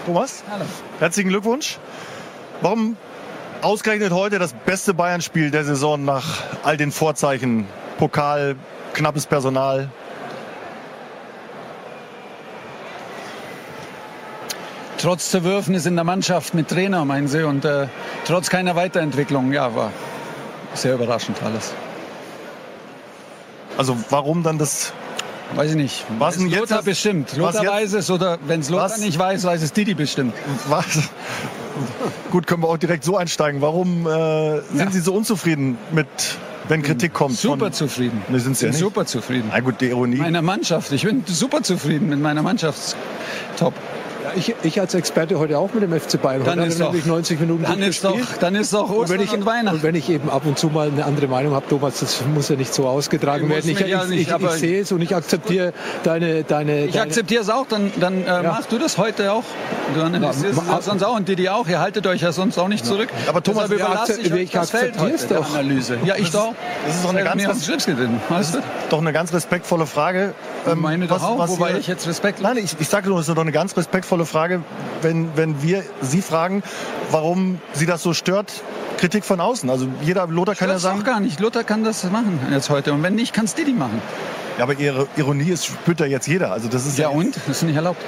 [0.07, 0.45] Thomas?
[0.49, 0.65] Hallo.
[1.01, 1.81] Herzlichen Glückwunsch.
[2.61, 2.97] Warum
[3.63, 7.67] ausgerechnet heute das beste Bayern-Spiel der Saison nach all den Vorzeichen?
[7.99, 8.57] Pokal,
[8.95, 9.91] knappes Personal.
[14.99, 17.89] trotz Zerwürfnis in der Mannschaft mit Trainer, meinen Sie, und äh,
[18.27, 19.93] trotz keiner Weiterentwicklung, ja, war
[20.75, 21.75] sehr überraschend alles.
[23.77, 24.93] Also warum dann das
[25.57, 26.07] Weiß ich nicht.
[26.19, 27.37] Was denn jetzt Lothar das- bestimmt.
[27.37, 28.99] Lothar jetzt- weiß es oder wenn es Lothar Was?
[28.99, 30.33] nicht weiß, weiß es Didi bestimmt.
[30.69, 31.11] Was?
[32.31, 33.61] Gut, können wir auch direkt so einsteigen.
[33.61, 34.91] Warum äh, sind Ja.
[34.91, 36.07] Sie so unzufrieden mit,
[36.69, 37.37] wenn Kritik kommt?
[37.37, 38.23] Super von, zufrieden.
[38.29, 39.51] Ne, sind ja super zufrieden.
[39.53, 40.17] Na gut, die Ironie.
[40.17, 40.93] Meiner Mannschaft.
[40.93, 42.97] Ich bin super zufrieden mit meiner Mannschaft.
[43.59, 43.75] Top.
[44.37, 46.45] Ich, ich als Experte heute auch mit dem FC Bayern.
[46.45, 49.25] Dann heute ist natürlich 90 Minuten Dann ist doch, dann ist doch Und Ostern wenn,
[49.25, 49.77] ich, und Weihnachten.
[49.77, 52.49] und wenn ich eben ab und zu mal eine andere Meinung habe, Thomas, das muss
[52.49, 53.69] ja nicht so ausgetragen werden.
[53.69, 57.05] Ich, ja ich, nicht, ich, ich sehe es und ich akzeptiere deine, deine, Ich deine
[57.07, 59.45] akzeptiere es auch, dann, dann äh, machst du das heute auch.
[59.95, 61.69] Du analysierst Ma- es ja sonst auch und Didi auch.
[61.69, 63.09] Ihr haltet euch ja sonst auch nicht zurück.
[63.29, 65.55] Aber Thomas, Deshalb wir überlasse ich euch ich das Feld akzeptiere es der doch.
[65.55, 65.99] Analyse.
[66.05, 66.55] Ja, ich doch.
[66.87, 67.89] Das ist doch eine ganz, das Weißt
[68.51, 68.63] ist du?
[68.91, 70.35] doch eine ganz respektvolle Frage.
[70.67, 71.49] Ähm, Meine doch auch.
[71.49, 72.43] Wo war hier- ich jetzt respektlos?
[72.49, 74.63] Nein, ich, ich sage nur, es ist doch eine ganz respektvolle Frage,
[75.03, 76.63] wenn, wenn wir Sie fragen,
[77.11, 78.63] warum Sie das so stört,
[78.99, 79.69] Kritik von außen.
[79.71, 81.41] Also jeder Lothar kann ja Das sagen, auch gar nicht.
[81.41, 82.93] Luther kann das machen jetzt heute.
[82.93, 84.01] Und wenn nicht, kann es Didi machen.
[84.59, 86.53] Ja, aber Ihre Ironie ist, spürt ja jetzt jeder.
[86.53, 87.37] Also das ist Ja und?
[87.37, 88.01] Das ist nicht erlaubt.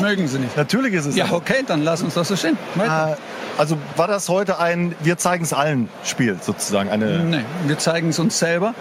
[0.00, 0.56] Mögen sie nicht.
[0.56, 2.58] Natürlich ist es Ja, okay, dann lass uns das so stehen.
[2.74, 3.12] Weiter.
[3.12, 6.90] Äh, Also war das heute ein Wir zeigen es allen Spiel sozusagen?
[6.90, 8.74] Eine, Nee, wir zeigen es uns selber.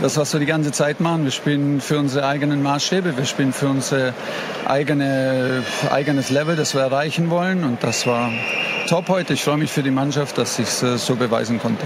[0.00, 1.24] Das, was wir die ganze Zeit machen.
[1.24, 3.16] Wir spielen für unsere eigenen Maßstäbe.
[3.16, 4.14] Wir spielen für unser
[4.66, 7.64] eigene, eigenes Level, das wir erreichen wollen.
[7.64, 8.30] Und das war
[8.88, 9.34] top heute.
[9.34, 11.84] Ich freue mich für die Mannschaft, dass ich es äh, so beweisen konnte.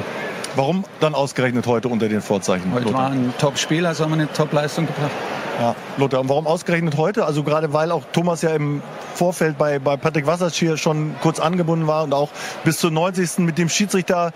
[0.56, 2.72] Warum dann ausgerechnet heute unter den Vorzeichen?
[2.72, 5.10] Heute war ein Top-Spiel, also haben wir eine Top-Leistung gebracht.
[5.58, 7.24] Ja, Lothar, und warum ausgerechnet heute?
[7.24, 8.82] Also gerade weil auch Thomas ja im
[9.14, 12.28] Vorfeld bei, bei Patrick Wasserschir schon kurz angebunden war und auch
[12.64, 13.38] bis zur 90.
[13.38, 14.32] mit dem Schiedsrichter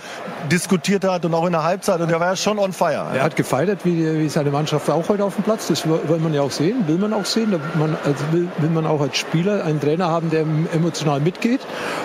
[0.50, 3.08] diskutiert hat und auch in der Halbzeit und er war ja schon on fire.
[3.14, 5.68] Er hat gefeiert, wie, wie seine Mannschaft auch heute auf dem Platz.
[5.68, 7.54] Das will man ja auch sehen, will man auch sehen.
[7.74, 11.60] Man, also will, will man auch als Spieler einen Trainer haben, der emotional mitgeht.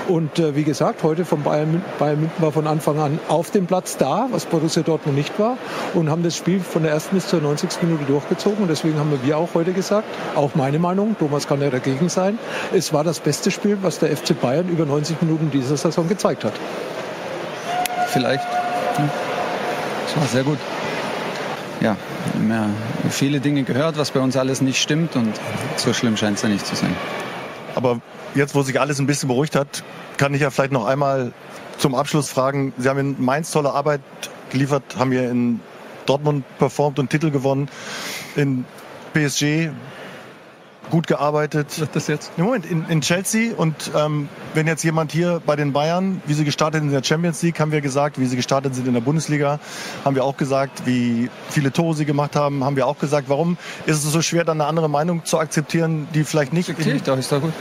[0.07, 3.65] Und äh, wie gesagt, heute von Bayern, Bayern München war von Anfang an auf dem
[3.65, 5.57] Platz da, was Borussia Dortmund nicht war.
[5.93, 7.81] Und haben das Spiel von der ersten bis zur 90.
[7.83, 8.63] Minute durchgezogen.
[8.63, 12.37] Und deswegen haben wir auch heute gesagt, auch meine Meinung, Thomas kann ja dagegen sein,
[12.73, 16.43] es war das beste Spiel, was der FC Bayern über 90 Minuten dieser Saison gezeigt
[16.43, 16.53] hat.
[18.07, 18.43] Vielleicht.
[18.97, 19.09] Ja.
[20.05, 20.59] Das war sehr gut.
[21.81, 21.97] Ja,
[22.33, 25.33] wir haben ja viele Dinge gehört, was bei uns alles nicht stimmt und
[25.75, 26.95] so schlimm scheint es ja nicht zu sein.
[27.75, 27.99] Aber
[28.33, 29.83] jetzt, wo sich alles ein bisschen beruhigt hat,
[30.17, 31.33] kann ich ja vielleicht noch einmal
[31.77, 32.73] zum Abschluss fragen.
[32.77, 34.01] Sie haben in Mainz tolle Arbeit
[34.49, 35.59] geliefert, haben hier in
[36.05, 37.67] Dortmund performt und Titel gewonnen.
[38.35, 38.65] In
[39.15, 39.71] PSG
[40.89, 41.87] gut gearbeitet.
[41.93, 42.31] Das jetzt?
[42.37, 46.33] Im Moment in, in Chelsea und ähm, wenn jetzt jemand hier bei den Bayern, wie
[46.33, 48.93] sie gestartet sind in der Champions League, haben wir gesagt, wie sie gestartet sind in
[48.93, 49.59] der Bundesliga,
[50.03, 53.29] haben wir auch gesagt, wie viele Tore sie gemacht haben, haben wir auch gesagt.
[53.29, 56.69] Warum ist es so schwer, dann eine andere Meinung zu akzeptieren, die vielleicht nicht...
[56.69, 57.53] Akzeptiere ich doch, ist doch gut.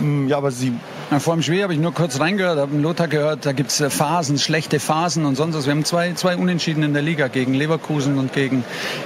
[0.00, 0.72] Mm, Ja, aber sie
[1.10, 3.94] Ja, vor dem Spiel habe ich nur kurz reingehört, habe Lothar gehört, da gibt es
[3.94, 5.66] Phasen, schlechte Phasen und sonst was.
[5.66, 8.64] Wir haben zwei, zwei Unentschieden in der Liga gegen Leverkusen und gegen,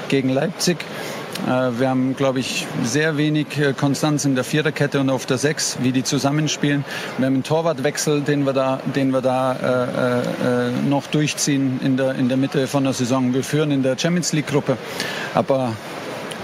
[0.08, 0.78] gegen Leipzig.
[1.46, 5.38] Äh, Wir haben, glaube ich, sehr wenig äh, Konstanz in der Viererkette und auf der
[5.38, 6.84] Sechs, wie die zusammenspielen.
[7.18, 11.96] Wir haben einen Torwartwechsel, den wir da, den wir da äh, äh, noch durchziehen in
[11.96, 13.34] der, in der Mitte von der Saison.
[13.34, 14.76] Wir führen in der Champions League-Gruppe.
[15.34, 15.72] Aber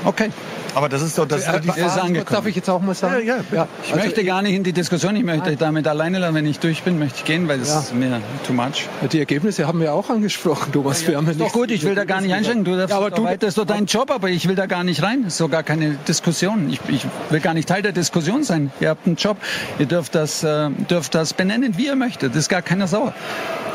[0.05, 0.31] okay,
[0.76, 2.02] Aber das ist doch das ist doch Er ist Phase.
[2.02, 2.34] angekommen.
[2.36, 3.26] Darf ich jetzt auch mal sagen?
[3.26, 6.34] Ja, ja, Ich möchte gar nicht in die Diskussion, ich möchte euch damit alleine lassen.
[6.34, 7.78] Wenn ich durch bin, möchte ich gehen, weil das Ja.
[7.80, 8.86] ist mir too much.
[9.10, 11.08] Die Ergebnisse haben wir auch angesprochen, Thomas.
[11.08, 12.64] wir haben ja Ist doch nicht- gut, ich will da gar nicht einsteigen.
[12.64, 14.84] Du darfst Ja, aber du- weiter, ist doch dein Job, aber ich will da gar
[14.84, 15.22] nicht rein.
[15.24, 16.68] Das ist doch gar keine Diskussion.
[16.68, 18.70] Ich, ich will gar nicht Teil der Diskussion sein.
[18.78, 19.38] Ihr habt einen Job,
[19.78, 22.32] ihr dürft das, äh, dürft das benennen, wie ihr möchtet.
[22.32, 23.14] Das ist gar keiner sauer.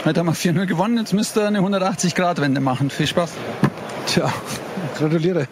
[0.05, 2.91] Heute haben wir 4-0 gewonnen, jetzt müsst ihr eine 180-Grad-Wende machen.
[2.91, 3.31] Viel Spaß.
[4.05, 4.31] Tja,
[4.99, 5.47] gratuliere.